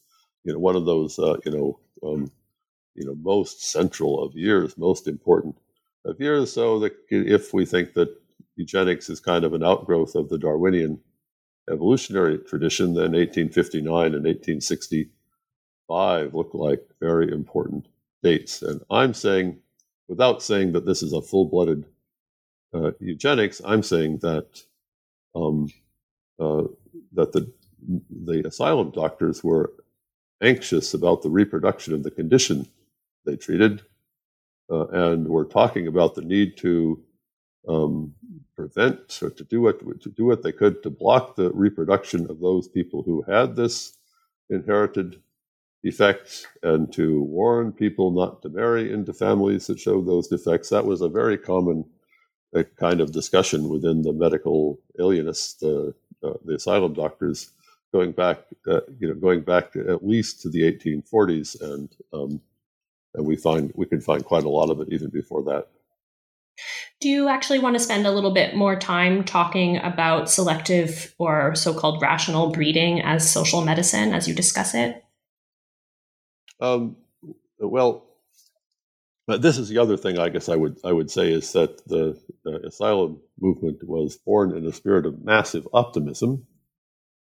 you 0.45 0.53
know 0.53 0.59
one 0.59 0.77
of 0.77 0.87
those 0.87 1.19
uh, 1.19 1.37
you 1.45 1.53
know 1.53 1.79
um, 2.03 2.31
you 2.95 3.05
know 3.05 3.15
most 3.17 3.71
central 3.71 4.23
of 4.23 4.35
years, 4.35 4.77
most 4.77 5.09
important 5.09 5.57
of 6.05 6.21
years. 6.21 6.53
So 6.53 6.79
that 6.81 6.93
if 7.11 7.55
we 7.55 7.65
think 7.65 7.95
that 7.95 8.15
eugenics 8.57 9.09
is 9.09 9.21
kind 9.21 9.45
of 9.45 9.55
an 9.55 9.65
outgrowth 9.65 10.15
of 10.15 10.29
the 10.29 10.39
Darwinian 10.39 11.01
evolutionary 11.71 12.39
tradition, 12.39 12.95
then 12.95 13.13
1859 13.13 14.15
and 14.15 14.25
1865 14.25 16.35
look 16.35 16.51
like 16.55 16.83
very 17.01 17.31
important 17.31 17.87
dates. 18.23 18.63
And 18.63 18.81
I'm 18.91 19.15
saying, 19.15 19.59
without 20.09 20.43
saying 20.43 20.73
that 20.73 20.87
this 20.87 21.03
is 21.03 21.13
a 21.13 21.23
full-blooded 21.23 21.85
uh, 22.75 22.91
eugenics, 23.01 23.61
I'm 23.65 23.83
saying 23.83 24.19
that 24.19 24.63
um, 25.35 25.71
uh, 26.39 26.65
that 27.13 27.33
the 27.33 27.51
the 28.11 28.47
asylum 28.47 28.91
doctors 28.91 29.45
were 29.45 29.73
anxious 30.43 30.95
about 30.95 31.23
the 31.23 31.31
reproduction 31.31 31.95
of 31.95 32.03
the 32.03 32.11
condition 32.11 32.67
they 33.27 33.37
treated, 33.37 33.83
uh, 34.71 34.87
and 34.89 35.29
were 35.29 35.45
talking 35.45 35.87
about 35.87 36.15
the 36.15 36.23
need 36.23 36.57
to 36.59 37.03
um, 37.69 38.15
prevent 38.57 39.21
or 39.23 39.31
to 39.31 39.45
do 39.45 39.61
what 39.61 39.79
to 40.01 40.09
do 40.11 40.25
what 40.25 40.43
they 40.43 40.53
could 40.53 40.83
to 40.83 40.91
block 40.91 41.37
the 41.37 41.51
reproduction 41.53 42.31
of 42.31 42.41
those 42.41 42.69
people 42.69 43.03
who 43.03 43.23
had 43.23 43.57
this 43.57 43.95
inherited 44.51 45.21
defect 45.85 46.47
and 46.63 46.93
to 46.93 47.23
warn 47.23 47.73
people 47.73 48.11
not 48.11 48.43
to 48.43 48.49
marry 48.49 48.93
into 48.93 49.13
families 49.13 49.67
that 49.67 49.79
showed 49.79 50.07
those 50.07 50.29
defects. 50.29 50.69
That 50.71 50.85
was 50.85 51.01
a 51.01 51.09
very 51.09 51.39
common 51.39 51.85
uh, 52.57 52.65
kind 52.79 53.01
of 53.01 53.13
discussion 53.13 53.69
within 53.69 54.03
the 54.03 54.13
medical 54.13 54.81
alienists, 54.99 55.63
uh, 55.63 55.93
uh, 56.27 56.35
the 56.45 56.55
asylum 56.55 56.95
doctors, 56.95 57.51
going 57.93 58.13
back, 58.13 58.39
uh, 58.67 58.81
you 58.99 59.09
know, 59.09 59.15
going 59.15 59.43
back 59.43 59.75
at 59.77 60.07
least 60.07 60.43
to 60.43 60.51
the 60.51 60.61
1840s, 60.61 61.61
and 61.61 61.89
um, 62.13 62.41
and 63.15 63.27
we 63.27 63.37
find 63.37 63.73
we 63.75 63.87
can 63.87 64.01
find 64.01 64.25
quite 64.25 64.45
a 64.45 64.49
lot 64.49 64.71
of 64.71 64.81
it 64.81 64.89
even 64.91 65.11
before 65.11 65.43
that. 65.45 65.69
Do 67.01 67.09
you 67.09 67.29
actually 67.29 67.61
want 67.61 67.77
to 67.77 67.81
spend 67.81 68.07
a 68.07 68.11
little 68.11 68.33
bit 68.33 68.57
more 68.57 68.77
time 68.77 69.23
talking 69.23 69.77
about 69.79 70.29
selective 70.29 71.15
or 71.19 71.55
so 71.55 71.73
called 71.73 72.03
rational 72.03 72.51
breeding 72.51 73.01
as 73.01 73.31
social 73.31 73.65
medicine 73.65 74.13
as 74.13 74.27
you 74.27 74.35
discuss 74.35 74.75
it? 74.75 75.05
Um, 76.61 76.97
well, 77.61 78.05
this 79.29 79.59
is 79.59 79.69
the 79.69 79.79
other 79.79 79.97
thing 79.97 80.19
I 80.19 80.29
guess 80.29 80.49
I 80.49 80.57
would 80.57 80.79
I 80.85 80.93
would 80.93 81.11
say 81.11 81.33
is 81.33 81.53
that 81.53 81.87
the, 81.87 82.19
the 82.45 82.67
asylum 82.67 83.21
movement 83.39 83.87
was 83.87 84.17
born 84.17 84.57
in 84.57 84.67
a 84.67 84.73
spirit 84.73 85.07
of 85.07 85.23
massive 85.23 85.69
optimism. 85.73 86.47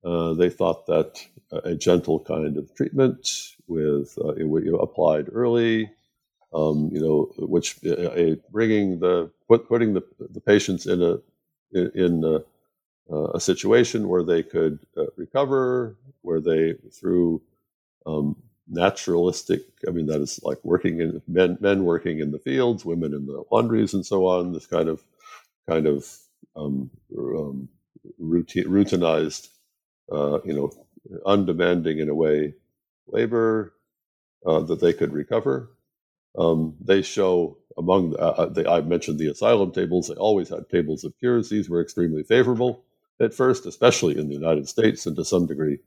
Uh, 0.04 0.34
they 0.34 0.50
thought 0.50 0.86
that 0.86 1.24
a 1.52 1.74
gentle 1.74 2.20
kind 2.20 2.56
of 2.56 2.74
treatment 2.74 3.28
with 3.68 4.18
uh, 4.24 4.34
applied 4.78 5.28
early 5.32 5.90
um, 6.54 6.90
you 6.92 7.00
know, 7.00 7.32
which 7.38 7.78
uh, 7.86 8.36
bringing 8.52 9.00
the 9.00 9.30
put, 9.48 9.68
putting 9.68 9.94
the, 9.94 10.02
the 10.32 10.40
patients 10.42 10.86
in 10.86 11.02
a 11.02 11.18
in 11.72 12.24
a, 12.24 12.42
uh, 13.14 13.32
a 13.34 13.40
situation 13.40 14.08
where 14.08 14.24
they 14.24 14.42
could 14.42 14.80
uh, 14.96 15.06
recover, 15.16 15.96
where 16.22 16.40
they 16.40 16.74
through 16.92 17.42
um, 18.06 18.36
naturalistic. 18.68 19.62
I 19.88 19.92
mean, 19.92 20.06
that 20.06 20.20
is 20.22 20.40
like 20.42 20.58
working 20.64 21.00
in 21.00 21.22
men 21.28 21.58
men 21.60 21.84
working 21.84 22.20
in 22.20 22.32
the 22.32 22.40
fields, 22.40 22.84
women 22.84 23.14
in 23.14 23.26
the 23.26 23.44
laundries, 23.52 23.94
and 23.94 24.06
so 24.06 24.26
on. 24.26 24.52
This 24.52 24.66
kind 24.66 24.88
of 24.88 25.02
kind 25.68 25.86
of 25.86 26.08
um, 26.56 26.90
um, 27.18 27.68
routine, 28.18 28.66
routinized, 28.66 29.48
uh, 30.12 30.40
you 30.44 30.54
know, 30.54 30.72
undemanding 31.26 31.98
in 32.00 32.10
a 32.10 32.14
way 32.14 32.54
labor 33.08 33.74
uh, 34.46 34.60
that 34.60 34.80
they 34.80 34.92
could 34.92 35.12
recover 35.12 35.70
um, 36.38 36.74
they 36.80 37.02
show 37.02 37.58
among 37.78 38.16
uh, 38.18 38.46
the, 38.46 38.68
I 38.70 38.80
mentioned 38.82 39.18
the 39.18 39.28
asylum 39.30 39.72
tables. 39.72 40.08
They 40.08 40.14
always 40.14 40.48
had 40.48 40.68
tables 40.68 41.04
of 41.04 41.18
cures. 41.18 41.48
These 41.48 41.68
were 41.70 41.80
extremely 41.80 42.22
favorable 42.22 42.84
at 43.20 43.34
first, 43.34 43.66
especially 43.66 44.18
in 44.18 44.28
the 44.28 44.34
United 44.34 44.68
States 44.68 45.06
and 45.06 45.16
to 45.16 45.24
some 45.24 45.46
degree 45.46 45.78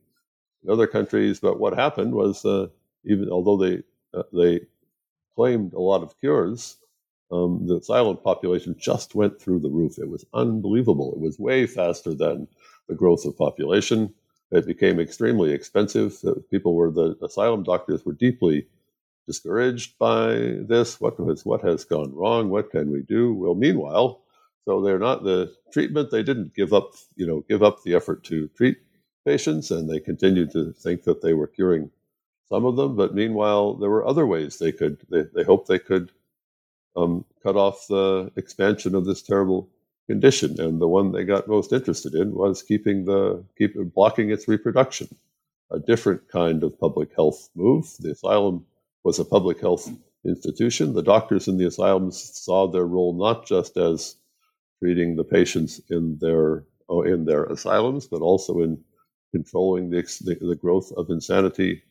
in 0.63 0.71
other 0.71 0.87
countries. 0.87 1.39
But 1.39 1.59
what 1.59 1.75
happened 1.75 2.13
was, 2.13 2.45
uh, 2.45 2.67
even 3.05 3.29
although 3.29 3.57
they 3.57 3.83
uh, 4.13 4.23
they 4.33 4.61
claimed 5.35 5.73
a 5.73 5.79
lot 5.81 6.03
of 6.03 6.17
cures, 6.19 6.77
um, 7.31 7.67
the 7.67 7.77
asylum 7.77 8.17
population 8.17 8.75
just 8.79 9.15
went 9.15 9.39
through 9.39 9.59
the 9.59 9.69
roof. 9.69 9.97
It 9.99 10.09
was 10.09 10.25
unbelievable. 10.33 11.13
It 11.13 11.19
was 11.21 11.39
way 11.39 11.67
faster 11.67 12.13
than 12.13 12.47
the 12.87 12.95
growth 12.95 13.25
of 13.25 13.37
population. 13.37 14.13
It 14.51 14.67
became 14.67 14.99
extremely 14.99 15.51
expensive. 15.53 16.17
People 16.51 16.75
were 16.75 16.91
the 16.91 17.17
asylum 17.23 17.63
doctors 17.63 18.05
were 18.05 18.13
deeply 18.13 18.67
discouraged 19.27 19.97
by 19.97 20.35
this? 20.67 20.99
What 21.01 21.17
has 21.17 21.45
what 21.45 21.61
has 21.61 21.83
gone 21.85 22.13
wrong? 22.13 22.49
What 22.49 22.71
can 22.71 22.91
we 22.91 23.01
do? 23.01 23.33
Well, 23.33 23.55
meanwhile, 23.55 24.21
so 24.65 24.81
they're 24.81 24.99
not 24.99 25.23
the 25.23 25.53
treatment. 25.71 26.11
They 26.11 26.23
didn't 26.23 26.55
give 26.55 26.73
up, 26.73 26.93
you 27.15 27.25
know, 27.25 27.43
give 27.49 27.63
up 27.63 27.83
the 27.83 27.95
effort 27.95 28.23
to 28.25 28.47
treat 28.49 28.77
patients, 29.25 29.71
and 29.71 29.89
they 29.89 29.99
continued 29.99 30.51
to 30.51 30.73
think 30.73 31.03
that 31.03 31.21
they 31.21 31.33
were 31.33 31.47
curing 31.47 31.91
some 32.49 32.65
of 32.65 32.75
them. 32.75 32.95
But 32.95 33.15
meanwhile, 33.15 33.75
there 33.75 33.89
were 33.89 34.05
other 34.07 34.27
ways 34.27 34.57
they 34.57 34.71
could. 34.71 34.97
They, 35.09 35.23
they 35.33 35.43
hoped 35.43 35.67
they 35.67 35.79
could 35.79 36.11
um, 36.95 37.25
cut 37.43 37.55
off 37.55 37.87
the 37.87 38.31
expansion 38.35 38.95
of 38.95 39.05
this 39.05 39.21
terrible 39.21 39.69
condition. 40.07 40.59
And 40.59 40.81
the 40.81 40.87
one 40.87 41.11
they 41.11 41.23
got 41.23 41.47
most 41.47 41.73
interested 41.73 42.13
in 42.13 42.33
was 42.33 42.63
keeping 42.63 43.05
the 43.05 43.43
keep 43.57 43.75
blocking 43.93 44.31
its 44.31 44.47
reproduction. 44.47 45.07
A 45.71 45.79
different 45.79 46.29
kind 46.29 46.63
of 46.63 46.79
public 46.79 47.13
health 47.15 47.49
move. 47.55 47.91
The 47.99 48.11
asylum 48.11 48.65
was 49.03 49.19
a 49.19 49.25
public 49.25 49.59
health 49.59 49.89
institution. 50.23 50.93
The 50.93 51.03
doctors 51.03 51.47
in 51.47 51.57
the 51.57 51.67
asylums 51.67 52.17
saw 52.35 52.67
their 52.67 52.85
role 52.85 53.13
not 53.13 53.45
just 53.45 53.77
as 53.77 54.15
treating 54.79 55.15
the 55.15 55.23
patients 55.23 55.81
in 55.89 56.17
their 56.19 56.65
oh, 56.89 57.01
in 57.01 57.25
their 57.25 57.45
asylums, 57.45 58.07
but 58.07 58.21
also 58.21 58.61
in 58.61 58.83
controlling 59.31 59.89
the, 59.89 60.01
the, 60.21 60.35
the 60.35 60.55
growth 60.55 60.91
of 60.95 61.09
insanity 61.09 61.83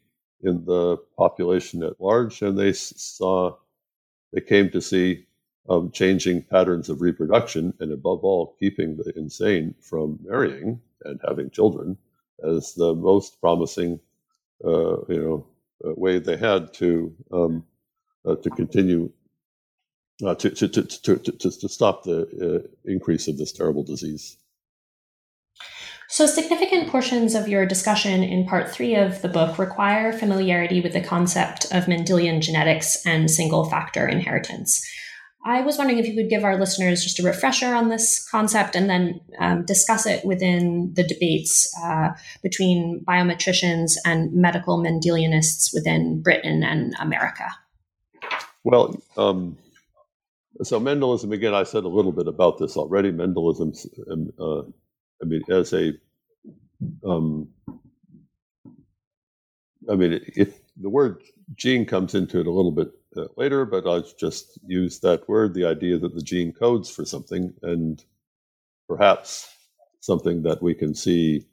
in 0.42 0.64
the 0.64 0.96
population 1.16 1.82
at 1.82 2.00
large. 2.00 2.42
And 2.42 2.58
they 2.58 2.72
saw, 2.72 3.56
they 4.32 4.40
came 4.40 4.70
to 4.70 4.80
see 4.80 5.26
um, 5.68 5.90
changing 5.90 6.42
patterns 6.42 6.88
of 6.88 7.00
reproduction, 7.00 7.74
and 7.80 7.92
above 7.92 8.22
all, 8.22 8.56
keeping 8.60 8.96
the 8.96 9.12
insane 9.16 9.74
from 9.80 10.18
marrying 10.22 10.80
and 11.04 11.20
having 11.26 11.50
children 11.50 11.96
as 12.42 12.74
the 12.74 12.94
most 12.94 13.40
promising, 13.40 14.00
uh, 14.64 15.00
you 15.06 15.22
know, 15.22 15.46
uh, 15.84 15.94
way 15.94 16.18
they 16.18 16.36
had 16.36 16.72
to 16.74 17.14
um, 17.32 17.64
uh, 18.26 18.36
to 18.36 18.50
continue 18.50 19.10
uh, 20.24 20.34
to, 20.34 20.50
to, 20.50 20.68
to, 20.68 20.82
to, 20.82 21.16
to, 21.16 21.60
to 21.60 21.68
stop 21.68 22.04
the 22.04 22.68
increase 22.84 23.26
of 23.26 23.36
this 23.36 23.52
terrible 23.52 23.82
disease. 23.82 24.36
So, 26.08 26.26
significant 26.26 26.88
portions 26.90 27.34
of 27.34 27.48
your 27.48 27.66
discussion 27.66 28.22
in 28.22 28.46
part 28.46 28.70
three 28.70 28.94
of 28.94 29.22
the 29.22 29.28
book 29.28 29.58
require 29.58 30.12
familiarity 30.12 30.80
with 30.80 30.92
the 30.92 31.00
concept 31.00 31.64
of 31.72 31.86
Mendelian 31.86 32.40
genetics 32.40 33.04
and 33.04 33.30
single 33.30 33.68
factor 33.68 34.06
inheritance. 34.06 34.86
I 35.46 35.60
was 35.60 35.76
wondering 35.76 35.98
if 35.98 36.06
you 36.06 36.14
could 36.14 36.30
give 36.30 36.42
our 36.42 36.58
listeners 36.58 37.02
just 37.02 37.18
a 37.18 37.22
refresher 37.22 37.74
on 37.74 37.90
this 37.90 38.26
concept 38.30 38.74
and 38.74 38.88
then 38.88 39.20
um, 39.38 39.64
discuss 39.66 40.06
it 40.06 40.24
within 40.24 40.94
the 40.94 41.02
debates 41.02 41.70
uh, 41.84 42.12
between 42.42 43.04
biometricians 43.06 43.96
and 44.06 44.32
medical 44.32 44.78
Mendelianists 44.78 45.74
within 45.74 46.22
Britain 46.22 46.62
and 46.62 46.94
America. 46.98 47.50
Well, 48.62 48.98
um, 49.18 49.58
so 50.62 50.80
Mendelism, 50.80 51.32
again, 51.32 51.54
I 51.54 51.64
said 51.64 51.84
a 51.84 51.88
little 51.88 52.12
bit 52.12 52.26
about 52.26 52.56
this 52.58 52.78
already. 52.78 53.12
Mendelism, 53.12 53.76
um, 54.10 54.32
uh, 54.40 54.62
I 55.22 55.26
mean, 55.26 55.42
as 55.50 55.74
a, 55.74 55.92
um, 57.06 57.48
I 59.90 59.94
mean, 59.94 60.20
if 60.34 60.58
the 60.78 60.88
word 60.88 61.22
gene 61.54 61.84
comes 61.84 62.14
into 62.14 62.40
it 62.40 62.46
a 62.46 62.50
little 62.50 62.72
bit 62.72 62.90
uh, 63.16 63.26
later, 63.36 63.64
but 63.66 63.86
I'll 63.86 64.02
just 64.18 64.58
use 64.66 65.00
that 65.00 65.28
word 65.28 65.54
the 65.54 65.66
idea 65.66 65.98
that 65.98 66.14
the 66.14 66.22
gene 66.22 66.52
codes 66.52 66.90
for 66.90 67.04
something 67.04 67.54
and 67.62 68.04
perhaps 68.88 69.48
something 70.00 70.42
that 70.44 70.62
we 70.62 70.74
can 70.74 70.94
see, 70.94 71.46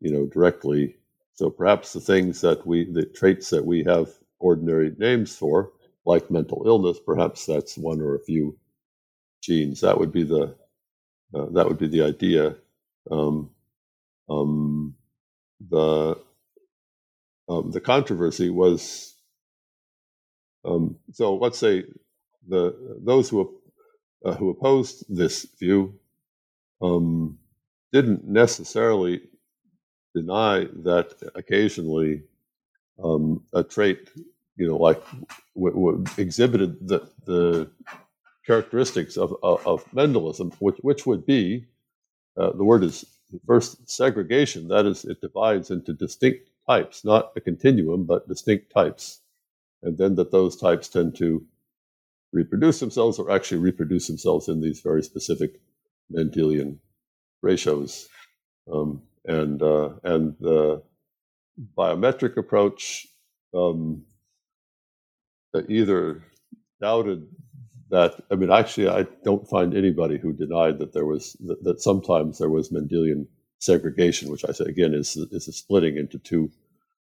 you 0.00 0.12
know, 0.12 0.26
directly. 0.26 0.96
So 1.34 1.50
perhaps 1.50 1.92
the 1.92 2.00
things 2.00 2.40
that 2.42 2.66
we, 2.66 2.90
the 2.92 3.06
traits 3.06 3.50
that 3.50 3.64
we 3.66 3.84
have 3.84 4.10
ordinary 4.40 4.94
names 4.98 5.36
for, 5.36 5.72
like 6.06 6.30
mental 6.30 6.64
illness, 6.66 6.98
perhaps 7.04 7.46
that's 7.46 7.78
one 7.78 8.00
or 8.00 8.16
a 8.16 8.24
few 8.24 8.58
genes. 9.42 9.80
That 9.82 9.98
would 9.98 10.12
be 10.12 10.24
the 10.24 10.56
uh, 11.34 11.46
that 11.52 11.68
would 11.68 11.78
be 11.78 11.88
the 11.88 12.02
idea. 12.02 12.56
Um, 13.10 13.50
um, 14.30 14.94
the 15.70 16.16
um, 17.48 17.70
the 17.72 17.80
controversy 17.80 18.50
was 18.50 19.11
um, 20.64 20.96
so 21.12 21.36
let's 21.36 21.58
say 21.58 21.84
the 22.48 22.98
those 23.04 23.28
who 23.30 23.40
uh, 24.24 24.34
who 24.34 24.50
opposed 24.50 25.04
this 25.08 25.46
view 25.60 25.94
um, 26.82 27.38
didn't 27.92 28.24
necessarily 28.26 29.22
deny 30.14 30.66
that 30.84 31.14
occasionally 31.36 32.22
um, 33.02 33.42
a 33.54 33.64
trait, 33.64 34.10
you 34.56 34.68
know, 34.68 34.76
like 34.76 35.02
w- 35.56 35.74
w- 35.74 36.04
exhibited 36.18 36.76
the, 36.88 37.08
the 37.26 37.70
characteristics 38.46 39.18
of, 39.18 39.36
of, 39.42 39.58
Mendelism, 39.92 40.54
which, 40.60 40.78
which 40.82 41.06
would 41.06 41.26
be 41.26 41.66
uh, 42.38 42.52
the 42.52 42.64
word 42.64 42.84
is 42.84 43.06
first 43.46 43.90
segregation. 43.90 44.68
That 44.68 44.86
is, 44.86 45.06
it 45.06 45.22
divides 45.22 45.72
into 45.72 45.94
distinct 45.94 46.48
types, 46.68 47.04
not 47.04 47.32
a 47.36 47.42
continuum, 47.42 48.04
but 48.04 48.28
distinct 48.28 48.72
types. 48.72 49.21
And 49.82 49.98
then 49.98 50.14
that 50.16 50.30
those 50.30 50.56
types 50.56 50.88
tend 50.88 51.16
to 51.16 51.44
reproduce 52.32 52.80
themselves 52.80 53.18
or 53.18 53.30
actually 53.30 53.58
reproduce 53.58 54.06
themselves 54.06 54.48
in 54.48 54.60
these 54.60 54.80
very 54.80 55.02
specific 55.02 55.60
Mendelian 56.12 56.78
ratios. 57.42 58.08
Um, 58.72 59.02
and, 59.24 59.62
uh, 59.62 59.90
and 60.04 60.36
the 60.40 60.82
biometric 61.76 62.36
approach 62.36 63.06
um, 63.54 64.04
either 65.68 66.22
doubted 66.80 67.28
that 67.92 68.14
I 68.30 68.36
mean, 68.36 68.50
actually, 68.50 68.88
I 68.88 69.06
don't 69.22 69.46
find 69.46 69.76
anybody 69.76 70.18
who 70.18 70.32
denied 70.32 70.78
that 70.78 70.94
there 70.94 71.04
was 71.04 71.36
that, 71.46 71.62
that 71.62 71.80
sometimes 71.82 72.38
there 72.38 72.48
was 72.48 72.70
Mendelian 72.70 73.26
segregation, 73.58 74.30
which 74.30 74.46
I 74.48 74.52
say 74.52 74.64
again 74.64 74.94
is 74.94 75.14
is 75.16 75.46
a 75.46 75.52
splitting 75.52 75.98
into 75.98 76.18
two 76.18 76.50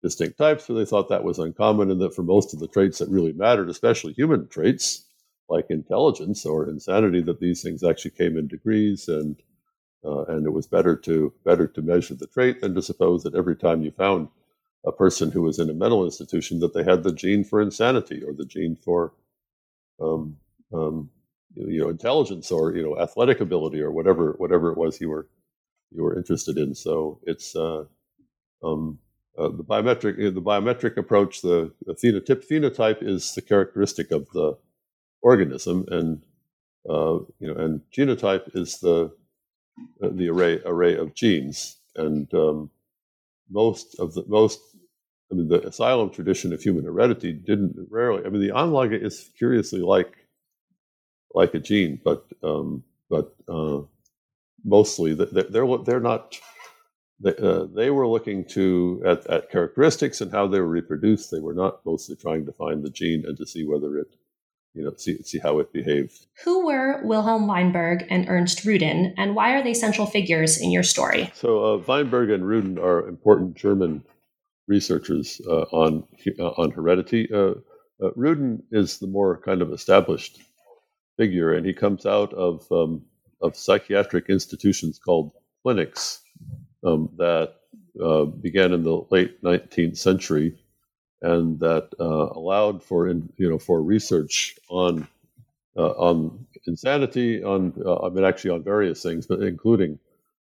distinct 0.04 0.38
types. 0.38 0.66
So 0.66 0.74
they 0.74 0.86
thought 0.86 1.10
that 1.10 1.24
was 1.24 1.39
uncommon, 1.39 1.91
and 1.91 2.02
that 2.02 2.16
for 2.16 2.24
most 2.24 2.54
of 2.54 2.60
the 2.60 2.68
traits 2.68 3.00
that 3.00 3.10
really 3.10 3.34
mattered, 3.34 3.70
especially 3.70 4.14
human 4.14 4.48
traits 4.48 5.06
like 5.50 5.68
intelligence 5.70 6.45
or 6.45 6.70
insanity, 6.70 7.22
that 7.22 7.39
these 7.39 7.62
things 7.62 7.84
actually 7.84 8.12
came 8.12 8.38
in 8.38 8.48
degrees, 8.48 9.08
and 9.08 9.41
uh, 10.06 10.24
and 10.26 10.45
it 10.45 10.52
was 10.52 10.68
better 10.68 10.95
to 10.95 11.34
better 11.45 11.68
to 11.68 11.82
measure 11.82 12.16
the 12.16 12.28
trait 12.28 12.62
than 12.62 12.76
to 12.76 12.82
suppose 12.82 13.24
that 13.24 13.36
every 13.36 13.56
time 13.56 13.82
you 13.82 13.91
found 13.91 14.30
a 14.86 14.91
person 14.91 15.32
who 15.32 15.41
was 15.41 15.60
in 15.60 15.70
a 15.70 15.74
mental 15.74 16.06
institution 16.06 16.60
that 16.60 16.74
they 16.74 16.84
had 16.84 17.04
the 17.04 17.12
gene 17.14 17.43
for 17.43 17.62
insanity 17.62 18.24
or 18.24 18.34
the 18.34 18.45
gene 18.45 18.76
for 18.76 19.14
um, 20.02 20.38
um, 20.74 21.10
you 21.56 21.80
know 21.80 21.89
intelligence 21.89 22.52
or 22.52 22.76
you 22.76 22.84
know 22.84 23.00
athletic 23.00 23.41
ability 23.41 23.82
or 23.82 23.91
whatever 23.91 24.36
whatever 24.38 24.72
it 24.72 24.78
was 24.78 25.02
you 25.02 25.10
were 25.10 25.28
you 25.91 26.04
were 26.04 26.18
interested 26.18 26.58
in. 26.58 26.76
So 26.76 27.20
it's 27.24 27.56
uh, 27.56 27.86
um, 28.64 29.00
uh, 29.38 29.50
the 29.50 29.64
biometric 29.64 30.18
the 30.18 30.42
biometric 30.42 30.98
approach. 30.98 31.42
The, 31.42 31.72
the 31.86 31.94
phenotype 31.94 32.48
phenotype 32.50 33.04
is 33.04 33.34
the 33.34 33.42
characteristic 33.42 34.12
of 34.12 34.28
the 34.34 34.58
organism, 35.22 35.86
and 35.90 36.24
uh, 36.90 37.20
you 37.40 37.54
know, 37.54 37.56
and 37.56 37.82
genotype 37.96 38.56
is 38.56 38.80
the 38.80 39.12
uh, 40.04 40.10
the 40.12 40.30
array 40.30 40.62
array 40.66 40.96
of 40.96 41.14
genes. 41.14 41.78
And 41.96 42.32
um, 42.34 42.70
most 43.50 44.00
of 44.00 44.14
the 44.14 44.24
most 44.28 44.60
I 45.32 45.36
mean, 45.36 45.50
the 45.50 45.66
asylum 45.68 46.10
tradition 46.10 46.54
of 46.54 46.62
human 46.62 46.86
heredity 46.86 47.34
didn't 47.34 47.76
rarely. 47.90 48.26
I 48.26 48.30
mean, 48.30 48.42
the 48.42 48.54
Anlage 48.54 49.02
is 49.02 49.30
curiously 49.38 49.82
like 49.82 50.16
like 51.34 51.54
a 51.54 51.60
gene, 51.60 52.00
but 52.04 52.26
um, 52.44 52.84
but 53.10 53.36
uh, 53.50 53.82
mostly 54.64 55.14
they're, 55.14 55.78
they're 55.84 56.00
not. 56.00 56.40
They, 57.20 57.36
uh, 57.36 57.65
they 57.74 57.89
were 57.89 58.07
looking 58.07 58.45
to 58.49 59.01
at, 59.05 59.26
at 59.28 59.49
characteristics 59.49 60.22
and 60.22 60.32
how 60.32 60.47
they 60.47 60.59
were 60.59 60.68
reproduced. 60.68 61.32
They 61.32 61.39
were 61.39 61.53
not 61.53 61.84
mostly 61.86 62.15
trying 62.15 62.45
to 62.45 62.51
find 62.53 62.84
the 62.84 62.91
gene 62.91 63.24
and 63.26 63.36
to 63.38 63.45
see 63.45 63.65
whether 63.65 63.97
it, 63.97 64.15
you 64.76 64.84
know, 64.84 64.93
see 64.97 65.22
see 65.24 65.39
how 65.39 65.57
it 65.59 65.74
behaved. 65.74 66.28
Who 66.43 66.68
were 66.68 67.01
Wilhelm 67.03 67.47
Weinberg 67.47 68.05
and 68.11 68.30
Ernst 68.30 68.63
Rudin, 68.65 69.15
and 69.18 69.36
why 69.36 69.53
are 69.55 69.63
they 69.63 69.74
central 69.74 70.05
figures 70.05 70.61
in 70.61 70.72
your 70.72 70.84
story? 70.84 71.32
So 71.34 71.65
uh, 71.65 71.78
Weinberg 71.88 72.30
and 72.30 72.47
Rudin 72.47 72.78
are 72.78 73.07
important 73.07 73.55
German 73.55 74.03
researchers 74.68 75.41
uh, 75.47 75.63
on 75.72 76.03
uh, 76.38 76.49
on 76.49 76.70
heredity. 76.70 77.28
Uh, 77.34 77.55
uh, 77.99 78.11
Rudin 78.15 78.61
is 78.72 78.99
the 78.99 79.07
more 79.07 79.41
kind 79.41 79.63
of 79.63 79.74
established 79.74 80.39
figure, 81.18 81.53
and 81.53 81.65
he 81.65 81.74
comes 81.74 82.05
out 82.05 82.32
of 82.34 82.72
um, 82.72 83.01
of 83.41 83.55
psychiatric 83.55 84.30
institutions 84.30 84.99
called 84.99 85.32
clinics 85.63 86.22
um, 86.84 87.10
that 87.18 87.56
uh, 88.04 88.26
began 88.26 88.74
in 88.74 88.84
the 88.84 89.06
late 89.10 89.42
19th 89.44 89.98
century, 89.98 90.58
and 91.22 91.60
that 91.60 91.90
uh, 92.00 92.04
allowed 92.04 92.84
for 92.84 93.08
in, 93.08 93.32
you 93.38 93.50
know 93.50 93.58
for 93.58 93.82
research 93.82 94.58
on 94.70 95.08
uh, 95.76 95.92
on 95.92 96.46
insanity, 96.66 97.44
on 97.44 97.74
uh, 97.86 98.06
I 98.06 98.10
mean 98.10 98.24
actually 98.24 98.52
on 98.52 98.64
various 98.64 99.02
things, 99.02 99.26
but 99.26 99.42
including 99.42 100.00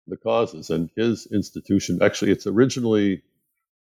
the 0.08 0.18
causes. 0.18 0.70
And 0.70 0.90
his 0.96 1.28
institution 1.28 2.02
actually 2.02 2.32
it's 2.32 2.48
originally 2.48 3.24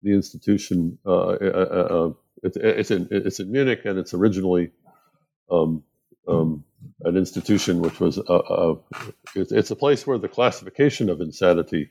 the 0.02 0.12
institution 0.14 0.98
uh, 1.04 1.30
uh, 1.30 2.12
it's, 2.42 2.56
it's 2.56 2.90
in 2.90 3.08
it's 3.10 3.40
in 3.40 3.50
Munich, 3.50 3.80
and 3.84 3.98
it's 3.98 4.14
originally 4.14 4.70
um, 5.50 5.82
um, 6.26 6.64
an 7.02 7.16
institution 7.16 7.80
which 7.80 7.98
was 8.00 8.18
it's, 9.34 9.52
it's, 9.52 9.70
a 9.70 9.76
place 9.76 10.06
where 10.06 10.18
the 10.18 10.28
classification 10.28 11.10
of 11.10 11.20
insanity 11.20 11.90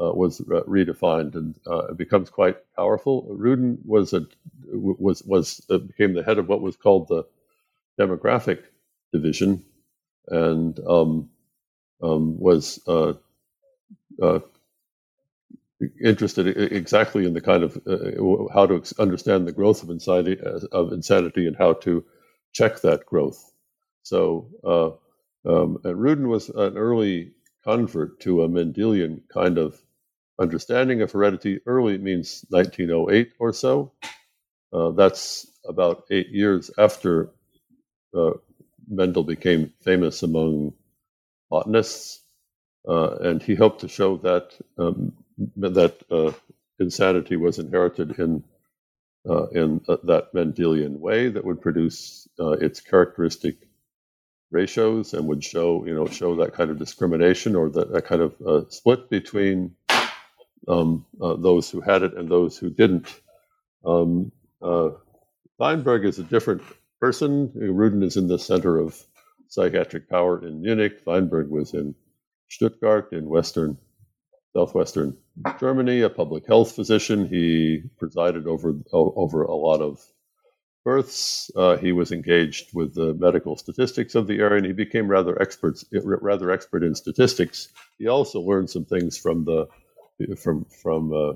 uh, 0.00 0.12
was 0.12 0.40
redefined 0.40 1.34
and 1.36 1.56
uh, 1.66 1.88
it 1.88 1.98
becomes 1.98 2.30
quite 2.30 2.56
powerful. 2.76 3.26
Rudin 3.30 3.78
was 3.84 4.12
a 4.14 4.26
was 4.72 5.22
was 5.24 5.64
uh, 5.70 5.78
became 5.78 6.14
the 6.14 6.24
head 6.24 6.38
of 6.38 6.48
what 6.48 6.62
was 6.62 6.76
called 6.76 7.08
the 7.08 7.24
demographic 8.00 8.60
division, 9.12 9.64
and 10.28 10.80
um, 10.88 11.30
um, 12.02 12.38
was 12.40 12.80
uh, 12.88 13.14
interested 16.04 16.48
exactly 16.72 17.26
in 17.26 17.34
the 17.34 17.40
kind 17.40 17.62
of 17.64 17.74
how 18.52 18.66
to 18.66 18.82
understand 18.98 19.46
the 19.46 19.52
growth 19.52 19.82
of 19.82 19.90
insanity 19.90 20.38
of 20.72 20.92
insanity 20.92 21.46
and 21.46 21.56
how 21.56 21.74
to 21.74 22.04
check 22.52 22.80
that 22.82 23.06
growth. 23.06 23.52
So, 24.04 24.50
uh, 24.64 25.50
um, 25.50 25.78
and 25.84 26.00
Rudin 26.00 26.28
was 26.28 26.48
an 26.50 26.78
early 26.78 27.32
convert 27.64 28.20
to 28.22 28.42
a 28.42 28.48
Mendelian 28.48 29.22
kind 29.32 29.58
of 29.58 29.80
understanding 30.38 31.02
of 31.02 31.12
heredity. 31.12 31.60
Early 31.66 31.98
means 31.98 32.44
1908 32.50 33.32
or 33.38 33.52
so. 33.52 33.92
Uh, 34.72 34.90
that's 34.90 35.46
about 35.68 36.04
eight 36.10 36.28
years 36.28 36.70
after 36.78 37.30
uh, 38.16 38.32
Mendel 38.88 39.24
became 39.24 39.72
famous 39.82 40.22
among 40.22 40.74
botanists, 41.50 42.22
uh, 42.88 43.16
and 43.16 43.42
he 43.42 43.54
hoped 43.54 43.80
to 43.82 43.88
show 43.88 44.16
that 44.18 44.52
um, 44.78 45.12
that 45.56 45.96
uh, 46.10 46.32
insanity 46.80 47.36
was 47.36 47.58
inherited 47.58 48.18
in 48.18 48.44
uh, 49.28 49.48
in 49.48 49.80
that 50.04 50.32
Mendelian 50.34 50.98
way 50.98 51.28
that 51.28 51.44
would 51.44 51.60
produce 51.60 52.28
its 52.38 52.80
characteristic 52.80 53.56
ratios 54.50 55.14
and 55.14 55.26
would 55.28 55.44
show 55.44 55.84
you 55.86 55.94
know 55.94 56.06
show 56.06 56.36
that 56.36 56.54
kind 56.54 56.70
of 56.70 56.78
discrimination 56.78 57.56
or 57.56 57.68
that, 57.70 57.92
that 57.92 58.06
kind 58.06 58.22
of 58.22 58.34
uh, 58.46 58.62
split 58.70 59.10
between 59.10 59.74
um, 60.68 61.06
uh, 61.20 61.36
those 61.36 61.70
who 61.70 61.80
had 61.80 62.02
it 62.02 62.14
and 62.16 62.28
those 62.28 62.58
who 62.58 62.70
didn't. 62.70 63.20
Um, 63.84 64.32
uh, 64.60 64.90
Weinberg 65.58 66.04
is 66.04 66.18
a 66.18 66.24
different 66.24 66.62
person. 67.00 67.50
Rudin 67.54 68.02
is 68.02 68.16
in 68.16 68.28
the 68.28 68.38
center 68.38 68.78
of 68.78 68.96
psychiatric 69.48 70.08
power 70.08 70.44
in 70.46 70.60
Munich. 70.60 71.00
Weinberg 71.06 71.50
was 71.50 71.74
in 71.74 71.94
Stuttgart 72.48 73.12
in 73.12 73.28
western, 73.28 73.78
southwestern 74.54 75.16
Germany, 75.60 76.02
a 76.02 76.10
public 76.10 76.46
health 76.46 76.72
physician. 76.72 77.28
He 77.28 77.82
presided 77.98 78.46
over 78.46 78.74
over 78.92 79.42
a 79.42 79.54
lot 79.54 79.80
of 79.80 80.04
births. 80.84 81.50
Uh, 81.54 81.76
he 81.76 81.92
was 81.92 82.12
engaged 82.12 82.70
with 82.74 82.94
the 82.94 83.14
medical 83.14 83.56
statistics 83.56 84.14
of 84.14 84.26
the 84.26 84.38
area, 84.38 84.58
and 84.58 84.66
he 84.66 84.72
became 84.72 85.08
rather 85.08 85.40
expert, 85.40 85.78
rather 85.92 86.50
expert 86.50 86.82
in 86.82 86.94
statistics. 86.94 87.68
He 87.98 88.08
also 88.08 88.40
learned 88.40 88.70
some 88.70 88.84
things 88.84 89.18
from 89.18 89.44
the 89.44 89.68
from 90.36 90.64
from 90.82 91.12
uh, 91.12 91.32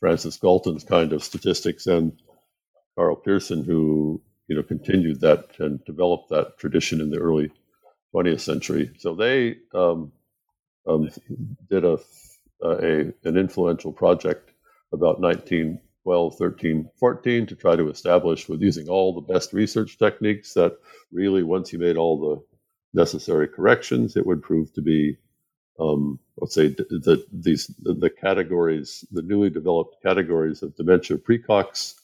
Francis 0.00 0.36
Galton's 0.36 0.84
kind 0.84 1.12
of 1.12 1.24
statistics 1.24 1.86
and 1.86 2.12
Karl 2.96 3.16
Pearson, 3.16 3.64
who 3.64 4.20
you 4.48 4.56
know 4.56 4.62
continued 4.62 5.20
that 5.20 5.58
and 5.58 5.84
developed 5.84 6.30
that 6.30 6.58
tradition 6.58 7.00
in 7.00 7.10
the 7.10 7.18
early 7.18 7.50
20th 8.14 8.40
century. 8.40 8.90
So 8.98 9.14
they 9.14 9.56
um, 9.74 10.12
um, 10.86 11.10
did 11.70 11.84
a, 11.84 11.98
a 12.62 13.12
an 13.24 13.36
influential 13.36 13.92
project 13.92 14.50
about 14.92 15.20
1912, 15.20 16.36
13, 16.36 16.90
14 16.98 17.46
to 17.46 17.56
try 17.56 17.76
to 17.76 17.90
establish 17.90 18.48
with 18.48 18.62
using 18.62 18.88
all 18.88 19.14
the 19.14 19.32
best 19.32 19.52
research 19.52 19.98
techniques 19.98 20.54
that 20.54 20.76
really, 21.12 21.42
once 21.42 21.72
you 21.72 21.78
made 21.78 21.96
all 21.96 22.18
the 22.20 23.00
necessary 23.00 23.48
corrections, 23.48 24.16
it 24.16 24.26
would 24.26 24.42
prove 24.42 24.72
to 24.74 24.82
be, 24.82 25.16
um, 25.78 26.18
let's 26.38 26.54
say, 26.54 26.68
the, 26.68 27.24
these 27.32 27.66
the, 27.80 28.10
categories, 28.10 29.04
the 29.10 29.22
newly 29.22 29.50
developed 29.50 30.02
categories 30.02 30.62
of 30.62 30.76
dementia 30.76 31.18
precox, 31.18 31.94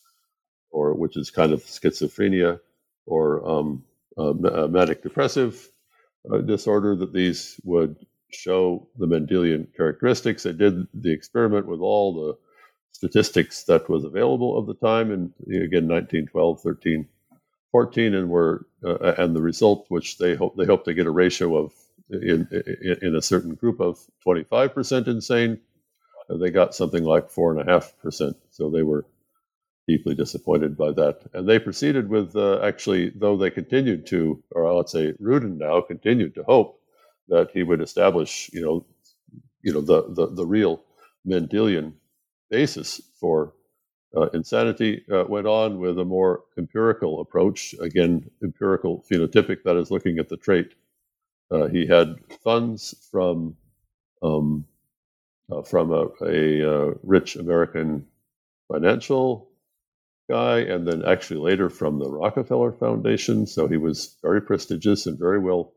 or 0.70 0.95
which 0.95 1.16
is 1.16 1.31
kind 1.31 1.53
of 1.53 1.64
schizophrenia, 1.64 2.61
or 3.07 3.49
um, 3.49 3.85
uh, 4.18 4.33
manic 4.33 5.03
depressive 5.03 5.68
uh, 6.33 6.39
disorder, 6.39 6.95
that 6.97 7.12
these 7.12 7.59
would 7.64 7.97
show 8.31 8.87
the 8.99 9.07
Mendelian 9.07 9.66
characteristics. 9.77 10.43
They 10.43 10.53
did 10.53 10.87
the 10.95 11.12
experiment 11.12 11.66
with 11.66 11.81
all 11.81 12.14
the 12.14 12.39
statistics 12.93 13.64
that 13.64 13.89
was 13.89 14.05
available 14.05 14.57
of 14.59 14.66
the 14.66 14.75
time, 14.75 15.11
and 15.11 15.33
again, 15.49 15.89
1912, 15.89 16.61
13, 16.61 17.09
14, 17.73 18.14
and 18.14 18.29
were 18.29 18.66
uh, 18.85 19.14
and 19.18 19.35
the 19.35 19.43
result, 19.43 19.87
which 19.89 20.18
they 20.18 20.35
hope 20.35 20.57
they 20.57 20.66
hope 20.66 20.85
to 20.85 20.95
get 20.95 21.07
a 21.07 21.11
ratio 21.11 21.57
of 21.57 21.73
in 22.13 22.49
in 23.03 23.17
a 23.17 23.23
certain 23.23 23.55
group 23.55 23.81
of 23.81 23.99
25 24.25 24.75
percent 24.75 25.09
insane. 25.09 25.61
They 26.31 26.51
got 26.51 26.75
something 26.75 27.05
like 27.05 27.31
four 27.31 27.53
and 27.53 27.61
a 27.69 27.73
half 27.73 27.95
percent, 28.03 28.37
so 28.51 28.71
they 28.71 28.83
were 28.83 29.07
deeply 29.89 30.17
disappointed 30.17 30.79
by 30.79 30.93
that. 30.93 31.21
And 31.35 31.49
they 31.49 31.61
proceeded 31.61 32.09
with 32.11 32.37
uh, 32.37 32.61
actually, 32.63 33.11
though 33.11 33.37
they 33.37 33.51
continued 33.51 34.07
to, 34.09 34.43
or 34.53 34.73
let's 34.75 34.93
say 34.93 35.15
Rudin 35.21 35.59
now 35.59 35.83
continued 35.83 36.35
to 36.37 36.45
hope 36.45 36.81
that 37.29 37.51
he 37.53 37.65
would 37.65 37.83
establish, 37.83 38.51
you 38.55 38.63
know, 38.63 38.87
you 39.63 39.73
know 39.75 39.83
the 39.83 40.05
the, 40.15 40.35
the 40.35 40.47
real 40.47 40.83
Mendelian 41.27 41.95
basis 42.51 43.01
for 43.21 43.55
uh, 44.17 44.29
insanity. 44.35 45.05
Uh, 45.13 45.25
went 45.29 45.47
on 45.47 45.79
with 45.81 45.99
a 45.99 46.05
more 46.05 46.45
empirical 46.59 47.21
approach, 47.21 47.75
again 47.81 48.31
empirical 48.43 49.05
phenotypic, 49.11 49.63
that 49.65 49.77
is 49.77 49.91
looking 49.91 50.19
at 50.19 50.29
the 50.29 50.39
trait. 50.39 50.75
Uh, 51.53 51.67
he 51.67 51.87
had 51.87 52.17
funds 52.43 52.95
from 53.11 53.57
um, 54.23 54.65
uh, 55.51 55.63
from 55.63 55.93
a, 55.93 56.07
a 56.25 56.73
uh, 56.73 56.95
rich 57.03 57.37
American 57.37 58.07
financial 58.69 59.51
guy, 60.31 60.61
and 60.61 60.89
then 60.89 61.05
actually 61.05 61.41
later 61.41 61.69
from 61.69 61.99
the 61.99 62.09
Rockefeller 62.09 62.73
Foundation. 62.73 63.47
So 63.47 63.69
he 63.69 63.77
was 63.77 64.17
very 64.23 64.41
prestigious 64.41 65.07
and 65.07 65.19
very 65.19 65.39
well 65.39 65.73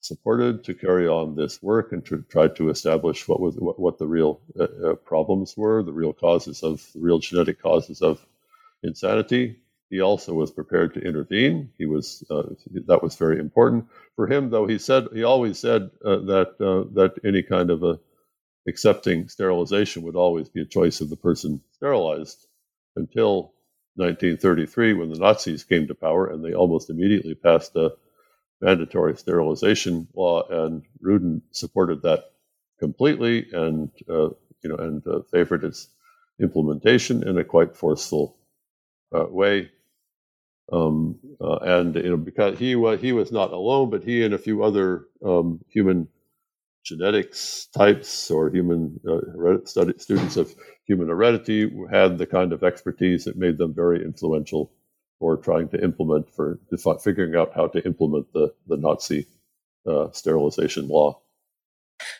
supported 0.00 0.64
to 0.64 0.74
carry 0.74 1.06
on 1.06 1.36
this 1.36 1.62
work 1.62 1.92
and 1.92 2.04
to 2.06 2.24
try 2.28 2.48
to 2.48 2.70
establish 2.70 3.28
what 3.28 3.40
was 3.40 3.54
what, 3.56 3.78
what 3.78 3.98
the 3.98 4.06
real 4.06 4.40
uh, 4.58 4.64
uh, 4.64 4.94
problems 4.94 5.56
were, 5.56 5.84
the 5.84 5.92
real 5.92 6.12
causes 6.12 6.64
of 6.64 6.84
the 6.94 7.00
real 7.00 7.20
genetic 7.20 7.62
causes 7.62 8.02
of 8.02 8.26
insanity. 8.82 9.61
He 9.92 10.00
also 10.00 10.32
was 10.34 10.50
prepared 10.50 10.94
to 10.94 11.02
intervene. 11.02 11.70
He 11.78 11.86
was 11.86 12.24
uh, 12.30 12.44
that 12.86 13.02
was 13.02 13.16
very 13.16 13.38
important 13.38 13.88
for 14.16 14.26
him, 14.26 14.48
though. 14.50 14.66
He 14.66 14.78
said 14.78 15.08
he 15.12 15.22
always 15.22 15.58
said 15.58 15.90
uh, 16.04 16.16
that 16.32 16.48
uh, 16.60 16.88
that 16.94 17.16
any 17.26 17.42
kind 17.44 17.70
of 17.70 17.84
a 17.84 18.00
accepting 18.68 19.28
sterilization 19.28 20.02
would 20.04 20.16
always 20.16 20.48
be 20.48 20.62
a 20.62 20.66
choice 20.78 21.02
of 21.02 21.10
the 21.10 21.16
person 21.16 21.60
sterilized 21.72 22.46
until 22.96 23.54
1933 23.96 24.94
when 24.94 25.10
the 25.10 25.18
Nazis 25.18 25.64
came 25.64 25.86
to 25.88 25.94
power 25.94 26.28
and 26.28 26.44
they 26.44 26.54
almost 26.54 26.90
immediately 26.90 27.34
passed 27.34 27.76
a 27.76 27.92
mandatory 28.62 29.16
sterilization 29.16 30.08
law, 30.14 30.46
and 30.48 30.84
Rudin 31.00 31.42
supported 31.52 32.02
that 32.02 32.32
completely 32.80 33.48
and 33.52 33.90
uh, 34.08 34.30
you 34.62 34.70
know 34.70 34.76
and 34.76 35.06
uh, 35.06 35.20
favored 35.30 35.64
its 35.64 35.88
implementation 36.40 37.28
in 37.28 37.38
a 37.38 37.44
quite 37.44 37.76
forceful 37.76 38.38
uh, 39.14 39.26
way. 39.28 39.70
Um, 40.72 41.18
uh, 41.40 41.56
and 41.58 41.94
you 41.96 42.10
know 42.10 42.16
because 42.16 42.58
he 42.58 42.76
was 42.76 43.00
he 43.00 43.12
was 43.12 43.32
not 43.32 43.52
alone, 43.52 43.90
but 43.90 44.04
he 44.04 44.24
and 44.24 44.34
a 44.34 44.38
few 44.38 44.64
other 44.64 45.06
um, 45.24 45.60
human 45.68 46.08
genetics 46.84 47.66
types 47.76 48.30
or 48.30 48.50
human 48.50 49.00
uh, 49.08 49.58
study, 49.64 49.94
students 49.98 50.36
of 50.36 50.54
human 50.86 51.08
heredity 51.08 51.70
had 51.90 52.18
the 52.18 52.26
kind 52.26 52.52
of 52.52 52.64
expertise 52.64 53.24
that 53.24 53.36
made 53.38 53.58
them 53.58 53.74
very 53.74 54.04
influential 54.04 54.72
for 55.20 55.36
trying 55.36 55.68
to 55.68 55.82
implement 55.82 56.28
for 56.34 56.58
figuring 57.02 57.36
out 57.36 57.52
how 57.54 57.68
to 57.68 57.84
implement 57.86 58.32
the 58.32 58.52
the 58.66 58.76
Nazi 58.78 59.26
uh, 59.86 60.10
sterilization 60.12 60.88
law. 60.88 61.20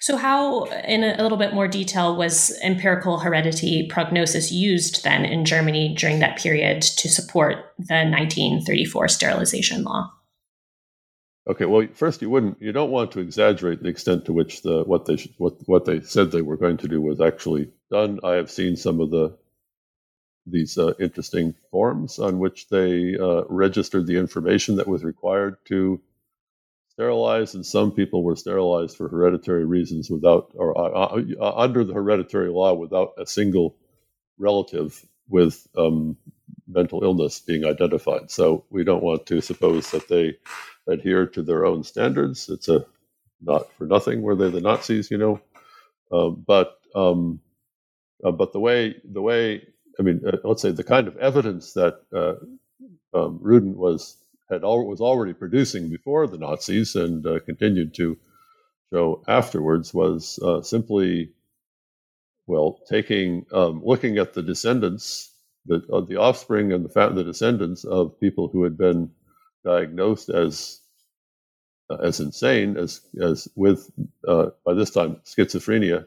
So, 0.03 0.17
how, 0.17 0.65
in 0.65 1.05
a 1.05 1.23
little 1.23 1.39
bit 1.39 1.55
more 1.55 1.69
detail, 1.69 2.17
was 2.17 2.59
empirical 2.61 3.21
heredity 3.21 3.87
prognosis 3.87 4.51
used 4.51 5.05
then 5.05 5.25
in 5.25 5.45
Germany 5.45 5.95
during 5.95 6.19
that 6.19 6.37
period 6.37 6.83
to 6.83 7.09
support 7.09 7.73
the 7.79 8.03
1934 8.11 9.07
sterilization 9.07 9.85
law? 9.85 10.13
Okay, 11.49 11.67
well, 11.67 11.87
first 11.95 12.21
you 12.21 12.29
wouldn't, 12.31 12.61
you 12.61 12.73
don't 12.73 12.91
want 12.91 13.13
to 13.13 13.21
exaggerate 13.21 13.81
the 13.81 13.91
extent 13.91 14.25
to 14.25 14.33
which 14.33 14.63
the 14.63 14.83
what 14.83 15.07
they 15.07 15.19
what 15.39 15.55
what 15.67 15.85
they 15.85 16.01
said 16.01 16.33
they 16.33 16.43
were 16.43 16.57
going 16.57 16.79
to 16.79 16.89
do 16.89 17.01
was 17.01 17.21
actually 17.21 17.71
done. 17.89 18.19
I 18.25 18.33
have 18.33 18.51
seen 18.51 18.75
some 18.77 19.01
of 19.01 19.13
the 19.13 19.39
these 20.47 20.79
uh, 20.79 20.95
interesting 20.99 21.55
forms 21.71 22.19
on 22.19 22.41
which 22.41 22.69
they 22.71 23.17
uh, 23.17 23.45
registered 23.49 24.09
the 24.09 24.19
information 24.19 24.75
that 24.77 24.89
was 24.89 25.05
required 25.05 25.59
to 25.67 26.01
sterilize, 26.93 27.55
and 27.55 27.65
some 27.65 27.93
people 27.93 28.23
were 28.23 28.37
sterilized 28.37 28.97
for 28.97 29.09
hereditary 29.09 29.65
reasons 29.65 30.11
without, 30.11 30.51
or 30.55 30.77
uh, 30.79 30.91
uh, 30.91 31.23
uh 31.41 31.55
under 31.57 31.85
the 31.85 31.95
hereditary 31.95 32.51
law, 32.51 32.75
without 32.75 33.13
a 33.19 33.27
single 33.27 33.77
relative 34.39 35.05
with 35.29 35.67
um, 35.77 36.17
mental 36.69 37.03
illness 37.03 37.41
being 37.41 37.65
identified. 37.65 38.31
So 38.31 38.65
we 38.71 38.85
don't 38.85 39.03
want 39.03 39.27
to 39.27 39.41
suppose 39.41 39.91
that 39.93 40.09
they 40.09 40.37
adhere 40.87 41.27
to 41.29 41.43
their 41.43 41.65
own 41.65 41.83
standards. 41.85 42.49
It's 42.49 42.69
a 42.69 42.85
not 43.41 43.73
for 43.75 43.87
nothing 43.87 44.23
were 44.23 44.37
they 44.37 44.51
the 44.51 44.61
Nazis, 44.61 45.11
you 45.11 45.19
know. 45.19 45.41
Um, 46.13 46.45
but 46.47 46.79
um, 46.95 47.41
uh, 48.25 48.33
but 48.33 48.53
the 48.53 48.61
way 48.61 48.97
the 49.05 49.23
way 49.23 49.67
I 49.99 50.03
mean, 50.03 50.21
uh, 50.27 50.37
let's 50.45 50.63
say 50.63 50.73
the 50.73 50.85
kind 50.85 51.09
of 51.09 51.17
evidence 51.17 51.73
that 51.73 52.01
uh, 52.15 52.35
um, 53.19 53.39
Rudin 53.41 53.77
was 53.77 54.17
had 54.53 54.65
al- 54.65 54.87
was 54.87 55.01
already 55.01 55.35
producing 55.35 55.91
before 55.91 56.29
the 56.29 56.39
Nazis 56.39 56.97
and 56.97 57.27
uh, 57.27 57.41
continued 57.41 57.95
to 57.97 58.19
show 58.93 59.23
afterwards 59.29 59.95
was 59.95 60.39
uh, 60.45 60.63
simply, 60.63 61.33
well, 62.47 62.81
taking 62.89 63.47
um, 63.53 63.83
looking 63.85 64.19
at 64.19 64.35
the 64.35 64.43
descendants, 64.43 65.33
the 65.67 65.83
uh, 65.93 66.03
the 66.03 66.17
offspring 66.17 66.73
and 66.73 66.85
the 66.85 66.91
fa- 66.91 67.13
the 67.15 67.25
descendants 67.25 67.85
of 67.85 68.21
people 68.21 68.49
who 68.49 68.65
had 68.65 68.79
been 68.79 69.11
diagnosed 69.65 70.31
as 70.31 70.81
uh, 71.91 71.97
as 71.97 72.21
insane 72.21 72.77
as 72.77 73.01
as 73.23 73.49
with 73.57 73.91
by 74.27 74.75
this 74.75 74.91
time 74.91 75.17
schizophrenia 75.25 76.07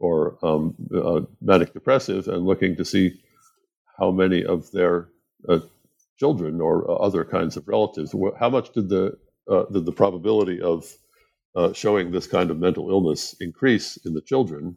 or 0.00 0.38
um, 0.42 0.74
uh, 0.94 1.22
manic 1.42 1.72
depressive 1.74 2.28
and 2.28 2.44
looking 2.46 2.76
to 2.76 2.84
see 2.84 3.20
how 3.98 4.10
many 4.10 4.44
of 4.44 4.70
their 4.72 5.08
uh, 5.48 5.60
children 6.18 6.60
or 6.60 6.90
uh, 6.90 6.94
other 6.94 7.24
kinds 7.24 7.56
of 7.56 7.68
relatives, 7.68 8.14
how 8.38 8.50
much 8.50 8.72
did 8.72 8.88
the 8.88 9.16
uh, 9.50 9.64
did 9.72 9.84
the 9.84 9.92
probability 9.92 10.60
of 10.60 10.92
uh, 11.54 11.72
showing 11.72 12.10
this 12.10 12.26
kind 12.26 12.50
of 12.50 12.58
mental 12.58 12.90
illness 12.90 13.34
increase 13.40 13.96
in 13.98 14.12
the 14.14 14.20
children 14.20 14.76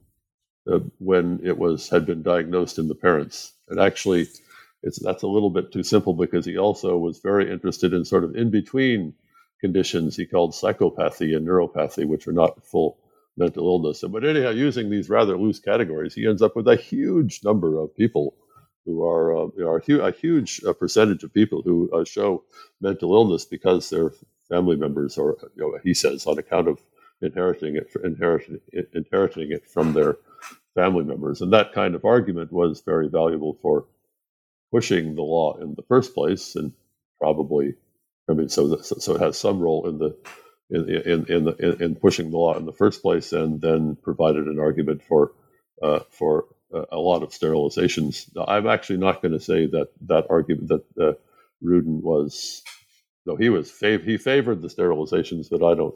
uh, 0.71 0.79
when 0.99 1.39
it 1.43 1.57
was 1.57 1.89
had 1.89 2.05
been 2.05 2.21
diagnosed 2.21 2.77
in 2.77 2.87
the 2.87 2.95
parents? 2.95 3.53
And 3.69 3.79
actually, 3.79 4.27
it's 4.83 4.99
that's 4.99 5.23
a 5.23 5.27
little 5.27 5.49
bit 5.49 5.71
too 5.71 5.83
simple 5.83 6.13
because 6.13 6.45
he 6.45 6.57
also 6.57 6.97
was 6.97 7.19
very 7.19 7.51
interested 7.51 7.93
in 7.93 8.05
sort 8.05 8.23
of 8.23 8.35
in 8.35 8.51
between 8.51 9.13
conditions 9.61 10.15
he 10.15 10.25
called 10.25 10.53
psychopathy 10.53 11.35
and 11.35 11.47
neuropathy, 11.47 12.05
which 12.05 12.27
are 12.27 12.33
not 12.33 12.65
full 12.65 12.97
mental 13.37 13.67
illness. 13.67 14.03
But 14.09 14.25
anyhow, 14.25 14.51
using 14.51 14.89
these 14.89 15.09
rather 15.09 15.37
loose 15.37 15.59
categories, 15.59 16.13
he 16.13 16.27
ends 16.27 16.41
up 16.41 16.55
with 16.55 16.67
a 16.67 16.75
huge 16.75 17.41
number 17.43 17.79
of 17.79 17.95
people 17.95 18.35
who 18.89 19.05
are, 19.07 19.37
uh, 19.37 19.47
are 19.67 19.79
hu- 19.85 20.01
a 20.01 20.11
huge 20.11 20.61
uh, 20.67 20.73
percentage 20.73 21.23
of 21.23 21.33
people 21.33 21.61
who 21.63 21.91
uh, 21.93 22.05
show 22.05 22.43
mental 22.81 23.13
illness 23.13 23.45
because 23.45 23.89
their 23.89 24.11
family 24.49 24.77
members, 24.77 25.17
or 25.17 25.37
you 25.55 25.63
know, 25.63 25.79
he 25.83 25.93
says, 25.93 26.27
on 26.27 26.39
account 26.39 26.67
of 26.67 26.79
inheriting 27.21 27.77
it, 27.77 27.87
inheriting, 28.03 28.59
inheriting 28.93 29.51
it 29.51 29.67
from 29.69 29.93
their 29.93 30.17
family 30.75 31.03
members. 31.05 31.41
And 31.41 31.53
that 31.53 31.73
kind 31.73 31.95
of 31.95 32.05
argument 32.05 32.51
was 32.51 32.81
very 32.85 33.09
valuable 33.09 33.57
for 33.61 33.85
pushing 34.71 35.15
the 35.15 35.21
law 35.23 35.57
in 35.57 35.75
the 35.75 35.83
first 35.83 36.13
place, 36.15 36.55
and 36.55 36.73
probably, 37.19 37.75
I 38.29 38.33
mean, 38.33 38.49
so 38.49 38.77
so 38.81 39.15
it 39.15 39.21
has 39.21 39.37
some 39.37 39.59
role 39.59 39.87
in 39.87 39.99
the 39.99 40.17
in 40.71 40.89
in 40.89 41.25
in, 41.27 41.45
the, 41.45 41.83
in 41.83 41.95
pushing 41.95 42.31
the 42.31 42.37
law 42.37 42.57
in 42.57 42.65
the 42.65 42.73
first 42.73 43.01
place, 43.01 43.33
and 43.33 43.61
then 43.61 43.97
provided 44.03 44.45
an 44.47 44.59
argument 44.59 45.03
for 45.03 45.33
uh, 45.83 46.01
for 46.11 46.45
a 46.91 46.97
lot 46.99 47.23
of 47.23 47.31
sterilizations. 47.31 48.29
I'm 48.47 48.67
actually 48.67 48.97
not 48.97 49.21
going 49.21 49.33
to 49.33 49.39
say 49.39 49.67
that 49.67 49.89
that 50.07 50.27
argument 50.29 50.69
that 50.69 50.85
uh, 51.01 51.13
Rudin 51.61 52.01
was, 52.01 52.63
though 53.25 53.37
he 53.37 53.49
was 53.49 53.71
fav- 53.71 54.05
he 54.05 54.17
favored 54.17 54.61
the 54.61 54.69
sterilizations, 54.69 55.49
but 55.49 55.63
I 55.63 55.75
don't 55.75 55.95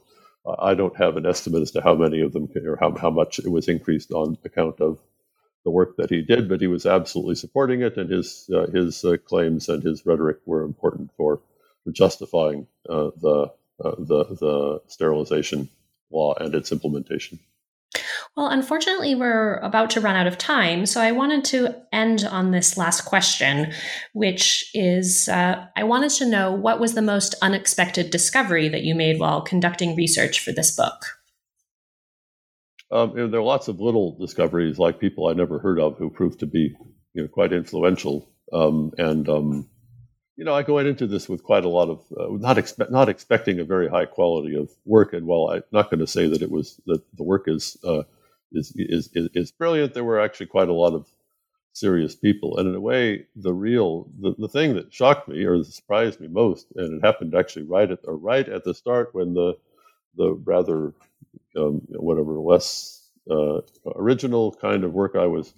I 0.59 0.73
don't 0.75 0.97
have 0.97 1.17
an 1.17 1.25
estimate 1.25 1.63
as 1.63 1.71
to 1.71 1.81
how 1.81 1.95
many 1.95 2.21
of 2.21 2.33
them 2.33 2.49
or 2.65 2.77
how 2.79 2.95
how 2.97 3.09
much 3.11 3.39
it 3.39 3.49
was 3.51 3.69
increased 3.69 4.11
on 4.11 4.37
account 4.45 4.81
of 4.81 4.99
the 5.65 5.71
work 5.71 5.97
that 5.97 6.11
he 6.11 6.21
did. 6.23 6.49
But 6.49 6.61
he 6.61 6.67
was 6.67 6.85
absolutely 6.87 7.35
supporting 7.35 7.81
it, 7.83 7.97
and 7.97 8.09
his 8.11 8.49
uh, 8.53 8.67
his 8.67 9.05
uh, 9.05 9.17
claims 9.25 9.69
and 9.69 9.83
his 9.83 10.05
rhetoric 10.05 10.39
were 10.45 10.63
important 10.63 11.11
for, 11.17 11.41
for 11.85 11.91
justifying 11.91 12.67
uh, 12.89 13.11
the 13.21 13.51
uh, 13.83 13.95
the 13.99 14.25
the 14.41 14.81
sterilization 14.87 15.69
law 16.11 16.35
and 16.35 16.55
its 16.55 16.71
implementation. 16.71 17.39
Well, 18.35 18.47
unfortunately, 18.47 19.13
we're 19.13 19.57
about 19.57 19.91
to 19.91 20.01
run 20.01 20.15
out 20.15 20.25
of 20.25 20.39
time. 20.39 20.87
So 20.87 20.99
I 20.99 21.11
wanted 21.11 21.45
to 21.45 21.75
end 21.91 22.25
on 22.25 22.49
this 22.49 22.77
last 22.77 23.01
question, 23.01 23.71
which 24.13 24.71
is 24.73 25.29
uh, 25.29 25.67
I 25.75 25.83
wanted 25.83 26.09
to 26.13 26.25
know 26.25 26.51
what 26.51 26.79
was 26.79 26.95
the 26.95 27.01
most 27.03 27.35
unexpected 27.43 28.09
discovery 28.09 28.69
that 28.69 28.83
you 28.83 28.95
made 28.95 29.19
while 29.19 29.41
conducting 29.41 29.95
research 29.95 30.39
for 30.39 30.51
this 30.51 30.75
book? 30.75 31.05
um, 32.93 33.13
there 33.15 33.39
are 33.39 33.43
lots 33.43 33.67
of 33.67 33.81
little 33.81 34.15
discoveries, 34.17 34.77
like 34.77 34.99
people 34.99 35.27
I 35.27 35.33
never 35.33 35.57
heard 35.57 35.79
of, 35.79 35.97
who 35.97 36.09
proved 36.11 36.39
to 36.41 36.45
be 36.45 36.75
you 37.13 37.23
know 37.23 37.27
quite 37.27 37.51
influential. 37.51 38.29
Um, 38.53 38.91
and 38.99 39.27
um, 39.27 39.67
you 40.37 40.45
know, 40.45 40.53
I 40.53 40.61
go 40.61 40.77
into 40.77 41.07
this 41.07 41.27
with 41.27 41.43
quite 41.43 41.65
a 41.65 41.69
lot 41.69 41.89
of 41.89 42.01
uh, 42.17 42.27
not 42.37 42.59
expect 42.59 42.91
not 42.91 43.09
expecting 43.09 43.59
a 43.59 43.65
very 43.65 43.89
high 43.89 44.05
quality 44.05 44.55
of 44.55 44.69
work. 44.85 45.13
And 45.13 45.25
while 45.25 45.49
I'm 45.49 45.63
not 45.71 45.89
going 45.89 46.01
to 46.01 46.07
say 46.07 46.27
that 46.27 46.43
it 46.43 46.51
was 46.51 46.79
that 46.85 47.01
the 47.15 47.23
work 47.23 47.45
is, 47.47 47.77
uh, 47.83 48.03
is, 48.53 48.73
is 48.75 49.09
is 49.13 49.29
is 49.33 49.51
brilliant, 49.51 49.93
there 49.93 50.03
were 50.03 50.19
actually 50.19 50.47
quite 50.47 50.69
a 50.69 50.73
lot 50.73 50.93
of 50.93 51.07
serious 51.73 52.15
people. 52.15 52.57
And 52.57 52.69
in 52.69 52.75
a 52.75 52.79
way, 52.79 53.25
the 53.35 53.53
real 53.53 54.07
the, 54.19 54.35
the 54.37 54.47
thing 54.47 54.75
that 54.75 54.93
shocked 54.93 55.27
me 55.27 55.43
or 55.43 55.63
surprised 55.63 56.19
me 56.19 56.27
most, 56.27 56.67
and 56.75 56.97
it 56.97 57.05
happened 57.05 57.35
actually 57.35 57.63
right 57.63 57.89
at 57.89 57.99
or 58.05 58.15
right 58.17 58.47
at 58.47 58.63
the 58.63 58.73
start 58.73 59.09
when 59.13 59.33
the 59.33 59.57
the 60.15 60.33
rather 60.33 60.93
um, 61.57 61.81
whatever 61.89 62.33
less 62.39 63.09
uh, 63.29 63.61
original 63.95 64.53
kind 64.53 64.83
of 64.83 64.93
work 64.93 65.15
I 65.15 65.27
was 65.27 65.53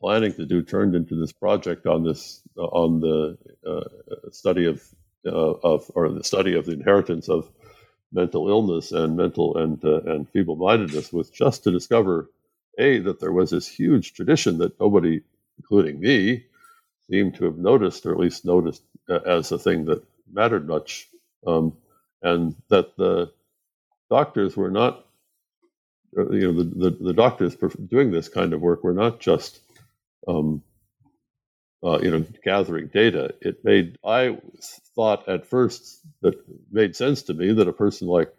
planning 0.00 0.34
to 0.34 0.44
do 0.44 0.62
turned 0.62 0.94
into 0.94 1.18
this 1.18 1.32
project 1.32 1.86
on 1.86 2.04
this 2.04 2.42
uh, 2.58 2.62
on 2.62 3.00
the 3.00 3.38
uh, 3.66 4.30
study 4.30 4.66
of 4.66 4.82
uh, 5.26 5.30
of 5.30 5.90
or 5.94 6.10
the 6.10 6.24
study 6.24 6.54
of 6.54 6.66
the 6.66 6.72
inheritance 6.72 7.28
of 7.28 7.50
mental 8.14 8.48
illness 8.48 8.92
and 8.92 9.16
mental 9.16 9.56
and 9.56 9.84
uh, 9.84 10.00
and 10.02 10.28
feeble-mindedness 10.30 11.12
was 11.12 11.28
just 11.30 11.64
to 11.64 11.70
discover 11.70 12.30
a 12.78 12.98
that 13.00 13.20
there 13.20 13.32
was 13.32 13.50
this 13.50 13.68
huge 13.68 14.14
tradition 14.14 14.58
that 14.58 14.78
nobody 14.80 15.20
including 15.58 16.00
me, 16.00 16.44
seemed 17.10 17.34
to 17.36 17.44
have 17.44 17.58
noticed, 17.58 18.06
or 18.06 18.12
at 18.12 18.18
least 18.18 18.44
noticed 18.44 18.82
uh, 19.08 19.20
as 19.26 19.52
a 19.52 19.58
thing 19.58 19.84
that 19.86 20.02
mattered 20.32 20.66
much, 20.66 21.08
um, 21.46 21.76
and 22.22 22.54
that 22.68 22.96
the 22.96 23.30
doctors 24.10 24.56
were 24.56 24.70
not, 24.70 25.04
uh, 26.16 26.30
you 26.30 26.52
know, 26.52 26.62
the, 26.62 26.90
the, 26.90 27.04
the, 27.04 27.12
doctors 27.12 27.56
doing 27.88 28.10
this 28.10 28.28
kind 28.28 28.52
of 28.52 28.60
work 28.60 28.82
were 28.82 28.94
not 28.94 29.20
just, 29.20 29.60
um, 30.26 30.62
uh, 31.84 32.00
you 32.02 32.10
know, 32.10 32.24
gathering 32.44 32.88
data. 32.88 33.34
It 33.42 33.64
made, 33.64 33.98
I 34.04 34.38
thought 34.96 35.28
at 35.28 35.46
first 35.46 36.00
that 36.22 36.34
made 36.72 36.96
sense 36.96 37.22
to 37.24 37.34
me 37.34 37.52
that 37.52 37.68
a 37.68 37.72
person 37.72 38.08
like 38.08 38.32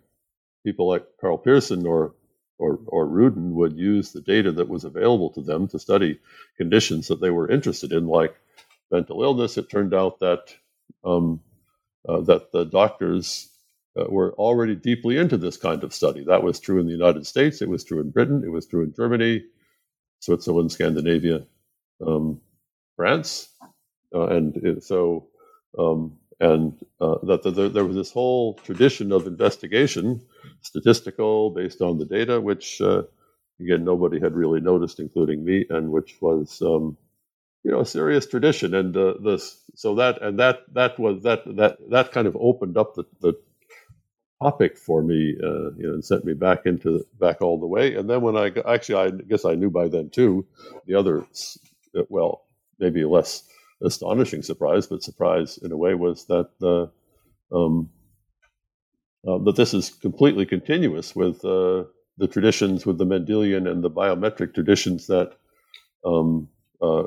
people 0.65 0.87
like 0.89 1.05
Karl 1.21 1.37
Pearson 1.37 1.85
or 1.85 2.15
or, 2.57 2.79
or 2.87 3.07
Rudin 3.07 3.53
would 3.55 3.77
use 3.77 4.11
the 4.13 4.21
data 4.21 4.51
that 4.53 4.69
was 4.69 4.85
available 4.85 5.29
to 5.31 5.41
them 5.41 5.67
to 5.69 5.79
study 5.79 6.19
conditions 6.57 7.09
that 7.09 7.19
they 7.19 7.29
were 7.29 7.51
interested 7.51 7.91
in, 7.91 8.07
like 8.07 8.35
mental 8.91 9.23
illness. 9.23 9.57
It 9.57 9.69
turned 9.69 9.93
out 9.93 10.19
that 10.21 10.55
um, 11.03 11.41
uh, 12.07 12.21
that 12.21 12.51
the 12.51 12.65
doctors 12.65 13.49
uh, 13.99 14.05
were 14.09 14.33
already 14.33 14.75
deeply 14.75 15.17
into 15.17 15.37
this 15.37 15.57
kind 15.57 15.83
of 15.83 15.93
study. 15.93 16.23
That 16.25 16.43
was 16.43 16.59
true 16.59 16.79
in 16.79 16.85
the 16.85 16.93
United 16.93 17.27
States. 17.27 17.61
It 17.61 17.69
was 17.69 17.83
true 17.83 17.99
in 17.99 18.11
Britain. 18.11 18.43
It 18.45 18.51
was 18.51 18.67
true 18.67 18.83
in 18.83 18.93
Germany, 18.93 19.43
Switzerland, 20.21 20.71
Scandinavia, 20.71 21.45
um, 22.05 22.41
France, 22.95 23.49
uh, 24.13 24.27
and 24.27 24.83
so 24.83 25.27
um, 25.77 26.17
and 26.39 26.73
uh, 27.01 27.15
that 27.23 27.43
the, 27.43 27.51
the, 27.51 27.69
there 27.69 27.85
was 27.85 27.95
this 27.95 28.11
whole 28.11 28.55
tradition 28.55 29.11
of 29.11 29.27
investigation, 29.27 30.21
statistical, 30.61 31.51
based 31.51 31.81
on 31.81 31.97
the 31.97 32.05
data, 32.05 32.41
which 32.41 32.81
uh, 32.81 33.03
again 33.59 33.83
nobody 33.85 34.19
had 34.19 34.35
really 34.35 34.61
noticed, 34.61 34.99
including 34.99 35.45
me, 35.45 35.65
and 35.69 35.91
which 35.91 36.17
was 36.21 36.61
um, 36.61 36.97
you 37.63 37.71
know 37.71 37.81
a 37.81 37.85
serious 37.85 38.27
tradition. 38.27 38.75
And 38.75 38.95
uh, 38.97 39.15
this 39.23 39.61
so 39.75 39.95
that 39.95 40.21
and 40.21 40.39
that 40.39 40.61
that 40.73 40.99
was 40.99 41.23
that 41.23 41.43
that 41.57 41.77
that 41.89 42.11
kind 42.11 42.27
of 42.27 42.37
opened 42.39 42.77
up 42.77 42.95
the, 42.95 43.05
the 43.21 43.33
topic 44.41 44.77
for 44.77 45.01
me, 45.03 45.35
uh, 45.43 45.71
you 45.77 45.87
know, 45.87 45.93
and 45.93 46.05
sent 46.05 46.25
me 46.25 46.33
back 46.33 46.65
into 46.65 47.05
back 47.19 47.41
all 47.41 47.59
the 47.59 47.67
way. 47.67 47.95
And 47.95 48.09
then 48.09 48.21
when 48.21 48.37
I 48.37 48.51
actually, 48.67 48.95
I 48.95 49.11
guess 49.11 49.45
I 49.45 49.55
knew 49.55 49.69
by 49.71 49.87
then 49.87 50.09
too, 50.09 50.45
the 50.85 50.95
other 50.95 51.25
well 52.09 52.44
maybe 52.79 53.01
a 53.01 53.09
less 53.09 53.43
astonishing 53.83 54.41
surprise, 54.41 54.87
but 54.87 55.03
surprise 55.03 55.57
in 55.57 55.71
a 55.71 55.77
way 55.77 55.93
was 55.95 56.25
that 56.25 56.49
the 56.59 56.91
um, 57.51 57.89
uh, 59.27 59.37
that 59.39 59.55
this 59.55 59.73
is 59.73 59.89
completely 59.89 60.45
continuous 60.45 61.15
with 61.15 61.43
uh, 61.45 61.83
the 62.17 62.27
traditions, 62.29 62.85
with 62.85 62.97
the 62.97 63.05
Mendelian 63.05 63.69
and 63.69 63.83
the 63.83 63.89
biometric 63.89 64.53
traditions 64.53 65.07
that 65.07 65.33
um, 66.05 66.47
uh, 66.81 67.03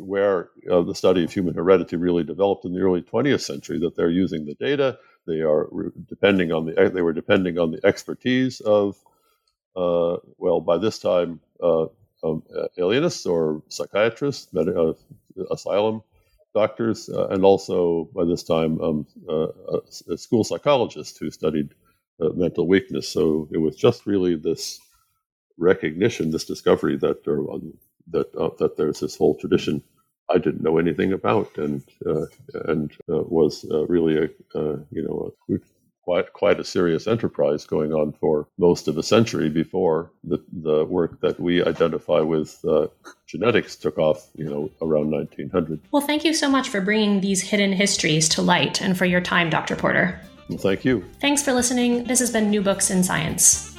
where 0.00 0.50
uh, 0.70 0.82
the 0.82 0.94
study 0.94 1.24
of 1.24 1.32
human 1.32 1.54
heredity 1.54 1.96
really 1.96 2.24
developed 2.24 2.64
in 2.64 2.74
the 2.74 2.80
early 2.80 3.02
20th 3.02 3.40
century. 3.40 3.78
That 3.78 3.96
they're 3.96 4.10
using 4.10 4.44
the 4.44 4.54
data, 4.54 4.98
they 5.26 5.40
are 5.40 5.68
depending 6.08 6.52
on 6.52 6.66
the 6.66 6.90
they 6.92 7.02
were 7.02 7.12
depending 7.12 7.58
on 7.58 7.70
the 7.70 7.80
expertise 7.86 8.60
of 8.60 8.96
uh, 9.76 10.16
well 10.38 10.60
by 10.60 10.78
this 10.78 10.98
time 10.98 11.40
uh, 11.62 11.86
um, 12.22 12.42
alienists 12.78 13.26
or 13.26 13.62
psychiatrists, 13.68 14.52
med- 14.52 14.68
asylum 15.50 16.02
doctors, 16.54 17.08
uh, 17.08 17.28
and 17.28 17.44
also 17.44 18.08
by 18.14 18.24
this 18.24 18.42
time 18.42 18.80
um, 18.80 19.06
uh, 19.28 19.48
a, 20.08 20.16
school 20.16 20.44
psychologist 20.44 21.18
who 21.18 21.30
studied 21.30 21.70
uh, 22.20 22.30
mental 22.30 22.66
weakness. 22.66 23.08
So 23.08 23.48
it 23.52 23.58
was 23.58 23.76
just 23.76 24.06
really 24.06 24.36
this 24.36 24.80
recognition, 25.58 26.30
this 26.30 26.44
discovery 26.44 26.96
that 26.98 27.24
that 28.10 28.34
uh, 28.36 28.50
that 28.58 28.76
there's 28.76 29.00
this 29.00 29.16
whole 29.16 29.36
tradition 29.36 29.82
I 30.32 30.38
didn't 30.38 30.62
know 30.62 30.78
anything 30.78 31.12
about, 31.12 31.56
and 31.58 31.82
uh, 32.06 32.26
and 32.66 32.92
uh, 33.08 33.22
was 33.22 33.64
really 33.88 34.16
a 34.54 34.60
you 34.90 35.02
know 35.02 35.32
a 35.48 35.58
quite 36.10 36.32
quite 36.32 36.58
a 36.58 36.64
serious 36.64 37.06
enterprise 37.06 37.64
going 37.64 37.92
on 37.92 38.12
for 38.12 38.48
most 38.58 38.88
of 38.88 38.98
a 38.98 39.02
century 39.02 39.48
before 39.48 40.10
the 40.24 40.38
the 40.52 40.84
work 40.86 41.20
that 41.20 41.38
we 41.38 41.62
identify 41.62 42.18
with 42.18 42.58
uh, 42.64 42.88
genetics 43.26 43.76
took 43.76 43.96
off, 43.96 44.28
you 44.34 44.50
know, 44.50 44.68
around 44.82 45.12
1900. 45.12 45.80
Well, 45.92 46.02
thank 46.02 46.24
you 46.24 46.34
so 46.34 46.48
much 46.50 46.68
for 46.68 46.80
bringing 46.80 47.20
these 47.20 47.42
hidden 47.42 47.72
histories 47.72 48.28
to 48.30 48.42
light 48.42 48.82
and 48.82 48.98
for 48.98 49.04
your 49.04 49.20
time, 49.20 49.50
Dr. 49.50 49.76
Porter. 49.76 50.20
Well, 50.48 50.58
thank 50.58 50.84
you. 50.84 51.04
Thanks 51.20 51.44
for 51.44 51.52
listening. 51.52 52.04
This 52.04 52.18
has 52.18 52.32
been 52.32 52.50
New 52.50 52.60
Books 52.60 52.90
in 52.90 53.04
Science. 53.04 53.76